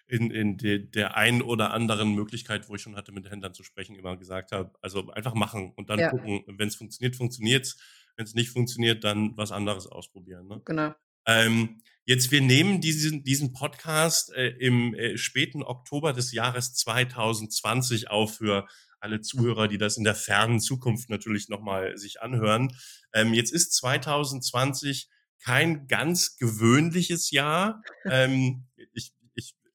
in, 0.08 0.32
in 0.32 0.58
de, 0.58 0.80
der 0.80 1.16
einen 1.16 1.42
oder 1.42 1.72
anderen 1.72 2.14
Möglichkeit, 2.14 2.70
wo 2.70 2.76
ich 2.76 2.82
schon 2.82 2.96
hatte, 2.96 3.12
mit 3.12 3.30
Händlern 3.30 3.54
zu 3.54 3.64
sprechen, 3.64 3.96
immer 3.96 4.18
gesagt 4.18 4.52
habe, 4.52 4.72
also 4.82 5.10
einfach 5.12 5.34
machen 5.34 5.74
und 5.76 5.90
dann 5.90 6.00
ja. 6.00 6.10
gucken, 6.10 6.44
wenn 6.48 6.68
es 6.68 6.76
funktioniert, 6.76 7.16
funktioniert 7.16 7.66
es. 7.66 7.78
Wenn 8.16 8.26
es 8.26 8.36
nicht 8.36 8.52
funktioniert, 8.52 9.04
dann 9.04 9.36
was 9.38 9.52
anderes 9.52 9.88
ausprobieren. 9.88 10.48
Ne? 10.48 10.62
Genau. 10.66 10.94
Ähm, 11.26 11.82
jetzt, 12.06 12.32
wir 12.32 12.42
nehmen 12.42 12.82
diesen, 12.82 13.24
diesen 13.24 13.54
Podcast 13.54 14.32
äh, 14.34 14.50
im 14.50 14.94
äh, 14.94 15.18
späten 15.18 15.64
Oktober 15.64 16.14
des 16.14 16.32
Jahres 16.32 16.76
2020 16.76 18.10
auf 18.10 18.38
für 18.38 18.68
alle 19.00 19.22
Zuhörer, 19.22 19.68
die 19.68 19.78
das 19.78 19.98
in 19.98 20.04
der 20.04 20.16
fernen 20.16 20.60
Zukunft 20.60 21.10
natürlich 21.10 21.50
nochmal 21.50 21.98
sich 21.98 22.22
anhören. 22.22 22.76
Ähm, 23.14 23.34
jetzt 23.34 23.52
ist 23.52 23.74
2020 23.74 25.10
kein 25.44 25.88
ganz 25.88 26.38
gewöhnliches 26.38 27.32
Jahr. 27.32 27.82
Ähm, 28.06 28.68
ich, 28.94 29.14
ich 29.22 29.23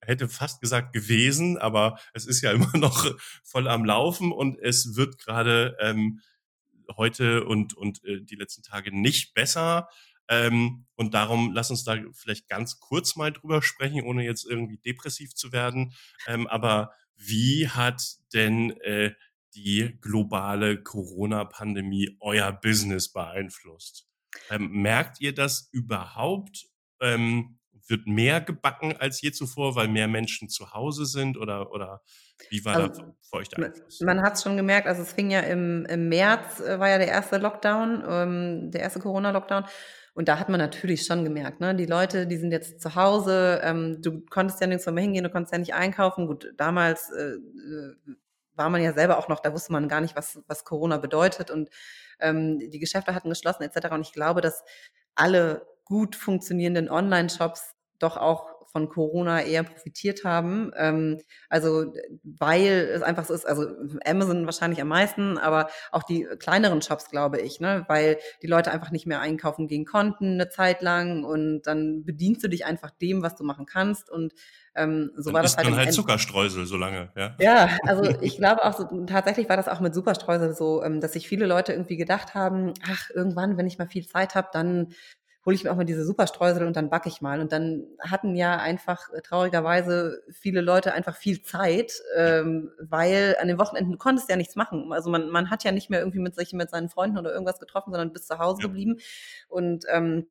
hätte 0.09 0.29
fast 0.29 0.61
gesagt 0.61 0.92
gewesen, 0.92 1.59
aber 1.59 1.99
es 2.12 2.27
ist 2.27 2.40
ja 2.40 2.51
immer 2.53 2.77
noch 2.77 3.14
voll 3.44 3.68
am 3.68 3.85
Laufen 3.85 4.33
und 4.33 4.59
es 4.59 4.97
wird 4.97 5.18
gerade 5.18 5.77
ähm, 5.81 6.21
heute 6.97 7.44
und, 7.44 7.75
und 7.75 8.03
äh, 8.05 8.23
die 8.23 8.37
letzten 8.37 8.62
Tage 8.62 8.97
nicht 8.97 9.35
besser. 9.35 9.88
Ähm, 10.31 10.87
und 10.97 11.14
darum 11.14 11.53
lass 11.53 11.71
uns 11.71 11.85
da 11.85 11.97
vielleicht 12.12 12.49
ganz 12.49 12.81
kurz 12.81 13.16
mal 13.16 13.33
drüber 13.33 13.62
sprechen, 13.62 14.03
ohne 14.03 14.25
jetzt 14.25 14.44
irgendwie 14.44 14.79
depressiv 14.79 15.35
zu 15.35 15.53
werden. 15.53 15.92
Ähm, 16.27 16.47
aber 16.47 16.92
wie 17.16 17.68
hat 17.68 18.03
denn 18.33 18.73
äh, 18.83 19.12
die 19.55 19.97
globale 20.01 20.83
Corona-Pandemie 20.83 22.16
euer 22.21 22.53
Business 22.53 23.12
beeinflusst? 23.12 24.07
Ähm, 24.51 24.71
merkt 24.71 25.21
ihr 25.21 25.35
das 25.35 25.68
überhaupt? 25.73 26.66
Ähm, 27.01 27.59
wird 27.87 28.07
mehr 28.07 28.41
gebacken 28.41 28.97
als 28.99 29.21
je 29.21 29.33
zuvor, 29.33 29.77
weil 29.77 29.88
mehr 29.88 30.09
Menschen 30.09 30.49
zu 30.49 30.73
Hause 30.73 31.07
sind 31.07 31.37
oder, 31.37 31.73
oder 31.73 32.03
wie 32.51 32.64
war 32.64 32.77
also, 32.77 33.03
da 33.03 33.14
für 33.23 33.37
euch 33.37 33.49
der 33.49 33.67
Einfluss? 33.67 34.01
Man 34.01 34.23
hat 34.23 34.35
es 34.35 34.43
schon 34.43 34.57
gemerkt, 34.57 34.87
also 34.87 35.03
es 35.03 35.12
fing 35.12 35.31
ja 35.31 35.41
im, 35.41 35.87
im 35.87 36.09
März, 36.09 36.61
äh, 36.61 36.79
war 36.79 36.88
ja 36.88 36.99
der 36.99 37.09
erste 37.09 37.38
Lockdown, 37.38 38.05
ähm, 38.09 38.71
der 38.71 38.83
erste 38.83 39.01
Corona-Lockdown. 39.01 39.64
Und 40.14 40.29
da 40.29 40.38
hat 40.41 40.49
man 40.49 40.59
natürlich 40.59 41.07
schon 41.07 41.23
gemerkt, 41.23 41.61
ne? 41.61 41.77
die 41.77 41.87
Leute, 41.87 42.27
die 42.27 42.38
sind 42.38 42.51
jetzt 42.51 42.81
zu 42.81 42.96
Hause, 42.96 43.61
ähm, 43.63 44.02
du 44.02 44.21
konntest 44.29 44.61
ja 44.61 44.67
nirgends 44.67 44.87
mehr 44.87 45.02
hingehen, 45.02 45.23
du 45.23 45.31
konntest 45.31 45.52
ja 45.52 45.59
nicht 45.59 45.75
einkaufen. 45.75 46.27
Gut, 46.27 46.52
damals 46.57 47.11
äh, 47.13 47.37
war 48.55 48.69
man 48.69 48.83
ja 48.83 48.92
selber 48.92 49.19
auch 49.19 49.29
noch, 49.29 49.40
da 49.40 49.52
wusste 49.52 49.73
man 49.73 49.88
gar 49.88 50.00
nicht, 50.00 50.17
was, 50.17 50.40
was 50.48 50.65
Corona 50.65 50.98
bedeutet 50.98 51.52
und 51.52 51.71
ähm, 52.19 52.59
die 52.59 52.81
Geschäfte 52.81 53.15
hatten 53.15 53.29
geschlossen 53.29 53.63
etc. 53.63 53.92
Und 53.92 54.00
ich 54.00 54.13
glaube, 54.13 54.40
dass 54.40 54.65
alle 55.15 55.67
gut 55.85 56.17
funktionierenden 56.17 56.90
Online-Shops 56.90 57.75
doch 57.99 58.17
auch 58.17 58.59
von 58.71 58.88
Corona 58.88 59.42
eher 59.42 59.63
profitiert 59.63 60.25
haben. 60.25 60.71
Ähm, 60.77 61.21
also 61.49 61.92
weil 62.23 62.90
es 62.94 63.03
einfach 63.03 63.25
so 63.25 63.35
ist, 63.35 63.46
also 63.46 63.67
Amazon 64.05 64.44
wahrscheinlich 64.44 64.81
am 64.81 64.88
meisten, 64.88 65.38
aber 65.38 65.69
auch 65.90 66.03
die 66.03 66.27
kleineren 66.38 66.83
Shops, 66.83 67.11
glaube 67.11 67.40
ich, 67.40 67.61
ne? 67.61 67.85
weil 67.88 68.19
die 68.42 68.46
Leute 68.46 68.71
einfach 68.71 68.90
nicht 68.90 69.07
mehr 69.07 69.21
einkaufen 69.21 69.69
gehen 69.69 69.85
konnten 69.85 70.35
eine 70.35 70.49
Zeit 70.49 70.83
lang 70.83 71.25
und 71.25 71.63
dann 71.63 72.05
bedienst 72.05 72.44
du 72.44 72.49
dich 72.49 72.67
einfach 72.67 72.90
dem, 72.90 73.23
was 73.23 73.37
du 73.37 73.44
machen 73.44 73.67
kannst 73.67 74.11
und 74.11 74.35
ähm, 74.75 75.11
so 75.17 75.31
dann 75.31 75.35
war 75.35 75.42
das 75.42 75.57
halt. 75.57 75.67
Dann 75.67 75.77
halt 75.77 75.92
Zuckerstreusel 75.92 76.67
so 76.67 76.77
lange, 76.77 77.11
ja. 77.17 77.37
Ja, 77.40 77.79
also 77.85 78.05
ich 78.21 78.37
glaube 78.37 78.65
auch 78.65 78.77
so, 78.77 78.85
tatsächlich 79.07 79.49
war 79.49 79.57
das 79.57 79.67
auch 79.67 79.81
mit 79.81 79.94
Superstreusel 79.94 80.55
so, 80.55 80.85
ähm, 80.85 81.01
dass 81.01 81.15
sich 81.15 81.27
viele 81.27 81.46
Leute 81.46 81.73
irgendwie 81.73 81.96
gedacht 81.96 82.35
haben, 82.35 82.75
ach, 82.88 83.11
irgendwann, 83.15 83.57
wenn 83.57 83.67
ich 83.67 83.79
mal 83.79 83.88
viel 83.88 84.07
Zeit 84.07 84.35
habe, 84.35 84.49
dann 84.53 84.94
hole 85.47 85.55
ich 85.55 85.65
mir 85.65 85.71
auch 85.71 85.77
mal 85.77 85.85
diese 85.85 86.05
Superstreusel 86.05 86.67
und 86.67 86.77
dann 86.77 86.91
backe 86.91 87.09
ich 87.09 87.21
mal. 87.21 87.41
Und 87.41 87.53
dann 87.53 87.87
hatten 88.01 88.35
ja 88.35 88.57
einfach 88.59 89.13
äh, 89.13 89.23
traurigerweise 89.23 90.23
viele 90.31 90.61
Leute 90.61 90.93
einfach 90.93 91.17
viel 91.17 91.43
Zeit, 91.43 91.93
ähm, 92.17 92.71
weil 92.81 93.37
an 93.41 93.49
den 93.49 93.59
Wochenenden 93.59 93.93
du 93.93 93.99
konntest 93.99 94.29
ja 94.29 94.37
nichts 94.37 94.57
machen. 94.57 94.93
Also 94.93 95.11
man, 95.11 95.31
man 95.31 95.51
hat 95.51 95.65
ja 95.65 95.73
nicht 95.73 95.91
mehr 95.91 96.01
irgendwie 96.01 96.21
mit 96.21 96.35
sich 96.35 96.53
mit 96.53 96.71
seinen 96.71 96.89
Freunden 96.89 97.19
oder 97.19 97.33
irgendwas 97.33 97.61
getroffen, 97.61 97.93
sondern 97.93 98.13
bist 98.13 98.29
zu 98.29 98.39
Hause 98.39 98.61
ja. 98.63 98.67
geblieben. 98.67 98.97
Und 99.49 99.85
ähm, 99.91 100.27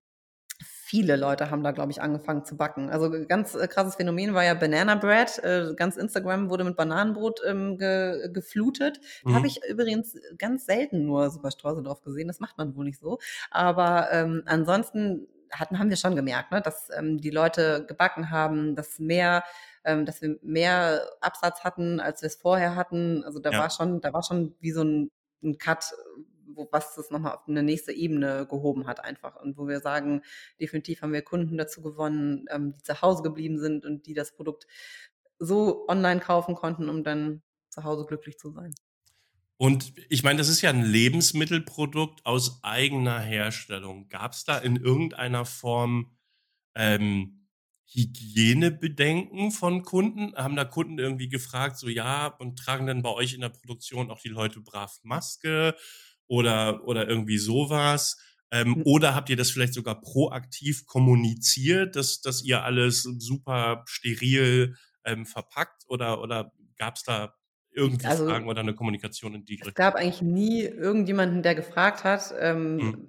viele 0.88 1.18
Leute 1.18 1.52
haben 1.52 1.64
da, 1.64 1.72
glaube 1.72 1.92
ich, 1.92 2.02
angefangen 2.02 2.46
zu 2.46 2.56
backen. 2.56 2.90
Also 2.90 3.12
ganz 3.28 3.56
äh, 3.56 3.68
krasses 3.68 3.96
Phänomen 3.96 4.34
war 4.34 4.46
ja 4.46 4.54
Banana 4.54 4.96
Bread. 4.96 5.38
Äh, 5.44 5.74
ganz 5.76 5.98
Instagram 5.98 6.50
wurde 6.50 6.64
mit 6.64 6.78
Bananenbrot 6.78 7.42
ähm, 7.46 7.78
ge 7.78 8.30
geflutet. 8.32 9.02
Mhm. 9.26 9.36
Habe 9.36 9.48
ich 9.48 9.60
übrigens 9.70 10.16
ganz 10.38 10.66
selten 10.66 11.06
nur 11.06 11.30
Superstreusel 11.30 11.84
drauf 11.84 12.02
gesehen. 12.02 12.30
Das 12.30 12.40
macht 12.40 12.58
man 12.58 12.74
wohl 12.76 12.86
nicht 12.86 13.00
so. 13.00 13.20
Aber 13.52 14.08
ähm, 14.12 14.44
ansonsten 14.46 15.28
hatten, 15.52 15.78
haben 15.78 15.90
wir 15.90 15.98
schon 15.98 16.16
gemerkt, 16.16 16.52
ne, 16.52 16.62
dass 16.62 16.90
ähm, 16.98 17.20
die 17.20 17.32
Leute 17.32 17.86
gebacken 17.86 18.32
haben, 18.32 18.76
dass 18.76 18.98
mehr 18.98 19.44
ähm, 19.84 20.06
dass 20.06 20.22
wir 20.22 20.38
mehr 20.42 21.02
Absatz 21.22 21.64
hatten, 21.64 22.00
als 22.00 22.22
wir 22.22 22.28
es 22.28 22.36
vorher 22.36 22.76
hatten. 22.76 23.24
Also 23.26 23.40
da 23.40 23.52
ja. 23.52 23.60
war 23.60 23.70
schon, 23.70 24.00
da 24.02 24.14
war 24.14 24.24
schon 24.24 24.56
wie 24.60 24.72
so 24.72 24.84
ein, 24.84 25.12
ein 25.44 25.58
Cut, 25.58 25.94
wo, 26.58 26.68
was 26.72 26.96
das 26.96 27.12
nochmal 27.12 27.36
auf 27.36 27.48
eine 27.48 27.64
nächste 27.64 27.94
Ebene 27.94 28.48
gehoben 28.50 28.88
hat 28.88 29.04
einfach. 29.04 29.36
Und 29.38 29.58
wo 29.58 29.68
wir 29.68 29.80
sagen, 29.80 30.24
definitiv 30.60 31.02
haben 31.02 31.14
wir 31.14 31.22
Kunden 31.22 31.58
dazu 31.58 31.82
gewonnen, 31.82 32.46
ähm, 32.50 32.74
die 32.74 32.84
zu 32.84 33.02
Hause 33.02 33.24
geblieben 33.24 33.60
sind 33.60 33.86
und 33.86 34.06
die 34.08 34.14
das 34.14 34.36
Produkt 34.36 34.68
so 35.40 35.88
online 35.88 36.20
kaufen 36.20 36.56
konnten, 36.56 36.90
um 36.90 37.04
dann 37.04 37.42
zu 37.70 37.84
Hause 37.84 38.06
glücklich 38.06 38.38
zu 38.38 38.52
sein. 38.52 38.74
Und 39.58 39.94
ich 40.10 40.24
meine, 40.24 40.38
das 40.38 40.50
ist 40.50 40.62
ja 40.62 40.70
ein 40.70 40.84
Lebensmittelprodukt 40.84 42.26
aus 42.26 42.64
eigener 42.64 43.20
Herstellung. 43.20 44.08
Gab 44.08 44.34
es 44.34 44.44
da 44.44 44.58
in 44.58 44.76
irgendeiner 44.76 45.46
Form 45.46 46.16
ähm, 46.76 47.48
Hygienebedenken 47.88 49.52
von 49.52 49.82
Kunden? 49.82 50.36
Haben 50.36 50.56
da 50.56 50.64
Kunden 50.64 51.00
irgendwie 51.00 51.30
gefragt, 51.30 51.78
so 51.78 51.88
ja, 51.88 52.28
und 52.28 52.60
tragen 52.60 52.86
dann 52.86 53.02
bei 53.02 53.10
euch 53.10 53.34
in 53.34 53.42
der 53.42 53.50
Produktion 53.50 54.12
auch 54.12 54.20
die 54.20 54.30
Leute 54.30 54.62
brav 54.62 55.00
Maske? 55.04 55.76
Oder, 56.28 56.84
oder 56.86 57.08
irgendwie 57.08 57.38
sowas? 57.38 58.18
Ähm, 58.52 58.70
mhm. 58.70 58.82
Oder 58.86 59.16
habt 59.16 59.30
ihr 59.30 59.36
das 59.36 59.52
vielleicht 59.52 59.74
sogar 59.74 60.00
proaktiv 60.00 60.86
kommuniziert, 60.86 61.96
dass, 61.96 62.22
dass 62.22 62.44
ihr 62.44 62.64
alles 62.64 63.04
super 63.04 63.84
steril 63.88 64.76
ähm, 65.04 65.26
verpackt? 65.26 65.84
Oder, 65.88 66.22
oder 66.22 66.54
gab 66.78 66.96
es 66.96 67.04
da 67.04 67.34
irgendwie 67.78 68.06
also, 68.06 68.26
Fragen 68.26 68.48
oder 68.48 68.62
eine 68.62 68.74
Kommunikation 68.74 69.36
in 69.36 69.46
die 69.46 69.54
Richtung? 69.54 69.70
Es 69.70 69.76
gab 69.76 69.96
eigentlich 69.96 70.22
nie 70.22 70.64
irgendjemanden, 70.64 71.44
der 71.44 71.56
gefragt 71.56 72.04
hat. 72.04 72.34
Ähm, 72.40 72.80
hm. 72.80 73.08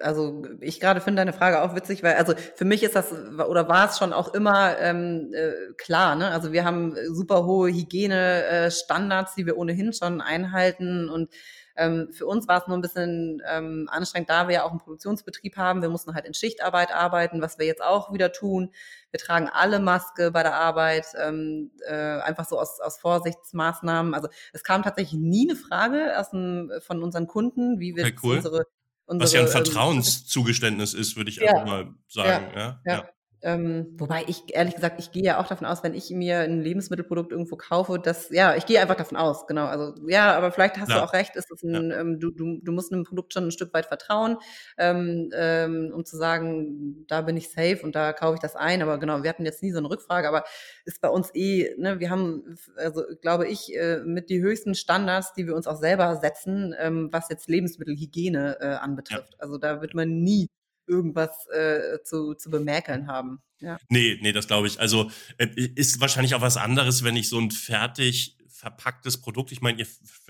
Also 0.00 0.42
ich 0.60 0.78
gerade 0.80 1.00
finde 1.00 1.20
deine 1.20 1.32
Frage 1.32 1.62
auch 1.62 1.74
witzig, 1.74 2.02
weil 2.02 2.14
also 2.14 2.34
für 2.54 2.64
mich 2.64 2.82
ist 2.82 2.96
das 2.96 3.12
oder 3.12 3.68
war 3.68 3.88
es 3.88 3.98
schon 3.98 4.12
auch 4.12 4.34
immer 4.34 4.78
ähm, 4.78 5.30
äh, 5.32 5.72
klar. 5.78 6.16
Ne? 6.16 6.28
Also 6.28 6.52
wir 6.52 6.64
haben 6.64 6.94
super 7.08 7.46
hohe 7.46 7.70
Hygienestandards, 7.70 9.34
die 9.36 9.46
wir 9.46 9.56
ohnehin 9.56 9.92
schon 9.92 10.20
einhalten 10.20 11.08
und 11.08 11.30
ähm, 11.76 12.08
für 12.12 12.26
uns 12.26 12.48
war 12.48 12.60
es 12.60 12.66
nur 12.66 12.76
ein 12.76 12.80
bisschen 12.80 13.42
ähm, 13.48 13.88
anstrengend, 13.90 14.30
da 14.30 14.48
wir 14.48 14.54
ja 14.56 14.64
auch 14.64 14.70
einen 14.70 14.80
Produktionsbetrieb 14.80 15.56
haben. 15.56 15.82
Wir 15.82 15.88
mussten 15.88 16.14
halt 16.14 16.24
in 16.24 16.34
Schichtarbeit 16.34 16.92
arbeiten, 16.92 17.40
was 17.40 17.58
wir 17.58 17.66
jetzt 17.66 17.82
auch 17.82 18.12
wieder 18.12 18.32
tun. 18.32 18.72
Wir 19.10 19.20
tragen 19.20 19.48
alle 19.48 19.80
Maske 19.80 20.30
bei 20.30 20.42
der 20.42 20.54
Arbeit, 20.54 21.06
ähm, 21.20 21.70
äh, 21.86 21.94
einfach 21.94 22.46
so 22.46 22.58
aus, 22.58 22.80
aus 22.80 22.98
Vorsichtsmaßnahmen. 22.98 24.14
Also 24.14 24.28
es 24.52 24.62
kam 24.62 24.82
tatsächlich 24.82 25.20
nie 25.20 25.48
eine 25.48 25.58
Frage 25.58 26.18
aus 26.18 26.30
dem, 26.30 26.70
von 26.80 27.02
unseren 27.02 27.26
Kunden, 27.26 27.80
wie 27.80 27.96
wir 27.96 28.04
okay, 28.04 28.16
cool. 28.22 28.36
unsere, 28.36 28.66
unsere 29.06 29.24
Was 29.24 29.32
ja 29.32 29.40
ein 29.40 29.46
ähm, 29.46 29.52
Vertrauenszugeständnis 29.52 30.94
ist, 30.94 31.16
würde 31.16 31.30
ich 31.30 31.36
ja, 31.36 31.50
einfach 31.50 31.66
mal 31.66 31.94
sagen. 32.08 32.46
Ja, 32.54 32.80
ja. 32.84 32.92
ja. 32.92 33.08
Ähm, 33.42 33.94
wobei 33.96 34.24
ich 34.26 34.54
ehrlich 34.54 34.74
gesagt, 34.74 35.00
ich 35.00 35.12
gehe 35.12 35.22
ja 35.22 35.40
auch 35.40 35.46
davon 35.46 35.66
aus, 35.66 35.82
wenn 35.82 35.94
ich 35.94 36.10
mir 36.10 36.40
ein 36.40 36.60
Lebensmittelprodukt 36.60 37.32
irgendwo 37.32 37.56
kaufe, 37.56 37.98
dass 37.98 38.28
ja, 38.30 38.54
ich 38.54 38.66
gehe 38.66 38.80
einfach 38.80 38.96
davon 38.96 39.16
aus, 39.16 39.46
genau. 39.46 39.66
Also 39.66 39.94
ja, 40.08 40.36
aber 40.36 40.52
vielleicht 40.52 40.78
hast 40.78 40.90
ja. 40.90 40.98
du 40.98 41.04
auch 41.04 41.14
recht, 41.14 41.36
ist 41.36 41.50
es 41.50 41.62
ein, 41.62 41.90
ja. 41.90 42.00
ähm, 42.00 42.20
du, 42.20 42.30
du, 42.30 42.58
du 42.60 42.72
musst 42.72 42.92
einem 42.92 43.04
Produkt 43.04 43.32
schon 43.32 43.44
ein 43.44 43.50
Stück 43.50 43.72
weit 43.72 43.86
vertrauen, 43.86 44.36
ähm, 44.76 45.30
ähm, 45.34 45.90
um 45.94 46.04
zu 46.04 46.18
sagen, 46.18 47.06
da 47.06 47.22
bin 47.22 47.36
ich 47.36 47.50
safe 47.50 47.80
und 47.82 47.94
da 47.94 48.12
kaufe 48.12 48.34
ich 48.34 48.40
das 48.40 48.56
ein. 48.56 48.82
Aber 48.82 48.98
genau, 48.98 49.22
wir 49.22 49.30
hatten 49.30 49.46
jetzt 49.46 49.62
nie 49.62 49.72
so 49.72 49.78
eine 49.78 49.88
Rückfrage, 49.88 50.28
aber 50.28 50.44
ist 50.84 51.00
bei 51.00 51.08
uns 51.08 51.30
eh, 51.34 51.74
ne, 51.78 51.98
wir 51.98 52.10
haben, 52.10 52.56
also 52.76 53.04
glaube 53.22 53.48
ich, 53.48 53.74
äh, 53.74 54.00
mit 54.04 54.28
die 54.28 54.40
höchsten 54.40 54.74
Standards, 54.74 55.32
die 55.32 55.46
wir 55.46 55.56
uns 55.56 55.66
auch 55.66 55.76
selber 55.76 56.16
setzen, 56.16 56.74
ähm, 56.78 57.08
was 57.10 57.30
jetzt 57.30 57.48
Lebensmittelhygiene 57.48 58.58
äh, 58.60 58.66
anbetrifft. 58.66 59.32
Ja. 59.32 59.38
Also 59.40 59.56
da 59.56 59.80
wird 59.80 59.94
man 59.94 60.22
nie 60.22 60.48
irgendwas 60.90 61.46
äh, 61.48 62.02
zu, 62.04 62.34
zu 62.34 62.50
bemerkeln 62.50 63.06
haben. 63.06 63.40
Ja. 63.60 63.78
Nee, 63.88 64.18
nee, 64.20 64.32
das 64.32 64.46
glaube 64.46 64.66
ich. 64.66 64.80
Also 64.80 65.10
äh, 65.38 65.46
ist 65.54 66.00
wahrscheinlich 66.00 66.34
auch 66.34 66.40
was 66.40 66.56
anderes, 66.56 67.04
wenn 67.04 67.16
ich 67.16 67.28
so 67.28 67.38
ein 67.38 67.50
fertig 67.50 68.36
verpacktes 68.48 69.20
Produkt, 69.20 69.52
ich 69.52 69.62
meine, 69.62 69.78
ihr 69.78 69.86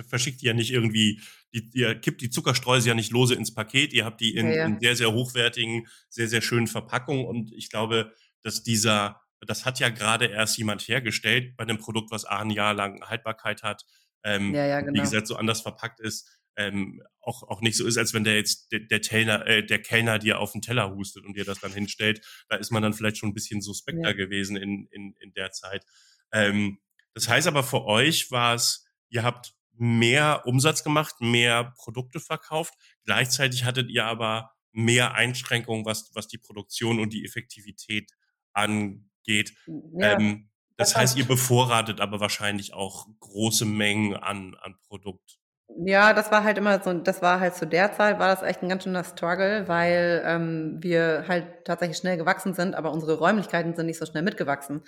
verschickt 0.09 0.41
die 0.41 0.47
ja 0.47 0.53
nicht 0.53 0.71
irgendwie, 0.73 1.21
die, 1.53 1.69
ihr 1.75 1.97
kippt 1.97 2.21
die 2.21 2.31
Zuckerstreuse 2.31 2.89
ja 2.89 2.95
nicht 2.95 3.11
lose 3.11 3.35
ins 3.35 3.53
Paket, 3.53 3.93
ihr 3.93 4.05
habt 4.05 4.21
die 4.21 4.37
in, 4.37 4.47
ja, 4.47 4.53
ja. 4.53 4.67
in 4.67 4.79
sehr, 4.81 4.95
sehr 4.95 5.13
hochwertigen, 5.13 5.89
sehr, 6.09 6.29
sehr 6.29 6.41
schönen 6.41 6.69
Verpackungen 6.69 7.27
und 7.27 7.53
ich 7.53 7.71
glaube, 7.71 8.13
dass 8.43 8.63
dieser, 8.63 9.21
das 9.41 9.65
hat 9.65 9.81
ja 9.81 9.89
gerade 9.89 10.27
erst 10.27 10.57
jemand 10.59 10.83
hergestellt 10.83 11.57
bei 11.57 11.65
einem 11.65 11.79
Produkt, 11.79 12.13
was 12.13 12.25
ein 12.25 12.51
Jahr 12.51 12.73
lang 12.73 13.03
Haltbarkeit 13.03 13.65
hat, 13.65 13.85
ähm, 14.23 14.55
ja, 14.55 14.67
ja, 14.67 14.81
genau. 14.81 14.95
wie 14.95 15.01
gesagt, 15.01 15.27
so 15.27 15.37
anders 15.37 15.63
verpackt 15.63 15.99
ist 16.01 16.40
ähm, 16.57 17.03
auch, 17.21 17.43
auch 17.45 17.61
nicht 17.61 17.77
so 17.77 17.87
ist, 17.87 17.99
als 17.99 18.15
wenn 18.15 18.25
der 18.25 18.37
jetzt 18.37 18.73
der, 18.73 18.81
der, 18.81 19.01
Kellner, 19.01 19.47
äh, 19.47 19.65
der 19.65 19.81
Kellner 19.81 20.19
dir 20.19 20.41
auf 20.41 20.53
den 20.53 20.63
Teller 20.63 20.95
hustet 20.95 21.25
und 21.25 21.37
dir 21.37 21.45
das 21.45 21.61
dann 21.61 21.73
hinstellt. 21.73 22.25
Da 22.49 22.57
ist 22.57 22.71
man 22.71 22.83
dann 22.83 22.93
vielleicht 22.93 23.19
schon 23.19 23.31
ein 23.31 23.35
bisschen 23.35 23.61
suspekter 23.61 24.11
ja. 24.11 24.13
gewesen 24.13 24.57
in, 24.57 24.87
in, 24.91 25.15
in 25.21 25.33
der 25.35 25.53
Zeit. 25.53 25.85
Ähm, 26.33 26.79
das 27.15 27.29
heißt 27.29 27.47
aber 27.47 27.63
für 27.63 27.85
euch 27.85 28.31
war 28.31 28.55
es, 28.55 28.87
ihr 29.09 29.23
habt 29.23 29.55
mehr 29.73 30.43
Umsatz 30.47 30.85
gemacht, 30.85 31.17
mehr 31.21 31.73
Produkte 31.77 32.21
verkauft. 32.21 32.75
Gleichzeitig 33.05 33.65
hattet 33.65 33.91
ihr 33.91 34.05
aber 34.05 34.53
mehr 34.73 35.15
Einschränkungen, 35.15 35.85
was, 35.85 36.11
was 36.15 36.29
die 36.29 36.39
Produktion 36.39 37.01
und 37.01 37.13
die 37.13 37.25
Effektivität 37.25 38.13
angeht. 38.53 39.55
Ja, 39.67 40.19
ähm, 40.19 40.51
das, 40.77 40.91
das 40.91 40.97
heißt, 40.97 41.19
ihr 41.19 41.27
bevorratet 41.27 42.01
aber 42.01 42.21
wahrscheinlich 42.21 42.73
auch 42.73 43.07
große 43.21 43.65
Mengen 43.65 44.17
an, 44.17 44.55
an 44.61 44.77
Produkt. 44.87 45.40
Ja, 45.77 46.13
das 46.13 46.31
war 46.31 46.45
halt 46.45 46.59
immer 46.59 46.83
so, 46.83 46.93
das 46.93 47.23
war 47.23 47.41
halt 47.41 47.55
zu 47.55 47.67
der 47.67 47.93
Zeit, 47.93 48.19
war 48.19 48.29
das 48.29 48.43
echt 48.43 48.63
ein 48.63 48.69
ganz 48.69 48.85
schöner 48.85 49.05
Struggle, 49.05 49.67
weil 49.69 50.23
ähm, 50.27 50.79
wir 50.81 51.25
halt 51.29 51.65
tatsächlich 51.65 51.97
schnell 51.97 52.17
gewachsen 52.17 52.55
sind, 52.55 52.75
aber 52.75 52.93
unsere 52.93 53.19
Räumlichkeiten 53.19 53.75
sind 53.75 53.87
nicht 53.87 53.99
so 53.99 54.05
schnell 54.05 54.23
mitgewachsen. 54.23 54.83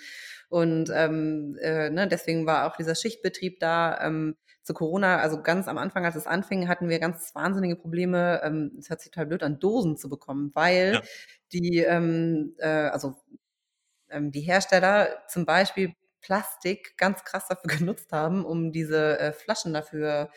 Und 0.49 0.91
ähm, 0.93 1.57
äh, 1.61 1.89
ne, 1.89 2.07
deswegen 2.07 2.45
war 2.45 2.67
auch 2.67 2.75
dieser 2.75 2.95
Schichtbetrieb 2.95 3.59
da. 3.59 3.99
Ähm, 4.05 4.35
zu 4.63 4.73
Corona, 4.73 5.17
also 5.17 5.41
ganz 5.41 5.67
am 5.67 5.77
Anfang, 5.77 6.05
als 6.05 6.15
es 6.15 6.25
anfing, 6.25 6.69
hatten 6.69 6.87
wir 6.87 6.99
ganz 6.99 7.35
wahnsinnige 7.35 7.75
Probleme, 7.75 8.41
ähm, 8.43 8.71
es 8.79 8.89
hört 8.89 9.01
sich 9.01 9.11
total 9.11 9.25
blöd 9.25 9.43
an, 9.43 9.59
Dosen 9.59 9.97
zu 9.97 10.07
bekommen, 10.09 10.51
weil 10.53 10.93
ja. 10.93 11.01
die, 11.51 11.79
ähm, 11.79 12.55
äh, 12.59 12.67
also 12.67 13.15
ähm, 14.09 14.31
die 14.31 14.41
Hersteller 14.41 15.23
zum 15.27 15.45
Beispiel 15.45 15.93
Plastik 16.21 16.97
ganz 16.97 17.23
krass 17.25 17.47
dafür 17.49 17.69
genutzt 17.77 18.11
haben, 18.11 18.45
um 18.45 18.71
diese 18.71 19.19
äh, 19.19 19.33
Flaschen 19.33 19.73
dafür 19.73 20.29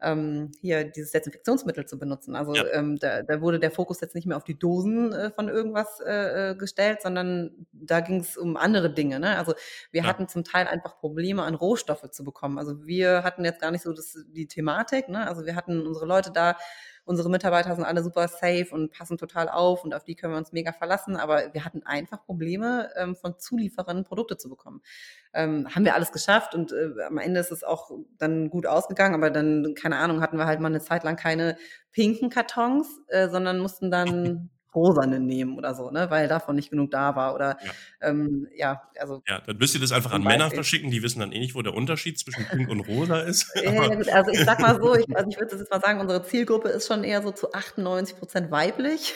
ähm, 0.00 0.52
hier 0.60 0.84
dieses 0.84 1.12
Desinfektionsmittel 1.12 1.86
zu 1.86 1.98
benutzen. 1.98 2.36
Also 2.36 2.54
ja. 2.54 2.64
ähm, 2.72 2.98
da, 2.98 3.22
da 3.22 3.40
wurde 3.40 3.60
der 3.60 3.70
Fokus 3.70 4.00
jetzt 4.00 4.14
nicht 4.14 4.26
mehr 4.26 4.36
auf 4.36 4.44
die 4.44 4.58
Dosen 4.58 5.12
äh, 5.12 5.30
von 5.30 5.48
irgendwas 5.48 6.00
äh, 6.00 6.50
äh 6.50 6.54
gestellt, 6.56 7.02
sondern 7.02 7.66
da 7.72 8.00
ging 8.00 8.20
es 8.20 8.36
um 8.36 8.56
andere 8.56 8.92
Dinge. 8.92 9.20
Ne? 9.20 9.36
Also 9.36 9.54
wir 9.90 10.02
ja. 10.02 10.08
hatten 10.08 10.28
zum 10.28 10.44
Teil 10.44 10.66
einfach 10.66 10.98
Probleme, 10.98 11.42
an 11.42 11.54
Rohstoffe 11.54 12.10
zu 12.10 12.24
bekommen. 12.24 12.58
Also 12.58 12.86
wir 12.86 13.22
hatten 13.22 13.44
jetzt 13.44 13.60
gar 13.60 13.70
nicht 13.70 13.82
so 13.82 13.92
das, 13.92 14.18
die 14.28 14.46
Thematik. 14.46 15.08
Ne? 15.08 15.26
Also 15.26 15.46
wir 15.46 15.56
hatten 15.56 15.86
unsere 15.86 16.06
Leute 16.06 16.30
da 16.30 16.56
unsere 17.04 17.28
Mitarbeiter 17.30 17.74
sind 17.74 17.84
alle 17.84 18.02
super 18.02 18.28
safe 18.28 18.68
und 18.70 18.90
passen 18.90 19.18
total 19.18 19.48
auf 19.48 19.84
und 19.84 19.94
auf 19.94 20.04
die 20.04 20.14
können 20.14 20.32
wir 20.32 20.38
uns 20.38 20.52
mega 20.52 20.72
verlassen. 20.72 21.16
Aber 21.16 21.52
wir 21.52 21.64
hatten 21.64 21.82
einfach 21.84 22.24
Probleme, 22.24 22.90
ähm, 22.96 23.14
von 23.14 23.38
Zulieferern 23.38 24.04
Produkte 24.04 24.36
zu 24.36 24.48
bekommen. 24.48 24.80
Ähm, 25.32 25.68
haben 25.74 25.84
wir 25.84 25.94
alles 25.94 26.12
geschafft 26.12 26.54
und 26.54 26.72
äh, 26.72 27.02
am 27.06 27.18
Ende 27.18 27.40
ist 27.40 27.52
es 27.52 27.64
auch 27.64 27.90
dann 28.18 28.48
gut 28.50 28.66
ausgegangen, 28.66 29.14
aber 29.14 29.30
dann, 29.30 29.74
keine 29.74 29.96
Ahnung, 29.96 30.20
hatten 30.20 30.38
wir 30.38 30.46
halt 30.46 30.60
mal 30.60 30.68
eine 30.68 30.80
Zeit 30.80 31.04
lang 31.04 31.16
keine 31.16 31.56
pinken 31.92 32.30
Kartons, 32.30 32.88
äh, 33.08 33.28
sondern 33.28 33.58
mussten 33.58 33.90
dann 33.90 34.50
rosane 34.74 35.20
nehmen 35.20 35.56
oder 35.56 35.74
so, 35.74 35.90
ne, 35.90 36.10
weil 36.10 36.28
davon 36.28 36.56
nicht 36.56 36.70
genug 36.70 36.90
da 36.90 37.16
war 37.16 37.34
oder 37.34 37.56
ja, 37.64 38.08
ähm, 38.08 38.48
ja 38.56 38.82
also. 38.98 39.22
Ja, 39.28 39.40
dann 39.40 39.56
müsst 39.56 39.74
ihr 39.74 39.80
das 39.80 39.92
einfach 39.92 40.12
an 40.12 40.22
Männer 40.22 40.50
verschicken, 40.50 40.90
die 40.90 41.02
wissen 41.02 41.20
dann 41.20 41.32
eh 41.32 41.38
nicht, 41.38 41.54
wo 41.54 41.62
der 41.62 41.74
Unterschied 41.74 42.18
zwischen 42.18 42.44
Pink 42.46 42.68
und 42.68 42.80
Rosa 42.80 43.20
ist. 43.20 43.52
also 44.12 44.30
ich 44.30 44.44
sag 44.44 44.60
mal 44.60 44.80
so, 44.80 44.94
ich, 44.94 45.16
also 45.16 45.28
ich 45.30 45.38
würde 45.38 45.56
jetzt 45.56 45.70
mal 45.70 45.80
sagen, 45.80 46.00
unsere 46.00 46.22
Zielgruppe 46.24 46.68
ist 46.68 46.88
schon 46.88 47.04
eher 47.04 47.22
so 47.22 47.30
zu 47.30 47.52
98 47.52 48.16
Prozent 48.16 48.50
weiblich. 48.50 49.14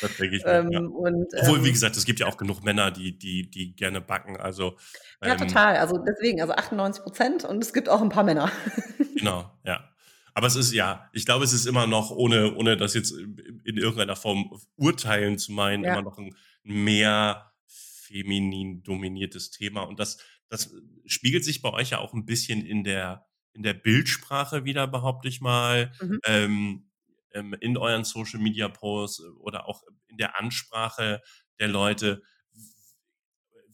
Das 0.00 0.16
denke 0.16 0.36
ich. 0.36 0.42
ähm, 0.46 0.70
ja. 0.70 0.80
und, 0.80 1.26
Obwohl, 1.40 1.62
wie 1.62 1.68
ähm 1.68 1.72
gesagt, 1.72 1.96
es 1.96 2.04
gibt 2.04 2.20
ja 2.20 2.26
auch 2.26 2.36
genug 2.36 2.64
Männer, 2.64 2.90
die, 2.90 3.18
die, 3.18 3.50
die 3.50 3.74
gerne 3.74 4.00
backen. 4.00 4.36
Also 4.36 4.76
ja, 5.22 5.32
ähm, 5.32 5.38
total. 5.38 5.76
Also 5.76 5.98
deswegen, 5.98 6.40
also 6.40 6.54
98 6.54 7.02
Prozent 7.02 7.44
und 7.44 7.62
es 7.62 7.72
gibt 7.72 7.88
auch 7.88 8.02
ein 8.02 8.08
paar 8.08 8.24
Männer. 8.24 8.50
genau, 9.16 9.50
ja. 9.64 9.91
Aber 10.34 10.46
es 10.46 10.56
ist 10.56 10.72
ja, 10.72 11.10
ich 11.12 11.26
glaube, 11.26 11.44
es 11.44 11.52
ist 11.52 11.66
immer 11.66 11.86
noch, 11.86 12.10
ohne, 12.10 12.54
ohne 12.54 12.76
das 12.76 12.94
jetzt 12.94 13.12
in 13.12 13.76
irgendeiner 13.76 14.16
Form 14.16 14.58
urteilen 14.76 15.38
zu 15.38 15.52
meinen, 15.52 15.84
ja. 15.84 15.92
immer 15.92 16.02
noch 16.02 16.18
ein 16.18 16.34
mehr 16.62 17.52
feminin 17.66 18.82
dominiertes 18.82 19.50
Thema. 19.50 19.82
Und 19.82 19.98
das, 19.98 20.18
das 20.48 20.74
spiegelt 21.06 21.44
sich 21.44 21.62
bei 21.62 21.72
euch 21.72 21.90
ja 21.90 21.98
auch 21.98 22.14
ein 22.14 22.24
bisschen 22.24 22.64
in 22.64 22.84
der, 22.84 23.26
in 23.52 23.62
der 23.62 23.74
Bildsprache 23.74 24.64
wieder, 24.64 24.86
behaupte 24.86 25.28
ich 25.28 25.40
mal. 25.40 25.92
Mhm. 26.00 26.20
Ähm, 26.24 26.90
ähm 27.32 27.54
in 27.60 27.76
euren 27.76 28.04
Social 28.04 28.40
Media 28.40 28.68
Posts 28.68 29.24
oder 29.40 29.68
auch 29.68 29.82
in 30.08 30.16
der 30.16 30.38
Ansprache 30.38 31.20
der 31.58 31.68
Leute. 31.68 32.22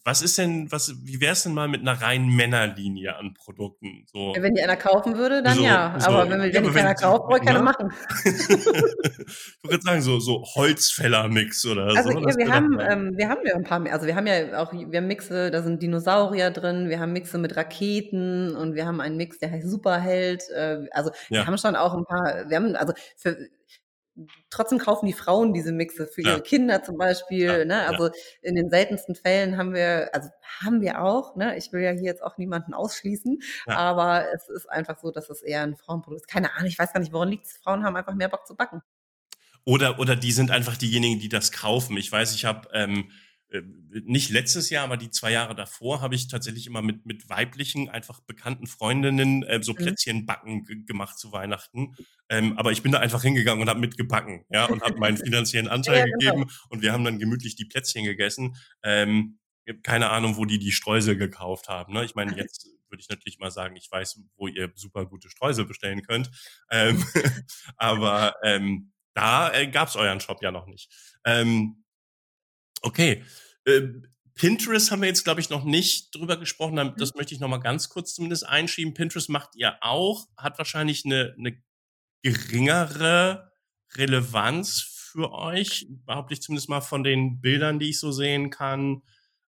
Was 0.08 0.22
ist 0.22 0.38
denn, 0.38 0.72
was, 0.72 0.94
wie 1.04 1.20
wäre 1.20 1.34
es 1.34 1.42
denn 1.42 1.52
mal 1.52 1.68
mit 1.68 1.82
einer 1.82 2.00
reinen 2.00 2.34
Männerlinie 2.34 3.14
an 3.14 3.34
Produkten? 3.34 4.06
So. 4.10 4.34
wenn 4.38 4.54
die 4.54 4.62
einer 4.62 4.78
kaufen 4.78 5.18
würde, 5.18 5.42
dann 5.42 5.58
so, 5.58 5.62
ja. 5.62 6.00
So, 6.00 6.08
aber 6.08 6.30
wenn, 6.30 6.40
wenn 6.40 6.50
ja, 6.50 6.60
die 6.62 6.70
keiner 6.70 6.94
kauft, 6.94 7.26
brauche 7.26 7.38
ich 7.40 7.44
keine 7.44 7.60
machen. 7.60 7.92
ich 8.24 9.70
würde 9.70 9.82
sagen, 9.82 10.00
so, 10.00 10.18
so 10.18 10.42
Holzfäller-Mix 10.54 11.66
oder 11.66 11.88
also, 11.88 12.12
so. 12.12 12.20
Ja, 12.20 12.36
wir 12.38 12.48
haben, 12.48 12.78
ähm, 12.80 13.18
wir 13.18 13.28
haben 13.28 13.42
ja 13.44 13.54
ein 13.54 13.64
paar 13.64 13.80
mehr. 13.80 13.92
Also 13.92 14.06
wir 14.06 14.16
haben 14.16 14.26
ja 14.26 14.58
auch, 14.62 14.72
wir 14.72 14.98
haben 14.98 15.08
Mixe, 15.08 15.50
da 15.50 15.62
sind 15.62 15.82
Dinosaurier 15.82 16.52
drin, 16.52 16.88
wir 16.88 17.00
haben 17.00 17.12
Mixe 17.12 17.36
mit 17.36 17.54
Raketen 17.54 18.56
und 18.56 18.76
wir 18.76 18.86
haben 18.86 19.02
einen 19.02 19.18
Mix, 19.18 19.38
der 19.40 19.50
heißt 19.50 19.68
Superheld. 19.68 20.42
Äh, 20.56 20.86
also 20.92 21.10
wir 21.28 21.46
haben 21.46 21.58
schon 21.58 21.76
auch 21.76 21.92
ein 21.92 22.06
paar, 22.06 22.48
wir 22.48 22.56
haben, 22.56 22.74
also 22.76 22.94
für, 23.18 23.36
trotzdem 24.50 24.78
kaufen 24.78 25.06
die 25.06 25.12
Frauen 25.12 25.52
diese 25.52 25.72
Mixe 25.72 26.06
für 26.06 26.22
ihre 26.22 26.40
Kinder 26.42 26.82
zum 26.82 26.96
Beispiel. 26.96 27.46
Ja, 27.46 27.64
ne? 27.64 27.86
Also 27.86 28.06
ja. 28.06 28.12
in 28.42 28.54
den 28.54 28.70
seltensten 28.70 29.14
Fällen 29.14 29.56
haben 29.56 29.74
wir, 29.74 30.10
also 30.12 30.28
haben 30.60 30.80
wir 30.80 31.02
auch, 31.02 31.36
ne? 31.36 31.56
ich 31.56 31.72
will 31.72 31.82
ja 31.82 31.90
hier 31.90 32.04
jetzt 32.04 32.22
auch 32.22 32.38
niemanden 32.38 32.74
ausschließen, 32.74 33.38
ja. 33.66 33.76
aber 33.76 34.26
es 34.34 34.48
ist 34.48 34.68
einfach 34.68 34.98
so, 34.98 35.10
dass 35.10 35.30
es 35.30 35.42
eher 35.42 35.62
ein 35.62 35.76
Frauenprodukt 35.76 36.22
ist. 36.22 36.28
Keine 36.28 36.52
Ahnung, 36.54 36.66
ich 36.66 36.78
weiß 36.78 36.92
gar 36.92 37.00
nicht, 37.00 37.12
woran 37.12 37.28
liegt 37.28 37.46
es. 37.46 37.58
Frauen 37.58 37.84
haben 37.84 37.96
einfach 37.96 38.14
mehr 38.14 38.28
Bock 38.28 38.46
zu 38.46 38.56
backen. 38.56 38.82
Oder, 39.64 39.98
oder 39.98 40.16
die 40.16 40.32
sind 40.32 40.50
einfach 40.50 40.76
diejenigen, 40.76 41.20
die 41.20 41.28
das 41.28 41.52
kaufen. 41.52 41.96
Ich 41.96 42.10
weiß, 42.10 42.34
ich 42.34 42.44
habe 42.44 42.68
ähm, 42.72 43.00
äh, 43.00 43.12
nicht 43.50 44.30
letztes 44.30 44.68
Jahr, 44.68 44.84
aber 44.84 44.98
die 44.98 45.10
zwei 45.10 45.32
Jahre 45.32 45.54
davor 45.54 46.02
habe 46.02 46.14
ich 46.14 46.28
tatsächlich 46.28 46.66
immer 46.66 46.82
mit, 46.82 47.06
mit 47.06 47.28
weiblichen, 47.30 47.88
einfach 47.88 48.20
bekannten 48.20 48.66
Freundinnen 48.66 49.42
äh, 49.42 49.62
so 49.62 49.72
mhm. 49.72 49.76
Plätzchen 49.76 50.26
backen 50.26 50.84
gemacht 50.86 51.18
zu 51.18 51.32
Weihnachten. 51.32 51.96
Ähm, 52.28 52.58
aber 52.58 52.72
ich 52.72 52.82
bin 52.82 52.92
da 52.92 52.98
einfach 52.98 53.22
hingegangen 53.22 53.62
und 53.62 53.70
habe 53.70 53.80
mitgebacken, 53.80 54.44
ja, 54.50 54.66
und 54.66 54.82
habe 54.82 54.98
meinen 54.98 55.16
finanziellen 55.16 55.68
Anteil 55.68 55.98
ja, 55.98 56.04
genau. 56.04 56.18
gegeben 56.18 56.50
und 56.68 56.82
wir 56.82 56.92
haben 56.92 57.04
dann 57.04 57.18
gemütlich 57.18 57.56
die 57.56 57.64
Plätzchen 57.64 58.04
gegessen. 58.04 58.56
Ähm, 58.82 59.38
keine 59.82 60.10
Ahnung, 60.10 60.36
wo 60.36 60.44
die 60.44 60.58
die 60.58 60.72
Streusel 60.72 61.16
gekauft 61.16 61.68
haben. 61.68 61.94
Ne? 61.94 62.04
Ich 62.04 62.14
meine, 62.14 62.32
jetzt 62.36 62.68
würde 62.90 63.00
ich 63.00 63.08
natürlich 63.08 63.38
mal 63.38 63.50
sagen, 63.50 63.76
ich 63.76 63.90
weiß, 63.90 64.20
wo 64.36 64.48
ihr 64.48 64.70
super 64.74 65.06
gute 65.06 65.30
Streusel 65.30 65.64
bestellen 65.64 66.02
könnt. 66.02 66.30
Ähm, 66.70 67.02
aber 67.76 68.34
ähm, 68.42 68.92
da 69.14 69.52
äh, 69.52 69.66
gab 69.68 69.88
es 69.88 69.96
euren 69.96 70.20
Shop 70.20 70.42
ja 70.42 70.50
noch 70.50 70.66
nicht. 70.66 70.90
Ähm, 71.24 71.84
Okay. 72.82 73.24
Äh, 73.64 73.82
Pinterest 74.34 74.92
haben 74.92 75.02
wir 75.02 75.08
jetzt, 75.08 75.24
glaube 75.24 75.40
ich, 75.40 75.50
noch 75.50 75.64
nicht 75.64 76.14
drüber 76.14 76.36
gesprochen. 76.36 76.74
Mhm. 76.74 76.94
Das 76.96 77.14
möchte 77.14 77.34
ich 77.34 77.40
noch 77.40 77.48
mal 77.48 77.58
ganz 77.58 77.88
kurz 77.88 78.14
zumindest 78.14 78.46
einschieben. 78.46 78.94
Pinterest 78.94 79.28
macht 79.28 79.56
ihr 79.56 79.76
auch, 79.80 80.28
hat 80.36 80.58
wahrscheinlich 80.58 81.04
eine, 81.04 81.34
eine 81.36 81.60
geringere 82.22 83.50
Relevanz 83.96 84.80
für 84.80 85.32
euch, 85.32 85.86
behaupte 86.06 86.34
ich 86.34 86.42
zumindest 86.42 86.68
mal 86.68 86.80
von 86.80 87.02
den 87.02 87.40
Bildern, 87.40 87.78
die 87.78 87.90
ich 87.90 87.98
so 87.98 88.12
sehen 88.12 88.50
kann. 88.50 89.02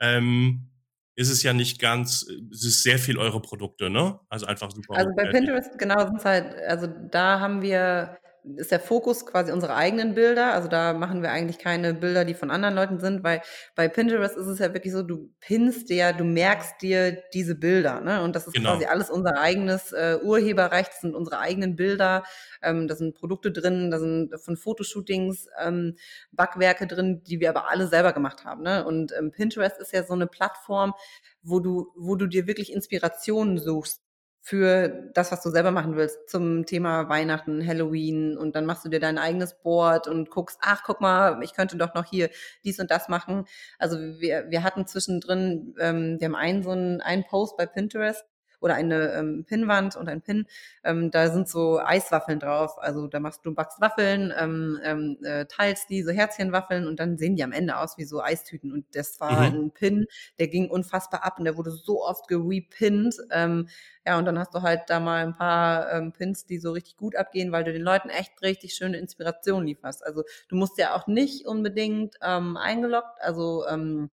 Ähm, 0.01 0.71
ist 1.15 1.29
es 1.29 1.43
ja 1.43 1.53
nicht 1.53 1.79
ganz, 1.79 2.27
es 2.51 2.65
ist 2.65 2.83
sehr 2.83 2.99
viel 2.99 3.19
eure 3.19 3.41
Produkte, 3.41 3.91
ne? 3.91 4.19
Also 4.29 4.47
einfach 4.47 4.71
super. 4.73 4.95
Also 4.97 5.11
bei 5.15 5.31
Pinterest, 5.31 5.79
genau, 5.79 6.07
sind 6.07 6.25
halt, 6.25 6.57
also 6.67 6.87
da 6.87 7.39
haben 7.39 7.61
wir 7.61 8.19
ist 8.57 8.73
der 8.73 8.81
Fokus 8.81 9.25
quasi 9.25 9.53
unsere 9.53 9.75
eigenen 9.75 10.15
Bilder. 10.15 10.53
Also 10.53 10.69
da 10.69 10.93
machen 10.93 11.23
wir 11.23 11.31
eigentlich 11.31 11.59
keine 11.59 11.95
Bilder, 11.95 12.25
die 12.25 12.35
von 12.35 12.51
anderen 12.51 12.75
Leuten 12.75 12.99
sind, 12.99 13.23
weil 13.23 13.41
bei 13.77 13.89
Pinterest 13.89 14.37
ist 14.37 14.47
es 14.47 14.59
ja 14.59 14.75
wirklich 14.75 14.93
so, 14.93 15.03
du 15.03 15.31
pinnst 15.41 15.89
dir, 15.89 16.13
du 16.13 16.25
merkst 16.25 16.83
dir 16.83 17.23
diese 17.35 17.55
Bilder, 17.55 18.01
ne? 18.01 18.23
Und 18.23 18.35
das 18.35 18.47
ist 18.47 18.55
genau. 18.55 18.73
quasi 18.73 18.87
alles 18.87 19.11
unser 19.11 19.39
eigenes 19.39 19.93
äh, 19.93 20.19
Urheberrecht, 20.23 20.91
das 20.93 21.01
sind 21.01 21.15
unsere 21.15 21.39
eigenen 21.39 21.77
Bilder, 21.77 22.25
ähm, 22.63 22.89
da 22.89 22.97
sind 22.97 23.15
Produkte 23.15 23.53
drin, 23.53 23.91
da 23.91 23.99
sind 23.99 24.35
von 24.41 24.57
Fotoshootings 24.57 25.47
ähm, 25.61 25.97
Backwerke 26.33 26.87
drin, 26.87 27.23
die 27.23 27.39
wir 27.39 27.51
aber 27.51 27.71
alle 27.71 27.87
selber 27.87 28.13
gemacht 28.13 28.45
haben. 28.45 28.63
Ne? 28.63 28.85
Und 28.85 29.13
ähm, 29.17 29.31
Pinterest 29.31 29.79
ist 29.79 29.93
ja 29.93 30.03
so 30.03 30.15
eine 30.15 30.27
Plattform, 30.27 30.95
wo 31.43 31.61
du, 31.61 31.93
wo 31.97 32.17
du 32.17 32.27
dir 32.27 32.47
wirklich 32.47 32.73
Inspirationen 32.73 33.59
suchst 33.59 34.02
für 34.45 34.89
das, 35.15 35.31
was 35.31 35.41
du 35.41 35.51
selber 35.51 35.71
machen 35.71 35.95
willst, 35.95 36.29
zum 36.29 36.67
Thema 36.67 37.09
Weihnachten, 37.09 37.65
Halloween 37.65 38.37
und 38.37 38.57
dann 38.57 38.67
machst 38.67 38.85
du 38.85 38.89
dir 38.89 38.99
dein 38.99 39.17
eigenes 39.17 39.55
Board 39.55 40.09
und 40.09 40.31
guckst, 40.31 40.59
ach, 40.61 40.83
guck 40.85 41.01
mal, 41.01 41.41
ich 41.45 41.55
könnte 41.55 41.77
doch 41.77 41.95
noch 41.95 42.05
hier 42.05 42.29
dies 42.65 42.81
und 42.81 42.91
das 42.91 43.09
machen. 43.09 43.45
Also 43.79 43.99
wir, 43.99 44.51
wir 44.51 44.65
hatten 44.65 44.85
zwischendrin, 44.89 45.77
ähm, 45.79 46.17
wir 46.19 46.27
haben 46.27 46.35
einen 46.35 46.65
so 46.65 46.71
einen, 46.71 47.01
einen 47.01 47.25
Post 47.25 47.57
bei 47.57 47.67
Pinterest, 47.67 48.25
oder 48.63 48.75
eine 48.75 49.13
ähm, 49.13 49.45
Pinnwand 49.45 49.97
und 49.97 50.09
ein 50.09 50.23
Pin. 50.23 50.47
Ähm, 50.85 51.11
da 51.11 51.31
sind 51.31 51.49
so 51.49 51.81
Eiswaffeln 51.81 52.39
drauf. 52.39 52.79
Also 52.79 53.09
da 53.09 53.21
machst 53.21 53.45
du 53.45 53.55
backst 53.55 53.81
Waffeln, 53.81 54.33
ähm, 54.39 54.79
ähm, 54.85 55.19
äh, 55.23 55.47
teilst 55.47 55.91
die, 55.91 56.03
so 56.03 56.13
Herzchenwaffeln 56.13 56.87
und 56.87 57.01
dann 57.01 57.19
sehen 57.19 57.37
die 57.37 57.45
am 57.45 57.53
Ende 57.53 57.77
aus 57.77 57.99
wie 57.99 58.05
so 58.05 58.23
Eistüten. 58.23 58.73
Und 58.73 58.87
das 58.95 59.21
war 59.21 59.51
mhm. 59.51 59.57
ein 59.57 59.71
Pin, 59.73 60.07
der 60.39 60.49
ging 60.49 60.71
unfassbar 60.71 61.25
ab 61.25 61.39
und 61.39 61.45
der 61.45 61.57
wurde 61.57 61.71
so 61.71 62.05
oft 62.05 62.29
gerepinnt. 62.29 63.17
Ähm, 63.31 63.69
ja, 64.07 64.19
und 64.19 64.25
dann 64.25 64.39
hast 64.39 64.55
du 64.55 64.63
halt 64.63 64.83
da 64.89 65.01
mal 65.01 65.25
ein 65.25 65.37
paar 65.37 65.93
ähm, 65.93 66.13
Pins, 66.13 66.45
die 66.45 66.59
so 66.59 66.73
richtig 66.73 66.97
gut 66.97 67.17
abgehen, 67.17 67.53
weil 67.53 67.65
du 67.65 67.73
den 67.73 67.83
Leuten 67.83 68.09
echt 68.09 68.43
richtig 68.43 68.75
schöne 68.75 68.99
Inspiration 68.99 69.67
lieferst. 69.67 70.05
Also 70.05 70.23
du 70.49 70.57
musst 70.57 70.79
ja 70.79 70.95
auch 70.95 71.07
nicht 71.07 71.47
unbedingt 71.47 72.17
ähm, 72.23 72.57
eingeloggt, 72.57 73.21
also 73.21 73.67
ähm, 73.69 74.11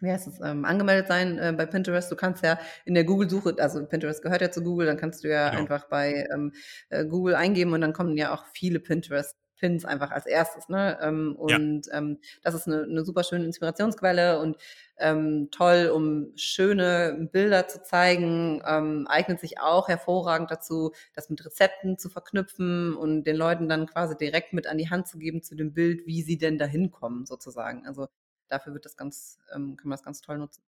wie 0.00 0.10
heißt 0.10 0.28
es, 0.28 0.40
ähm, 0.40 0.64
angemeldet 0.64 1.08
sein 1.08 1.38
äh, 1.38 1.54
bei 1.56 1.66
Pinterest. 1.66 2.10
Du 2.10 2.16
kannst 2.16 2.44
ja 2.44 2.58
in 2.84 2.94
der 2.94 3.04
Google-Suche, 3.04 3.56
also 3.58 3.84
Pinterest 3.86 4.22
gehört 4.22 4.40
ja 4.40 4.50
zu 4.50 4.62
Google, 4.62 4.86
dann 4.86 4.96
kannst 4.96 5.24
du 5.24 5.28
ja, 5.28 5.52
ja. 5.52 5.58
einfach 5.58 5.88
bei 5.88 6.26
ähm, 6.32 6.52
äh, 6.88 7.04
Google 7.04 7.34
eingeben 7.34 7.72
und 7.72 7.80
dann 7.80 7.92
kommen 7.92 8.16
ja 8.16 8.32
auch 8.34 8.44
viele 8.52 8.80
Pinterest. 8.80 9.36
Pins 9.56 9.84
einfach 9.84 10.10
als 10.10 10.26
erstes, 10.26 10.68
ne? 10.68 10.98
Ähm, 11.02 11.34
und 11.36 11.86
ja. 11.86 11.94
ähm, 11.98 12.18
das 12.42 12.54
ist 12.54 12.66
eine, 12.66 12.82
eine 12.82 13.04
super 13.04 13.24
schöne 13.24 13.44
Inspirationsquelle 13.44 14.38
und 14.38 14.56
ähm, 14.98 15.48
toll, 15.50 15.90
um 15.94 16.32
schöne 16.36 17.28
Bilder 17.32 17.66
zu 17.66 17.82
zeigen, 17.82 18.62
ähm, 18.66 19.06
eignet 19.08 19.40
sich 19.40 19.60
auch 19.60 19.88
hervorragend 19.88 20.50
dazu, 20.50 20.92
das 21.14 21.30
mit 21.30 21.44
Rezepten 21.44 21.98
zu 21.98 22.08
verknüpfen 22.08 22.94
und 22.94 23.24
den 23.24 23.36
Leuten 23.36 23.68
dann 23.68 23.86
quasi 23.86 24.16
direkt 24.16 24.52
mit 24.52 24.66
an 24.66 24.78
die 24.78 24.90
Hand 24.90 25.08
zu 25.08 25.18
geben 25.18 25.42
zu 25.42 25.54
dem 25.54 25.72
Bild, 25.72 26.06
wie 26.06 26.22
sie 26.22 26.38
denn 26.38 26.58
dahin 26.58 26.90
kommen, 26.90 27.26
sozusagen. 27.26 27.86
Also 27.86 28.08
dafür 28.48 28.72
wird 28.74 28.84
das 28.84 28.96
ganz, 28.96 29.38
ähm, 29.54 29.76
kann 29.76 29.88
man 29.88 29.96
das 29.96 30.04
ganz 30.04 30.20
toll 30.20 30.38
nutzen. 30.38 30.62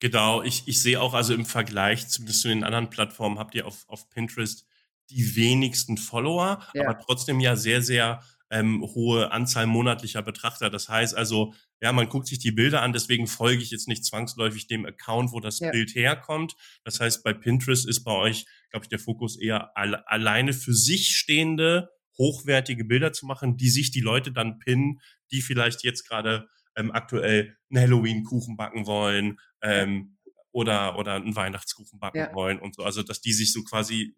Genau, 0.00 0.42
ich, 0.42 0.66
ich 0.66 0.82
sehe 0.82 1.00
auch 1.00 1.14
also 1.14 1.32
im 1.32 1.46
Vergleich 1.46 2.08
zumindest 2.08 2.40
zu 2.40 2.48
den 2.48 2.64
anderen 2.64 2.90
Plattformen 2.90 3.38
habt 3.38 3.54
ihr 3.54 3.66
auf, 3.66 3.84
auf 3.88 4.10
Pinterest 4.10 4.66
die 5.10 5.36
wenigsten 5.36 5.96
Follower, 5.96 6.66
ja. 6.74 6.88
aber 6.88 6.98
trotzdem 6.98 7.38
ja 7.38 7.54
sehr, 7.54 7.82
sehr 7.82 8.22
ähm, 8.50 8.82
hohe 8.82 9.30
Anzahl 9.30 9.66
monatlicher 9.66 10.22
Betrachter. 10.22 10.70
Das 10.70 10.88
heißt 10.88 11.16
also, 11.16 11.54
ja, 11.80 11.92
man 11.92 12.08
guckt 12.08 12.26
sich 12.26 12.38
die 12.38 12.52
Bilder 12.52 12.82
an, 12.82 12.92
deswegen 12.92 13.26
folge 13.26 13.62
ich 13.62 13.70
jetzt 13.70 13.88
nicht 13.88 14.04
zwangsläufig 14.04 14.66
dem 14.66 14.86
Account, 14.86 15.32
wo 15.32 15.40
das 15.40 15.60
ja. 15.60 15.70
Bild 15.70 15.94
herkommt. 15.94 16.54
Das 16.84 17.00
heißt, 17.00 17.24
bei 17.24 17.32
Pinterest 17.32 17.88
ist 17.88 18.04
bei 18.04 18.12
euch, 18.12 18.44
glaube 18.70 18.84
ich, 18.84 18.90
der 18.90 18.98
Fokus 18.98 19.38
eher 19.38 19.76
alle, 19.76 20.06
alleine 20.08 20.52
für 20.52 20.74
sich 20.74 21.16
stehende, 21.16 21.90
hochwertige 22.18 22.84
Bilder 22.84 23.12
zu 23.12 23.24
machen, 23.24 23.56
die 23.56 23.70
sich 23.70 23.90
die 23.90 24.00
Leute 24.00 24.32
dann 24.32 24.58
pinnen, 24.58 25.00
die 25.30 25.42
vielleicht 25.42 25.82
jetzt 25.82 26.06
gerade 26.06 26.48
ähm, 26.76 26.90
aktuell 26.92 27.56
einen 27.70 27.82
Halloween-Kuchen 27.82 28.56
backen 28.56 28.86
wollen 28.86 29.38
ähm, 29.62 30.18
oder, 30.50 30.98
oder 30.98 31.14
einen 31.14 31.36
Weihnachtskuchen 31.36 31.98
backen 31.98 32.18
ja. 32.18 32.34
wollen 32.34 32.58
und 32.58 32.74
so. 32.74 32.84
Also, 32.84 33.02
dass 33.02 33.20
die 33.20 33.32
sich 33.32 33.52
so 33.52 33.62
quasi 33.62 34.14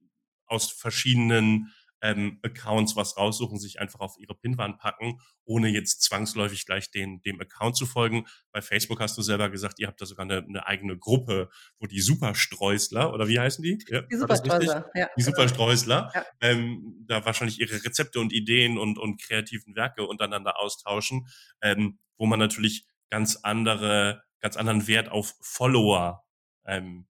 aus 0.46 0.70
verschiedenen 0.70 1.72
ähm, 2.04 2.38
Accounts 2.42 2.96
was 2.96 3.16
raussuchen, 3.16 3.58
sich 3.58 3.80
einfach 3.80 4.00
auf 4.00 4.16
ihre 4.18 4.34
Pinwand 4.34 4.78
packen, 4.78 5.20
ohne 5.44 5.68
jetzt 5.68 6.02
zwangsläufig 6.02 6.66
gleich 6.66 6.90
den, 6.90 7.22
dem 7.22 7.40
Account 7.40 7.76
zu 7.76 7.86
folgen. 7.86 8.26
Bei 8.52 8.60
Facebook 8.60 9.00
hast 9.00 9.16
du 9.16 9.22
selber 9.22 9.48
gesagt, 9.48 9.78
ihr 9.78 9.86
habt 9.86 10.02
da 10.02 10.06
sogar 10.06 10.24
eine, 10.24 10.44
eine 10.46 10.66
eigene 10.66 10.98
Gruppe, 10.98 11.48
wo 11.78 11.86
die 11.86 12.02
Superstreusler, 12.02 13.14
oder 13.14 13.26
wie 13.26 13.40
heißen 13.40 13.62
die? 13.62 13.82
Ja, 13.88 14.02
die 14.02 14.16
Superstreusler, 14.16 14.90
ja. 14.94 15.08
Die 15.16 15.22
Superstreusler, 15.22 16.12
ja. 16.14 16.24
ähm, 16.42 17.04
da 17.06 17.24
wahrscheinlich 17.24 17.58
ihre 17.58 17.82
Rezepte 17.82 18.20
und 18.20 18.34
Ideen 18.34 18.76
und, 18.76 18.98
und 18.98 19.22
kreativen 19.22 19.74
Werke 19.74 20.06
untereinander 20.06 20.60
austauschen, 20.60 21.26
ähm, 21.62 21.98
wo 22.18 22.26
man 22.26 22.38
natürlich 22.38 22.86
ganz 23.08 23.36
andere, 23.36 24.22
ganz 24.40 24.58
anderen 24.58 24.86
Wert 24.86 25.08
auf 25.08 25.34
Follower 25.40 26.22
ähm, 26.66 27.06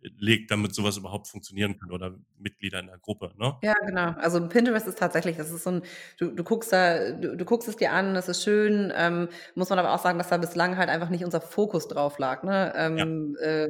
legt, 0.00 0.50
damit 0.50 0.74
sowas 0.74 0.96
überhaupt 0.96 1.26
funktionieren 1.26 1.78
kann 1.78 1.90
oder 1.90 2.14
Mitglieder 2.38 2.80
in 2.80 2.86
der 2.86 2.98
Gruppe, 2.98 3.32
ne? 3.36 3.56
Ja, 3.62 3.74
genau. 3.84 4.12
Also 4.18 4.46
Pinterest 4.48 4.86
ist 4.86 4.98
tatsächlich, 4.98 5.36
das 5.36 5.50
ist 5.50 5.64
so 5.64 5.70
ein, 5.70 5.82
du, 6.18 6.30
du 6.30 6.44
guckst 6.44 6.72
da, 6.72 7.12
du, 7.12 7.36
du 7.36 7.44
guckst 7.44 7.68
es 7.68 7.76
dir 7.76 7.92
an, 7.92 8.14
das 8.14 8.28
ist 8.28 8.42
schön, 8.42 8.92
ähm, 8.94 9.28
muss 9.54 9.70
man 9.70 9.78
aber 9.78 9.92
auch 9.92 9.98
sagen, 9.98 10.18
dass 10.18 10.28
da 10.28 10.36
bislang 10.36 10.76
halt 10.76 10.88
einfach 10.88 11.08
nicht 11.08 11.24
unser 11.24 11.40
Fokus 11.40 11.88
drauf 11.88 12.18
lag, 12.18 12.42
ne? 12.42 12.72
Ähm, 12.76 13.36
ja. 13.40 13.46
äh, 13.46 13.68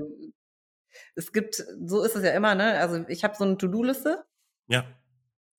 es 1.15 1.33
gibt, 1.33 1.55
so 1.55 2.03
ist 2.03 2.17
es 2.17 2.25
ja 2.25 2.31
immer, 2.33 2.55
ne? 2.55 2.79
Also 2.79 3.05
ich 3.09 3.25
habe 3.25 3.37
so 3.37 3.45
eine 3.45 3.57
To-Do-Liste. 3.57 4.25
Ja. 4.69 4.85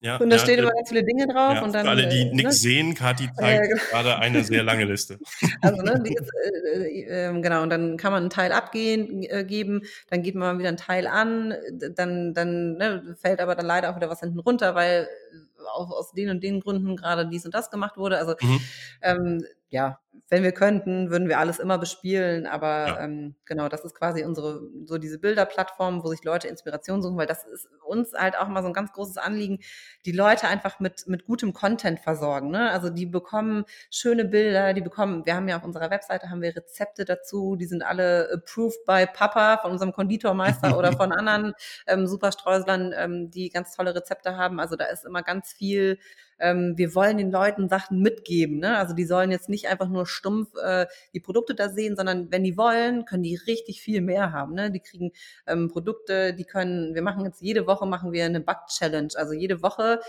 Ja, 0.02 0.16
und 0.16 0.30
da 0.30 0.36
ja, 0.36 0.42
stehen 0.42 0.58
immer 0.60 0.70
ganz 0.70 0.88
viele 0.88 1.04
Dinge 1.04 1.26
drauf. 1.26 1.54
Ja, 1.54 1.62
und 1.62 1.74
dann, 1.74 1.84
für 1.84 1.90
alle, 1.90 2.08
die 2.08 2.22
äh, 2.22 2.32
nichts 2.34 2.62
ne? 2.62 2.70
sehen, 2.70 2.94
Kati 2.94 3.28
zeigt 3.34 3.64
ja, 3.64 3.68
genau. 3.68 3.82
gerade 3.90 4.18
eine 4.18 4.42
sehr 4.44 4.62
lange 4.62 4.84
Liste. 4.84 5.18
Also, 5.62 5.82
ne, 5.82 6.02
ist, 6.04 6.30
äh, 6.74 7.02
äh, 7.02 7.26
ähm, 7.26 7.42
genau, 7.42 7.62
und 7.62 7.70
dann 7.70 7.98
kann 7.98 8.12
man 8.12 8.22
einen 8.22 8.30
Teil 8.30 8.52
abgeben, 8.52 9.22
äh, 9.24 9.44
geben, 9.44 9.82
dann 10.08 10.22
geht 10.22 10.34
man 10.34 10.58
wieder 10.58 10.68
einen 10.68 10.78
Teil 10.78 11.06
an, 11.06 11.54
dann, 11.94 12.32
dann 12.32 12.78
ne, 12.78 13.16
fällt 13.20 13.40
aber 13.40 13.54
dann 13.54 13.66
leider 13.66 13.90
auch 13.90 13.96
wieder 13.96 14.08
was 14.08 14.20
hinten 14.20 14.38
runter, 14.38 14.74
weil 14.74 15.06
auch 15.74 15.90
aus 15.90 16.12
den 16.12 16.30
und 16.30 16.42
den 16.42 16.60
Gründen 16.60 16.96
gerade 16.96 17.28
dies 17.28 17.44
und 17.44 17.54
das 17.54 17.70
gemacht 17.70 17.98
wurde. 17.98 18.18
Also 18.18 18.34
mhm. 18.40 18.60
ähm, 19.02 19.44
ja, 19.68 20.00
wenn 20.30 20.44
wir 20.44 20.52
könnten, 20.52 21.10
würden 21.10 21.28
wir 21.28 21.40
alles 21.40 21.58
immer 21.58 21.76
bespielen, 21.76 22.46
aber 22.46 22.86
ja. 22.86 23.00
ähm, 23.00 23.34
genau, 23.44 23.68
das 23.68 23.84
ist 23.84 23.96
quasi 23.96 24.24
unsere, 24.24 24.62
so 24.84 24.96
diese 24.96 25.18
Bilderplattform, 25.18 26.04
wo 26.04 26.08
sich 26.08 26.22
Leute 26.22 26.46
Inspiration 26.46 27.02
suchen, 27.02 27.16
weil 27.16 27.26
das 27.26 27.44
ist 27.44 27.68
uns 27.84 28.12
halt 28.14 28.38
auch 28.38 28.46
mal 28.46 28.62
so 28.62 28.68
ein 28.68 28.72
ganz 28.72 28.92
großes 28.92 29.16
Anliegen, 29.16 29.58
die 30.06 30.12
Leute 30.12 30.46
einfach 30.46 30.78
mit, 30.78 31.08
mit 31.08 31.26
gutem 31.26 31.52
Content 31.52 31.98
versorgen. 31.98 32.50
Ne? 32.50 32.70
Also 32.70 32.90
die 32.90 33.06
bekommen 33.06 33.64
schöne 33.90 34.24
Bilder, 34.24 34.72
die 34.72 34.80
bekommen, 34.80 35.26
wir 35.26 35.34
haben 35.34 35.48
ja 35.48 35.56
auf 35.56 35.64
unserer 35.64 35.90
Webseite 35.90 36.30
haben 36.30 36.42
wir 36.42 36.54
Rezepte 36.54 37.04
dazu, 37.04 37.56
die 37.56 37.66
sind 37.66 37.82
alle 37.82 38.30
approved 38.32 38.84
by 38.86 39.06
Papa, 39.12 39.58
von 39.58 39.72
unserem 39.72 39.92
Konditormeister 39.92 40.78
oder 40.78 40.92
von 40.92 41.10
anderen 41.12 41.54
ähm, 41.88 42.06
Superstreuslern, 42.06 42.94
ähm, 42.96 43.30
die 43.32 43.50
ganz 43.50 43.74
tolle 43.74 43.96
Rezepte 43.96 44.36
haben. 44.36 44.60
Also 44.60 44.76
da 44.76 44.84
ist 44.84 45.04
immer 45.04 45.22
ganz 45.22 45.52
viel 45.52 45.98
ähm, 46.40 46.74
wir 46.76 46.94
wollen 46.94 47.18
den 47.18 47.30
Leuten 47.30 47.68
Sachen 47.68 48.00
mitgeben. 48.00 48.58
Ne? 48.58 48.76
Also 48.76 48.94
die 48.94 49.04
sollen 49.04 49.30
jetzt 49.30 49.48
nicht 49.48 49.68
einfach 49.68 49.88
nur 49.88 50.06
stumpf 50.06 50.50
äh, 50.62 50.86
die 51.14 51.20
Produkte 51.20 51.54
da 51.54 51.68
sehen, 51.68 51.96
sondern 51.96 52.30
wenn 52.30 52.44
die 52.44 52.56
wollen, 52.56 53.04
können 53.04 53.22
die 53.22 53.36
richtig 53.46 53.80
viel 53.80 54.00
mehr 54.00 54.32
haben. 54.32 54.54
Ne? 54.54 54.70
Die 54.70 54.80
kriegen 54.80 55.12
ähm, 55.46 55.68
Produkte, 55.68 56.34
die 56.34 56.44
können, 56.44 56.94
wir 56.94 57.02
machen 57.02 57.24
jetzt 57.24 57.40
jede 57.42 57.66
Woche 57.66 57.86
machen 57.86 58.12
wir 58.12 58.24
eine 58.24 58.40
Back-Challenge. 58.40 59.10
Also 59.16 59.32
jede 59.32 59.62
Woche 59.62 60.00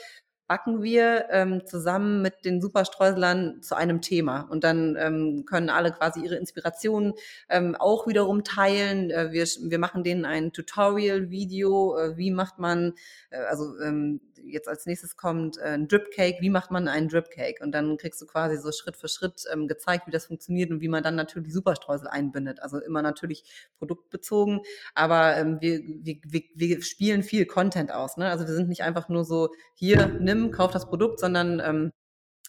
backen 0.51 0.83
wir 0.83 1.27
ähm, 1.29 1.65
zusammen 1.65 2.21
mit 2.21 2.43
den 2.43 2.59
Superstreuselern 2.59 3.61
zu 3.61 3.73
einem 3.73 4.01
Thema. 4.01 4.41
Und 4.41 4.65
dann 4.65 4.97
ähm, 4.99 5.45
können 5.45 5.69
alle 5.69 5.93
quasi 5.93 6.25
ihre 6.25 6.35
Inspirationen 6.35 7.13
ähm, 7.47 7.77
auch 7.79 8.05
wiederum 8.05 8.43
teilen. 8.43 9.11
Äh, 9.11 9.31
wir, 9.31 9.45
wir 9.45 9.79
machen 9.79 10.03
denen 10.03 10.25
ein 10.25 10.51
Tutorial-Video, 10.51 11.97
äh, 11.97 12.17
wie 12.17 12.31
macht 12.31 12.59
man, 12.59 12.95
äh, 13.29 13.37
also 13.37 13.79
ähm, 13.79 14.19
jetzt 14.45 14.67
als 14.67 14.85
nächstes 14.85 15.15
kommt 15.15 15.57
äh, 15.57 15.73
ein 15.73 15.87
Drip 15.87 16.11
Cake, 16.11 16.37
wie 16.41 16.49
macht 16.49 16.71
man 16.71 16.87
einen 16.87 17.09
Drip 17.09 17.29
Cake? 17.29 17.63
Und 17.63 17.71
dann 17.71 17.97
kriegst 17.97 18.21
du 18.21 18.25
quasi 18.25 18.57
so 18.57 18.71
Schritt 18.71 18.97
für 18.97 19.07
Schritt 19.07 19.43
ähm, 19.51 19.67
gezeigt, 19.67 20.07
wie 20.07 20.11
das 20.11 20.25
funktioniert 20.25 20.71
und 20.71 20.81
wie 20.81 20.87
man 20.87 21.03
dann 21.03 21.15
natürlich 21.15 21.53
Superstreusel 21.53 22.07
einbindet. 22.07 22.61
Also 22.61 22.79
immer 22.79 23.01
natürlich 23.01 23.43
produktbezogen, 23.77 24.61
aber 24.95 25.37
ähm, 25.37 25.59
wir, 25.61 25.79
wir, 25.81 26.17
wir, 26.25 26.41
wir 26.55 26.81
spielen 26.81 27.23
viel 27.23 27.45
Content 27.45 27.91
aus. 27.91 28.17
Ne? 28.17 28.29
Also 28.29 28.47
wir 28.47 28.53
sind 28.53 28.69
nicht 28.69 28.83
einfach 28.83 29.09
nur 29.09 29.25
so, 29.25 29.49
hier, 29.73 30.07
nimm, 30.19 30.51
kauf 30.51 30.71
das 30.71 30.87
Produkt, 30.87 31.19
sondern 31.19 31.59
ähm, 31.59 31.91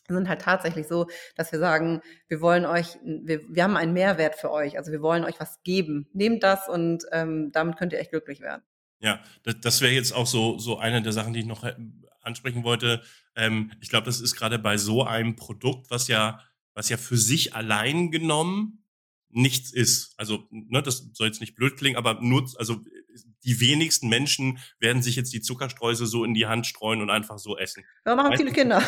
sind 0.09 0.29
halt 0.29 0.43
tatsächlich 0.43 0.89
so, 0.89 1.07
dass 1.37 1.53
wir 1.53 1.59
sagen, 1.59 2.03
wir 2.29 2.41
wollen 2.41 2.67
euch, 2.67 2.99
wir, 3.05 3.41
wir 3.49 3.63
haben 3.63 3.77
einen 3.77 3.93
Mehrwert 3.93 4.35
für 4.35 4.51
euch, 4.51 4.79
also 4.79 4.93
wir 4.93 5.03
wollen 5.03 5.25
euch 5.25 5.41
was 5.41 5.63
geben. 5.63 6.09
Nehmt 6.13 6.43
das 6.43 6.69
und 6.69 7.05
ähm, 7.13 7.51
damit 7.53 7.77
könnt 7.77 7.93
ihr 7.93 8.01
echt 8.01 8.11
glücklich 8.11 8.41
werden. 8.41 8.63
Ja, 9.03 9.21
das, 9.43 9.61
das 9.61 9.81
wäre 9.81 9.93
jetzt 9.93 10.13
auch 10.13 10.27
so, 10.27 10.59
so 10.59 10.79
eine 10.79 11.03
der 11.03 11.13
Sachen, 11.13 11.33
die 11.33 11.41
ich 11.41 11.47
noch 11.47 11.65
äh, 11.65 11.75
ansprechen 12.23 12.65
wollte. 12.65 13.03
Ähm, 13.35 13.73
ich 13.81 13.89
glaube, 13.89 14.07
das 14.07 14.21
ist 14.21 14.37
gerade 14.37 14.59
bei 14.59 14.79
so 14.79 15.05
einem 15.05 15.37
Produkt, 15.37 15.91
was 15.91 16.09
ja, 16.09 16.41
was 16.75 16.89
ja 16.89 16.97
für 16.97 17.17
sich 17.17 17.55
allein 17.55 18.11
genommen 18.11 18.85
nichts 19.29 19.73
ist. 19.73 20.15
Also, 20.19 20.47
ne, 20.51 20.83
das 20.83 21.09
soll 21.15 21.27
jetzt 21.27 21.41
nicht 21.41 21.55
blöd 21.55 21.77
klingen, 21.77 21.97
aber 21.97 22.21
nur, 22.21 22.49
also 22.59 22.81
die 23.45 23.61
wenigsten 23.61 24.09
Menschen 24.09 24.59
werden 24.79 25.03
sich 25.03 25.17
jetzt 25.17 25.33
die 25.33 25.41
Zuckerstreusel 25.41 26.07
so 26.07 26.25
in 26.25 26.35
die 26.35 26.47
Hand 26.47 26.67
streuen 26.67 27.01
und 27.01 27.11
einfach 27.11 27.39
so 27.39 27.59
essen. 27.59 27.85
Ja, 28.07 28.15
machen 28.15 28.37
viele 28.37 28.53
Kinder. 28.53 28.83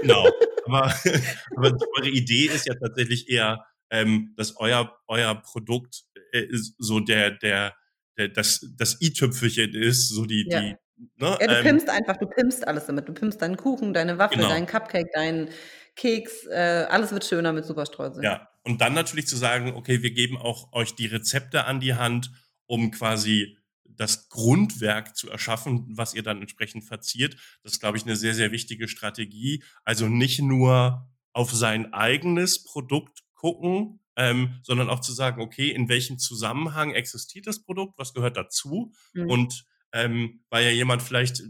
Genau. 0.00 0.28
Aber, 0.66 0.94
aber 1.56 1.76
eure 1.96 2.08
Idee 2.08 2.46
ist 2.46 2.66
ja 2.66 2.74
tatsächlich 2.74 3.28
eher, 3.28 3.64
ähm, 3.90 4.34
dass 4.36 4.56
euer, 4.56 4.98
euer 5.06 5.34
Produkt 5.36 6.04
äh, 6.32 6.46
so 6.52 7.00
der, 7.00 7.30
der, 7.32 7.74
das, 8.18 8.66
das 8.76 9.00
i-Tüpfelchen 9.00 9.74
ist, 9.74 10.08
so 10.08 10.26
die, 10.26 10.46
ja. 10.48 10.60
die 10.60 10.74
Ne? 11.16 11.38
Ja, 11.40 11.46
du 11.46 11.54
ähm, 11.54 11.62
pimpst 11.62 11.88
einfach, 11.88 12.16
du 12.16 12.26
pimpst 12.26 12.66
alles 12.66 12.86
damit. 12.86 13.08
Du 13.08 13.12
pimpst 13.12 13.40
deinen 13.40 13.56
Kuchen, 13.56 13.94
deine 13.94 14.18
Waffel, 14.18 14.38
genau. 14.38 14.48
deinen 14.48 14.66
Cupcake, 14.66 15.08
deinen 15.14 15.48
Keks, 15.94 16.46
äh, 16.46 16.86
alles 16.88 17.12
wird 17.12 17.24
schöner 17.24 17.52
mit 17.52 17.64
Superstreusel. 17.64 18.22
Ja, 18.22 18.48
und 18.62 18.80
dann 18.80 18.94
natürlich 18.94 19.26
zu 19.26 19.36
sagen, 19.36 19.74
okay, 19.74 20.02
wir 20.02 20.12
geben 20.12 20.36
auch 20.36 20.72
euch 20.72 20.94
die 20.94 21.06
Rezepte 21.06 21.64
an 21.64 21.80
die 21.80 21.94
Hand, 21.94 22.30
um 22.66 22.90
quasi 22.90 23.58
das 23.84 24.28
Grundwerk 24.28 25.16
zu 25.16 25.28
erschaffen, 25.28 25.86
was 25.90 26.14
ihr 26.14 26.22
dann 26.22 26.40
entsprechend 26.40 26.84
verziert. 26.84 27.36
Das 27.62 27.72
ist, 27.72 27.80
glaube 27.80 27.96
ich, 27.96 28.04
eine 28.04 28.14
sehr, 28.14 28.34
sehr 28.34 28.52
wichtige 28.52 28.86
Strategie. 28.86 29.64
Also 29.84 30.06
nicht 30.06 30.40
nur 30.40 31.08
auf 31.32 31.52
sein 31.52 31.92
eigenes 31.92 32.62
Produkt 32.62 33.24
gucken, 33.34 34.00
ähm, 34.18 34.58
sondern 34.62 34.90
auch 34.90 35.00
zu 35.00 35.12
sagen, 35.12 35.40
okay, 35.40 35.70
in 35.70 35.88
welchem 35.88 36.18
Zusammenhang 36.18 36.90
existiert 36.90 37.46
das 37.46 37.62
Produkt, 37.62 37.98
was 37.98 38.12
gehört 38.12 38.36
dazu 38.36 38.92
mhm. 39.14 39.30
und 39.30 39.64
ähm, 39.92 40.42
weil 40.50 40.64
ja 40.64 40.70
jemand 40.70 41.02
vielleicht, 41.02 41.42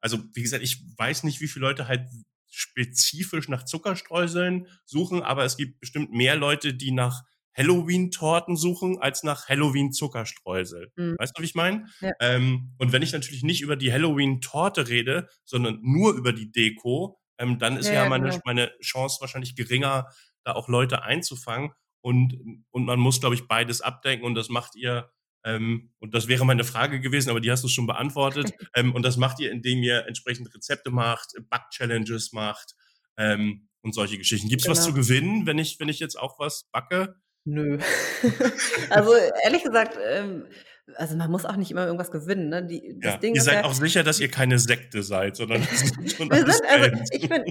also 0.00 0.18
wie 0.32 0.42
gesagt, 0.42 0.64
ich 0.64 0.82
weiß 0.96 1.22
nicht, 1.22 1.40
wie 1.40 1.46
viele 1.46 1.66
Leute 1.66 1.86
halt 1.86 2.08
spezifisch 2.48 3.48
nach 3.48 3.64
Zuckerstreuseln 3.64 4.66
suchen, 4.86 5.22
aber 5.22 5.44
es 5.44 5.58
gibt 5.58 5.78
bestimmt 5.78 6.10
mehr 6.10 6.36
Leute, 6.36 6.72
die 6.72 6.90
nach 6.90 7.22
Halloween-Torten 7.54 8.56
suchen, 8.56 8.98
als 8.98 9.22
nach 9.22 9.48
Halloween-Zuckerstreusel. 9.48 10.92
Mhm. 10.96 11.16
Weißt 11.18 11.36
du, 11.36 11.42
wie 11.42 11.46
ich 11.46 11.54
meine? 11.54 11.86
Ja. 12.00 12.12
Ähm, 12.20 12.74
und 12.78 12.92
wenn 12.92 13.02
ich 13.02 13.12
natürlich 13.12 13.42
nicht 13.42 13.60
über 13.60 13.76
die 13.76 13.92
Halloween-Torte 13.92 14.88
rede, 14.88 15.28
sondern 15.44 15.80
nur 15.82 16.14
über 16.14 16.32
die 16.32 16.50
Deko, 16.50 17.18
ähm, 17.38 17.58
dann 17.58 17.76
ist 17.76 17.88
ja, 17.88 17.94
ja 18.04 18.08
meine, 18.08 18.30
genau. 18.30 18.42
meine 18.44 18.72
Chance 18.80 19.18
wahrscheinlich 19.20 19.54
geringer, 19.54 20.08
da 20.44 20.52
auch 20.52 20.68
Leute 20.68 21.02
einzufangen. 21.02 21.72
Und, 22.06 22.62
und 22.70 22.84
man 22.84 23.00
muss, 23.00 23.18
glaube 23.18 23.34
ich, 23.34 23.48
beides 23.48 23.80
abdenken 23.80 24.24
und 24.24 24.36
das 24.36 24.48
macht 24.48 24.76
ihr, 24.76 25.10
ähm, 25.44 25.90
und 25.98 26.14
das 26.14 26.28
wäre 26.28 26.46
meine 26.46 26.62
Frage 26.62 27.00
gewesen, 27.00 27.30
aber 27.30 27.40
die 27.40 27.50
hast 27.50 27.64
du 27.64 27.68
schon 27.68 27.88
beantwortet. 27.88 28.52
ähm, 28.76 28.94
und 28.94 29.02
das 29.02 29.16
macht 29.16 29.40
ihr, 29.40 29.50
indem 29.50 29.82
ihr 29.82 30.06
entsprechend 30.06 30.54
Rezepte 30.54 30.92
macht, 30.92 31.32
Back-Challenges 31.50 32.32
macht 32.32 32.76
ähm, 33.16 33.68
und 33.82 33.92
solche 33.92 34.18
Geschichten. 34.18 34.48
Gibt 34.48 34.60
es 34.60 34.66
genau. 34.66 34.76
was 34.76 34.84
zu 34.84 34.94
gewinnen, 34.94 35.46
wenn 35.46 35.58
ich, 35.58 35.80
wenn 35.80 35.88
ich 35.88 35.98
jetzt 35.98 36.14
auch 36.14 36.38
was 36.38 36.68
backe? 36.70 37.16
Nö. 37.44 37.76
also 38.90 39.10
ehrlich 39.42 39.64
gesagt, 39.64 39.98
ähm, 40.00 40.46
also 40.94 41.16
man 41.16 41.30
muss 41.30 41.44
auch 41.44 41.56
nicht 41.56 41.70
immer 41.70 41.84
irgendwas 41.84 42.10
gewinnen. 42.10 42.48
Ne? 42.48 42.64
Die, 42.64 42.98
das 43.00 43.14
ja. 43.14 43.18
Ding 43.18 43.34
ihr 43.34 43.42
seid 43.42 43.54
ja, 43.54 43.64
auch 43.64 43.74
sicher, 43.74 44.04
dass 44.04 44.20
ihr 44.20 44.30
keine 44.30 44.58
Sekte 44.58 45.02
seid, 45.02 45.36
sondern 45.36 45.62
schon 46.16 46.30
wir 46.30 46.52
sind, 46.52 46.64
also 46.66 46.90
ich 47.10 47.28
bin, 47.28 47.42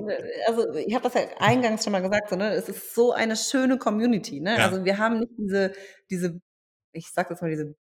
also 0.48 0.74
ich 0.76 0.94
habe 0.94 1.04
das 1.04 1.14
ja 1.14 1.22
eingangs 1.40 1.84
schon 1.84 1.92
mal 1.92 2.02
gesagt, 2.02 2.30
so, 2.30 2.36
ne? 2.36 2.54
es 2.54 2.70
ist 2.70 2.96
so 2.96 3.12
eine 3.12 3.36
schöne 3.36 3.78
Community. 3.78 4.40
Ne? 4.40 4.58
Ja. 4.58 4.66
Also 4.66 4.86
wir 4.86 4.98
haben 4.98 5.20
nicht 5.20 5.34
diese, 5.38 5.74
diese, 6.10 6.40
ich 6.94 7.12
sag 7.12 7.30
jetzt 7.30 7.42
mal 7.42 7.50
diese 7.50 7.76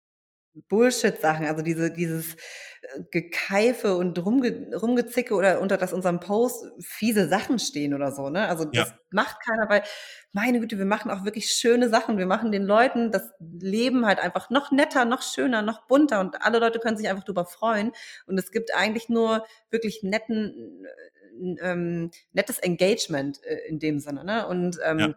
Bullshit-Sachen, 0.70 1.46
also 1.46 1.64
diese, 1.64 1.92
dieses 1.92 2.36
äh, 2.36 3.02
Gekeife 3.12 3.96
und 3.96 4.24
Rumge 4.24 4.70
Rumgezicke 4.74 5.34
oder 5.34 5.60
unter 5.62 5.78
das 5.78 5.94
unserem 5.94 6.20
Post 6.20 6.66
fiese 6.80 7.28
Sachen 7.28 7.60
stehen 7.60 7.94
oder 7.94 8.12
so, 8.12 8.30
ne? 8.30 8.48
Also 8.48 8.66
das 8.66 8.90
ja. 8.90 8.98
macht 9.12 9.38
keiner, 9.44 9.70
weil, 9.70 9.84
meine 10.32 10.60
Güte, 10.60 10.78
wir 10.78 10.86
machen 10.86 11.12
auch 11.12 11.26
wirklich 11.26 11.52
schöne 11.52 11.90
Sachen. 11.90 12.18
Wir 12.18 12.26
machen 12.26 12.52
den 12.52 12.64
Leuten 12.64 13.12
das 13.12 13.32
Leben 13.40 14.06
halt 14.06 14.20
einfach 14.20 14.50
noch 14.50 14.72
netter, 14.72 15.06
noch 15.06 15.22
schöner, 15.22 15.62
noch 15.62 15.88
bunter 15.88 16.20
und 16.20 16.42
alle 16.42 16.60
Leute 16.60 16.80
können 16.80 16.98
sich 16.98 17.10
einfach 17.10 17.24
drüber 17.24 17.46
freuen. 17.46 17.92
Und 18.28 18.38
es 18.38 18.52
gibt 18.52 18.76
eigentlich 18.76 19.10
nur 19.10 19.46
wirklich 19.72 20.04
netten, 20.04 20.86
äh, 20.86 21.56
ähm, 21.62 22.12
nettes 22.32 22.60
Engagement 22.60 23.44
äh, 23.44 23.68
in 23.68 23.80
dem 23.80 24.00
Sinne, 24.00 24.24
ne? 24.24 24.48
Und 24.48 24.78
ähm, 24.84 25.00
ja 25.00 25.16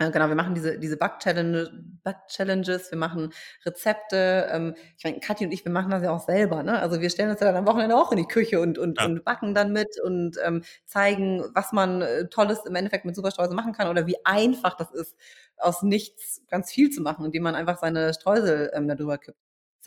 Genau, 0.00 0.28
wir 0.28 0.34
machen 0.34 0.54
diese, 0.54 0.78
diese 0.78 0.96
Bug-Challenges, 0.96 1.70
Bug 2.02 2.90
wir 2.90 2.98
machen 2.98 3.34
Rezepte. 3.66 4.48
Ähm, 4.50 4.74
ich 4.96 5.04
meine, 5.04 5.20
Kathi 5.20 5.44
und 5.44 5.52
ich, 5.52 5.62
wir 5.62 5.72
machen 5.72 5.90
das 5.90 6.02
ja 6.02 6.10
auch 6.10 6.24
selber. 6.24 6.62
Ne? 6.62 6.80
Also 6.80 7.02
wir 7.02 7.10
stellen 7.10 7.28
uns 7.30 7.40
ja 7.40 7.46
dann 7.48 7.56
am 7.56 7.66
Wochenende 7.66 7.94
auch 7.94 8.10
in 8.10 8.16
die 8.16 8.24
Küche 8.24 8.60
und, 8.60 8.78
und, 8.78 8.98
ja. 8.98 9.04
und 9.04 9.24
backen 9.26 9.54
dann 9.54 9.72
mit 9.72 10.00
und 10.02 10.38
ähm, 10.42 10.62
zeigen, 10.86 11.44
was 11.54 11.72
man 11.72 12.00
äh, 12.00 12.28
Tolles 12.28 12.64
im 12.64 12.74
Endeffekt 12.74 13.04
mit 13.04 13.14
Superstreusel 13.14 13.54
machen 13.54 13.74
kann 13.74 13.88
oder 13.88 14.06
wie 14.06 14.16
einfach 14.24 14.74
das 14.74 14.90
ist, 14.90 15.14
aus 15.58 15.82
nichts 15.82 16.40
ganz 16.48 16.72
viel 16.72 16.88
zu 16.88 17.02
machen, 17.02 17.26
indem 17.26 17.42
man 17.42 17.54
einfach 17.54 17.76
seine 17.78 18.14
Streusel 18.14 18.70
ähm, 18.72 18.88
darüber 18.88 19.18
kippt. 19.18 19.38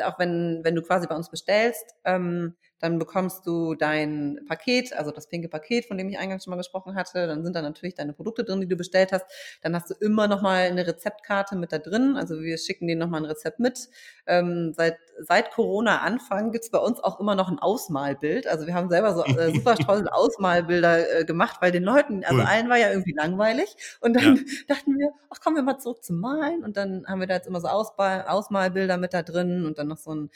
Auch 0.04 0.20
wenn, 0.20 0.62
wenn 0.64 0.76
du 0.76 0.84
quasi 0.84 1.08
bei 1.08 1.16
uns 1.16 1.32
bestellst, 1.32 1.96
ähm, 2.04 2.56
dann 2.84 3.00
bekommst 3.00 3.48
du 3.48 3.76
dein 3.76 4.42
Paket, 4.46 4.92
also 4.92 5.12
das 5.12 5.28
pinke 5.28 5.48
Paket, 5.48 5.86
von 5.86 5.98
dem 5.98 6.10
ich 6.10 6.20
eingangs 6.20 6.44
schon 6.44 6.52
mal 6.52 6.58
gesprochen 6.58 6.96
hatte. 6.96 7.28
Dann 7.28 7.42
sind 7.42 7.56
da 7.56 7.62
natürlich 7.62 7.96
deine 7.96 8.12
Produkte 8.12 8.44
drin, 8.44 8.60
die 8.60 8.68
du 8.68 8.76
bestellt 8.76 9.14
hast. 9.14 9.26
Dann 9.62 9.74
hast 9.74 9.90
du 9.90 9.94
immer 10.02 10.28
noch 10.28 10.42
mal 10.42 10.66
eine 10.66 10.86
Rezeptkarte 10.86 11.56
mit 11.56 11.72
da 11.72 11.78
drin. 11.78 12.18
Also 12.18 12.42
wir 12.42 12.58
schicken 12.58 12.88
dir 12.88 12.98
noch 12.98 13.08
mal 13.08 13.20
ein 13.20 13.26
Rezept 13.26 13.62
mit. 13.62 13.88
Ähm, 14.28 14.74
seit, 14.76 14.98
seit 15.18 15.52
Corona-Anfang 15.52 16.52
gibt's 16.52 16.72
bei 16.72 16.78
uns 16.78 17.00
auch 17.00 17.22
immer 17.22 17.36
noch 17.36 17.48
ein 17.48 17.58
Ausmalbild. 17.58 18.48
Also 18.48 18.68
wir 18.68 18.74
haben 18.74 18.90
selber 18.90 19.16
so 19.16 19.24
äh, 19.24 19.54
super 19.56 19.78
streusel 19.78 20.10
Ausmalbilder 20.10 21.22
äh, 21.22 21.24
gemacht, 21.24 21.62
weil 21.62 21.72
den 21.72 21.84
Leuten, 21.84 22.26
also 22.26 22.42
cool. 22.42 22.46
allen 22.46 22.68
war 22.68 22.78
ja 22.78 22.90
irgendwie 22.90 23.14
langweilig. 23.14 23.78
Und 24.02 24.14
dann 24.18 24.36
ja. 24.36 24.44
dachten 24.68 25.00
wir, 25.00 25.12
ach, 25.30 25.40
kommen 25.40 25.56
wir 25.56 25.64
mal 25.64 25.80
zurück 25.80 26.04
zum 26.04 26.20
Malen. 26.20 26.66
Und 26.66 26.76
dann 26.76 27.06
haben 27.08 27.22
wir 27.22 27.28
da 27.28 27.36
jetzt 27.36 27.48
immer 27.48 27.62
so 27.62 27.70
Ausmal 27.70 28.26
Ausmalbilder 28.28 28.98
mit 28.98 29.14
da 29.14 29.24
drin 29.24 29.64
und 29.66 29.78
dann 29.78 29.88
noch 29.88 30.00
so 30.00 30.14
ein 30.14 30.30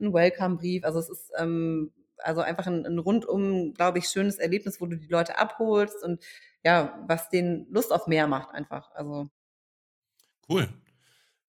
ein 0.00 0.12
Welcome-Brief. 0.12 0.84
Also 0.84 0.98
es 0.98 1.08
ist 1.08 1.32
ähm, 1.38 1.90
also 2.18 2.40
einfach 2.40 2.66
ein, 2.66 2.86
ein 2.86 2.98
rundum, 2.98 3.74
glaube 3.74 3.98
ich, 3.98 4.08
schönes 4.08 4.36
Erlebnis, 4.36 4.80
wo 4.80 4.86
du 4.86 4.96
die 4.96 5.08
Leute 5.08 5.38
abholst 5.38 6.02
und 6.02 6.22
ja, 6.64 7.02
was 7.06 7.28
denen 7.28 7.66
Lust 7.70 7.92
auf 7.92 8.06
mehr 8.06 8.26
macht 8.26 8.50
einfach. 8.50 8.90
Also 8.92 9.30
cool. 10.48 10.68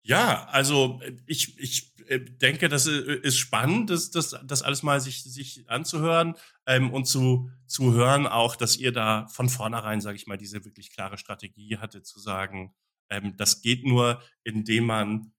Ja, 0.08 0.46
also 0.52 1.02
ich, 1.26 1.58
ich 1.60 1.96
äh, 2.08 2.20
denke, 2.20 2.70
das 2.70 2.86
ist 2.86 3.38
spannend, 3.38 3.90
das, 3.90 4.12
das, 4.12 4.36
das 4.46 4.62
alles 4.62 4.84
mal 4.84 5.02
sich, 5.02 5.24
sich 5.24 5.68
anzuhören 5.68 6.36
ähm, 6.68 6.94
und 6.94 7.06
zu, 7.06 7.50
zu 7.66 7.94
hören 7.94 8.28
auch, 8.28 8.56
dass 8.56 8.78
ihr 8.78 8.92
da 8.92 9.26
von 9.30 9.50
vornherein, 9.50 10.02
sage 10.02 10.16
ich 10.16 10.28
mal, 10.28 10.38
diese 10.38 10.64
wirklich 10.64 10.92
klare 10.92 11.18
Strategie 11.18 11.78
hatte, 11.78 12.04
zu 12.04 12.20
sagen, 12.20 12.76
ähm, 13.10 13.36
das 13.36 13.62
geht 13.62 13.84
nur, 13.84 14.22
indem 14.44 14.86
man 14.86 15.32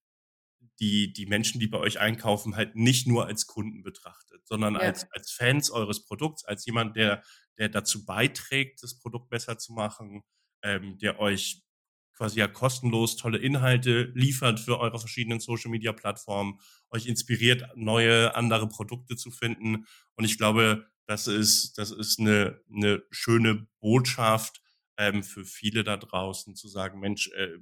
die, 0.81 1.13
die 1.13 1.27
Menschen, 1.27 1.61
die 1.61 1.67
bei 1.67 1.79
euch 1.79 2.01
einkaufen, 2.01 2.57
halt 2.57 2.77
nicht 2.77 3.07
nur 3.07 3.27
als 3.27 3.47
Kunden 3.47 3.83
betrachtet, 3.83 4.47
sondern 4.47 4.75
ja. 4.75 4.81
als, 4.81 5.11
als 5.13 5.31
Fans 5.31 5.71
eures 5.71 6.05
Produkts, 6.05 6.45
als 6.45 6.67
jemand, 6.67 6.97
der, 6.97 7.23
der 7.59 7.69
dazu 7.69 8.05
beiträgt, 8.05 8.83
das 8.83 8.99
Produkt 8.99 9.31
besser 9.31 9.59
zu 9.59 9.73
machen, 9.73 10.23
ähm, 10.63 10.99
der 10.99 11.21
euch 11.21 11.63
quasi 12.17 12.39
ja 12.39 12.49
kostenlos 12.49 13.17
tolle 13.17 13.39
Inhalte 13.39 14.11
liefert 14.15 14.59
für 14.59 14.81
eure 14.81 14.99
verschiedenen 14.99 15.41
Social 15.41 15.71
Media 15.71 15.93
Plattformen, 15.93 16.59
euch 16.91 17.07
inspiriert, 17.07 17.69
neue, 17.77 18.35
andere 18.35 18.69
Produkte 18.69 19.17
zu 19.17 19.31
finden. 19.31 19.87
Und 20.17 20.25
ich 20.25 20.39
glaube, 20.39 20.87
das 21.07 21.27
ist, 21.27 21.79
das 21.79 21.91
ist 21.91 22.19
eine, 22.19 22.61
eine 22.75 23.03
schöne 23.11 23.67
Botschaft 23.81 24.63
ähm, 24.97 25.23
für 25.23 25.45
viele 25.45 25.85
da 25.85 25.97
draußen, 25.97 26.55
zu 26.57 26.69
sagen, 26.69 27.01
Mensch, 27.01 27.29
äh, 27.37 27.59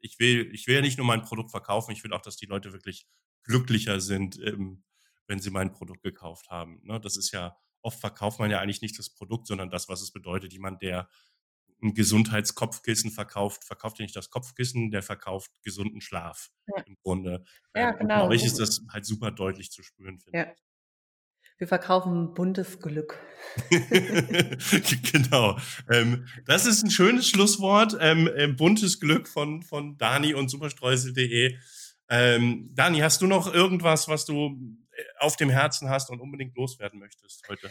ich 0.00 0.18
will, 0.18 0.50
ich 0.52 0.66
will 0.66 0.76
ja 0.76 0.80
nicht 0.80 0.98
nur 0.98 1.06
mein 1.06 1.22
Produkt 1.22 1.50
verkaufen, 1.50 1.92
ich 1.92 2.04
will 2.04 2.12
auch, 2.12 2.20
dass 2.20 2.36
die 2.36 2.46
Leute 2.46 2.72
wirklich 2.72 3.06
glücklicher 3.44 4.00
sind, 4.00 4.38
ähm, 4.42 4.84
wenn 5.26 5.40
sie 5.40 5.50
mein 5.50 5.72
Produkt 5.72 6.02
gekauft 6.02 6.50
haben. 6.50 6.80
Ne? 6.82 7.00
Das 7.00 7.16
ist 7.16 7.32
ja, 7.32 7.56
oft 7.82 7.98
verkauft 7.98 8.38
man 8.38 8.50
ja 8.50 8.60
eigentlich 8.60 8.82
nicht 8.82 8.98
das 8.98 9.10
Produkt, 9.10 9.46
sondern 9.46 9.70
das, 9.70 9.88
was 9.88 10.02
es 10.02 10.12
bedeutet. 10.12 10.52
Jemand, 10.52 10.82
der 10.82 11.08
ein 11.82 11.94
Gesundheitskopfkissen 11.94 13.10
verkauft, 13.10 13.64
verkauft 13.64 13.98
ja 13.98 14.04
nicht 14.04 14.16
das 14.16 14.30
Kopfkissen, 14.30 14.90
der 14.90 15.02
verkauft 15.02 15.50
gesunden 15.62 16.00
Schlaf 16.00 16.50
ja. 16.74 16.82
im 16.84 16.96
Grunde. 17.02 17.44
Ja, 17.74 17.90
ähm, 17.90 17.98
genau. 17.98 18.28
Bei 18.28 18.34
euch 18.34 18.44
ist 18.44 18.58
das 18.58 18.82
halt 18.90 19.04
super 19.04 19.30
deutlich 19.30 19.70
zu 19.70 19.82
spüren, 19.82 20.18
finde 20.18 20.38
ja. 20.38 20.52
ich. 20.52 20.65
Wir 21.58 21.66
verkaufen 21.66 22.34
buntes 22.34 22.80
Glück. 22.80 23.18
genau. 25.12 25.56
Ähm, 25.90 26.26
das 26.44 26.66
ist 26.66 26.82
ein 26.82 26.90
schönes 26.90 27.28
Schlusswort. 27.28 27.96
Ähm, 27.98 28.28
äh, 28.34 28.48
buntes 28.48 29.00
Glück 29.00 29.26
von, 29.26 29.62
von 29.62 29.96
Dani 29.96 30.34
und 30.34 30.50
superstreusel.de. 30.50 31.56
Ähm, 32.08 32.70
Dani, 32.74 32.98
hast 32.98 33.22
du 33.22 33.26
noch 33.26 33.52
irgendwas, 33.52 34.06
was 34.06 34.26
du 34.26 34.54
äh, 34.92 35.02
auf 35.18 35.36
dem 35.36 35.48
Herzen 35.48 35.88
hast 35.88 36.10
und 36.10 36.20
unbedingt 36.20 36.54
loswerden 36.56 37.00
möchtest 37.00 37.48
heute? 37.48 37.70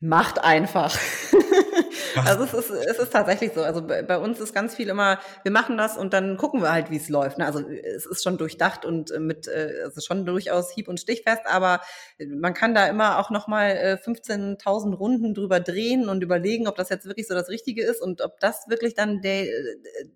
Macht 0.00 0.38
einfach. 0.38 0.96
also 2.24 2.44
es 2.44 2.54
ist, 2.54 2.70
es 2.70 2.98
ist 2.98 3.12
tatsächlich 3.12 3.52
so. 3.54 3.62
Also 3.62 3.82
bei, 3.82 4.18
uns 4.18 4.40
ist 4.40 4.54
ganz 4.54 4.74
viel 4.74 4.88
immer, 4.88 5.18
wir 5.42 5.52
machen 5.52 5.76
das 5.76 5.96
und 5.96 6.12
dann 6.12 6.36
gucken 6.36 6.62
wir 6.62 6.72
halt, 6.72 6.90
wie 6.90 6.96
es 6.96 7.08
läuft. 7.08 7.38
Ne? 7.38 7.46
Also 7.46 7.60
es 7.60 8.06
ist 8.06 8.22
schon 8.22 8.38
durchdacht 8.38 8.84
und 8.84 9.10
äh, 9.10 9.20
mit, 9.20 9.48
äh, 9.48 9.82
also 9.84 10.00
schon 10.00 10.26
durchaus 10.26 10.70
hieb- 10.72 10.88
und 10.88 11.00
stichfest, 11.00 11.42
aber 11.46 11.80
man 12.28 12.54
kann 12.54 12.74
da 12.74 12.86
immer 12.86 13.18
auch 13.18 13.30
nochmal 13.30 14.00
15.000 14.02 14.94
Runden 14.94 15.34
drüber 15.34 15.60
drehen 15.60 16.08
und 16.08 16.22
überlegen, 16.22 16.68
ob 16.68 16.76
das 16.76 16.88
jetzt 16.88 17.06
wirklich 17.06 17.26
so 17.26 17.34
das 17.34 17.48
Richtige 17.48 17.82
ist 17.82 18.00
und 18.00 18.22
ob 18.22 18.40
das 18.40 18.68
wirklich 18.68 18.94
dann 18.94 19.20
der, 19.20 19.46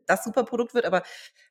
das 0.07 0.25
Superprodukt 0.25 0.75
wird. 0.75 0.87
Aber 0.87 1.03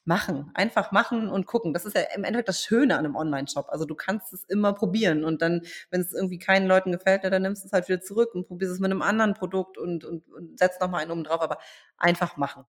machen, 0.10 0.50
einfach 0.56 0.92
machen 0.92 1.30
und 1.30 1.46
gucken. 1.46 1.72
Das 1.72 1.86
ist 1.86 1.96
ja 1.96 2.02
im 2.16 2.24
Endeffekt 2.24 2.50
das 2.50 2.64
Schöne 2.64 2.98
an 2.98 3.06
einem 3.06 3.16
Online-Shop. 3.16 3.68
Also 3.70 3.86
du 3.86 3.94
kannst 3.96 4.34
es 4.34 4.44
immer 4.46 4.74
probieren 4.74 5.24
und 5.24 5.42
dann, 5.42 5.62
wenn 5.92 6.02
es 6.02 6.14
irgendwie 6.14 6.40
keinen 6.40 6.68
Leuten 6.68 6.92
gefällt, 6.92 7.24
dann 7.24 7.42
nimmst 7.42 7.64
du 7.64 7.68
es 7.68 7.74
halt 7.74 7.88
wieder 7.88 8.02
zurück 8.02 8.34
und 8.34 8.48
probierst 8.48 8.74
es 8.74 8.80
mit 8.80 8.92
einem 8.92 9.04
anderen 9.04 9.36
Produkt 9.36 9.78
und, 9.80 10.04
und, 10.04 10.28
und 10.30 10.60
setzt 10.60 10.82
nochmal 10.82 11.02
einen 11.02 11.12
oben 11.12 11.24
drauf, 11.24 11.42
aber 11.42 11.58
einfach 11.98 12.38
machen. 12.38 12.66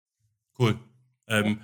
Cool. 0.57 0.79
Ähm, 1.27 1.61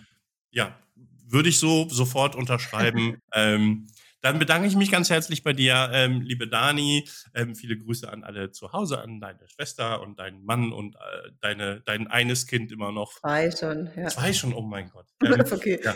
ja, 0.52 0.78
würde 1.26 1.50
ich 1.50 1.60
so 1.60 1.88
sofort 1.89 2.36
unterschreiben. 2.36 3.22
ähm, 3.34 3.88
dann 4.22 4.40
bedanke 4.40 4.68
ich 4.68 4.76
mich 4.76 4.92
ganz 4.92 5.10
herzlich 5.10 5.44
bei 5.44 5.54
dir, 5.54 5.90
ähm, 5.94 6.22
liebe 6.22 6.48
Dani. 6.48 7.08
Ähm, 7.34 7.56
viele 7.56 7.78
Grüße 7.78 8.12
an 8.12 8.24
alle 8.24 8.52
zu 8.52 8.72
Hause, 8.72 9.02
an 9.02 9.20
deine 9.20 9.48
Schwester 9.48 10.02
und 10.02 10.20
deinen 10.20 10.46
Mann 10.46 10.72
und 10.72 10.96
äh, 10.96 11.32
deine, 11.42 11.82
dein 11.86 12.08
eines 12.08 12.48
Kind 12.48 12.72
immer 12.72 12.92
noch. 12.92 13.14
Zwei 13.20 13.52
schon, 13.52 13.90
ja. 13.96 14.08
Zwei 14.08 14.34
schon, 14.34 14.54
oh 14.54 14.62
mein 14.62 14.90
Gott. 14.90 15.08
Ähm, 15.32 15.46
okay. 15.50 15.80
Ja. 15.82 15.94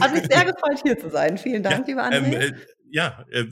Hat 0.00 0.14
mich 0.14 0.24
sehr 0.30 0.44
gefreut, 0.44 0.80
hier 0.82 0.98
zu 0.98 1.10
sein. 1.10 1.36
Vielen 1.36 1.62
Dank, 1.62 1.86
ja, 1.86 1.96
André. 1.96 2.16
Ähm, 2.16 2.32
äh, 2.32 2.52
ja, 2.90 3.24
äh, 3.30 3.44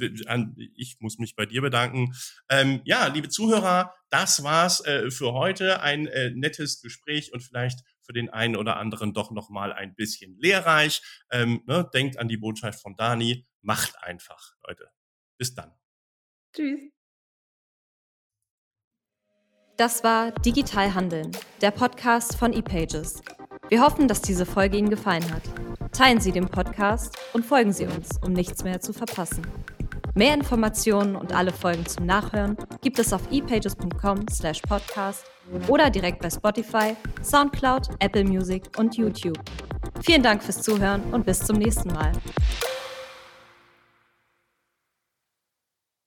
ich 0.77 0.97
muss 1.01 1.19
mich 1.19 1.35
bei 1.35 1.47
dir 1.47 1.63
bedanken. 1.63 2.15
Ähm, 2.49 2.81
ja, 2.85 3.07
liebe 3.09 3.29
Zuhörer, 3.29 3.95
das 4.11 4.43
war's 4.45 4.85
äh, 4.85 5.11
für 5.11 5.33
heute. 5.33 5.83
Ein 5.83 6.07
äh, 6.07 6.31
nettes 6.31 6.81
Gespräch 6.81 7.33
und 7.33 7.43
vielleicht 7.43 7.81
für 8.11 8.15
den 8.15 8.29
einen 8.29 8.57
oder 8.57 8.77
anderen 8.77 9.15
doch 9.15 9.31
noch 9.31 9.51
mal 9.51 9.73
ein 9.73 9.95
bisschen 9.95 10.37
lehrreich. 10.37 11.01
Ähm, 11.31 11.63
ne, 11.67 11.89
denkt 11.95 12.19
an 12.19 12.27
die 12.27 12.39
Botschaft 12.39 12.83
von 12.83 12.97
Dani. 12.97 13.47
Macht 13.63 14.03
einfach, 14.03 14.57
Leute. 14.67 14.91
Bis 15.39 15.55
dann. 15.55 15.73
Tschüss. 16.53 16.91
Das 19.77 20.03
war 20.03 20.33
Digital 20.33 20.93
Handeln, 20.93 21.31
der 21.61 21.71
Podcast 21.71 22.37
von 22.37 22.53
ePages. 22.53 23.23
Wir 23.69 23.81
hoffen, 23.81 24.09
dass 24.09 24.21
diese 24.23 24.45
Folge 24.45 24.77
Ihnen 24.77 24.91
gefallen 24.91 25.33
hat. 25.33 25.45
Teilen 25.93 26.21
Sie 26.21 26.33
den 26.33 26.49
Podcast 26.49 27.17
und 27.33 27.47
folgen 27.47 27.73
Sie 27.73 27.87
uns, 27.87 28.19
um 28.21 28.33
nichts 28.33 28.65
mehr 28.65 28.81
zu 28.81 28.93
verpassen. 28.93 29.47
Mehr 30.15 30.35
Informationen 30.35 31.17
und 31.17 31.33
alle 31.33 31.53
Folgen 31.53 31.87
zum 31.87 32.07
Nachhören 32.07 32.57
gibt 32.83 32.99
es 32.99 33.13
auf 33.13 33.23
epages.com/podcast 33.31 35.25
oder 35.69 35.91
direkt 35.91 36.21
bei 36.21 36.31
Spotify, 36.31 36.97
SoundCloud, 37.23 37.89
Apple 38.01 38.25
Music 38.25 38.65
und 38.77 38.97
YouTube. 38.97 39.39
Vielen 40.05 40.23
Dank 40.23 40.43
fürs 40.43 40.63
Zuhören 40.63 41.03
und 41.13 41.27
bis 41.27 41.41
zum 41.41 41.57
nächsten 41.57 41.93
Mal. 41.93 42.13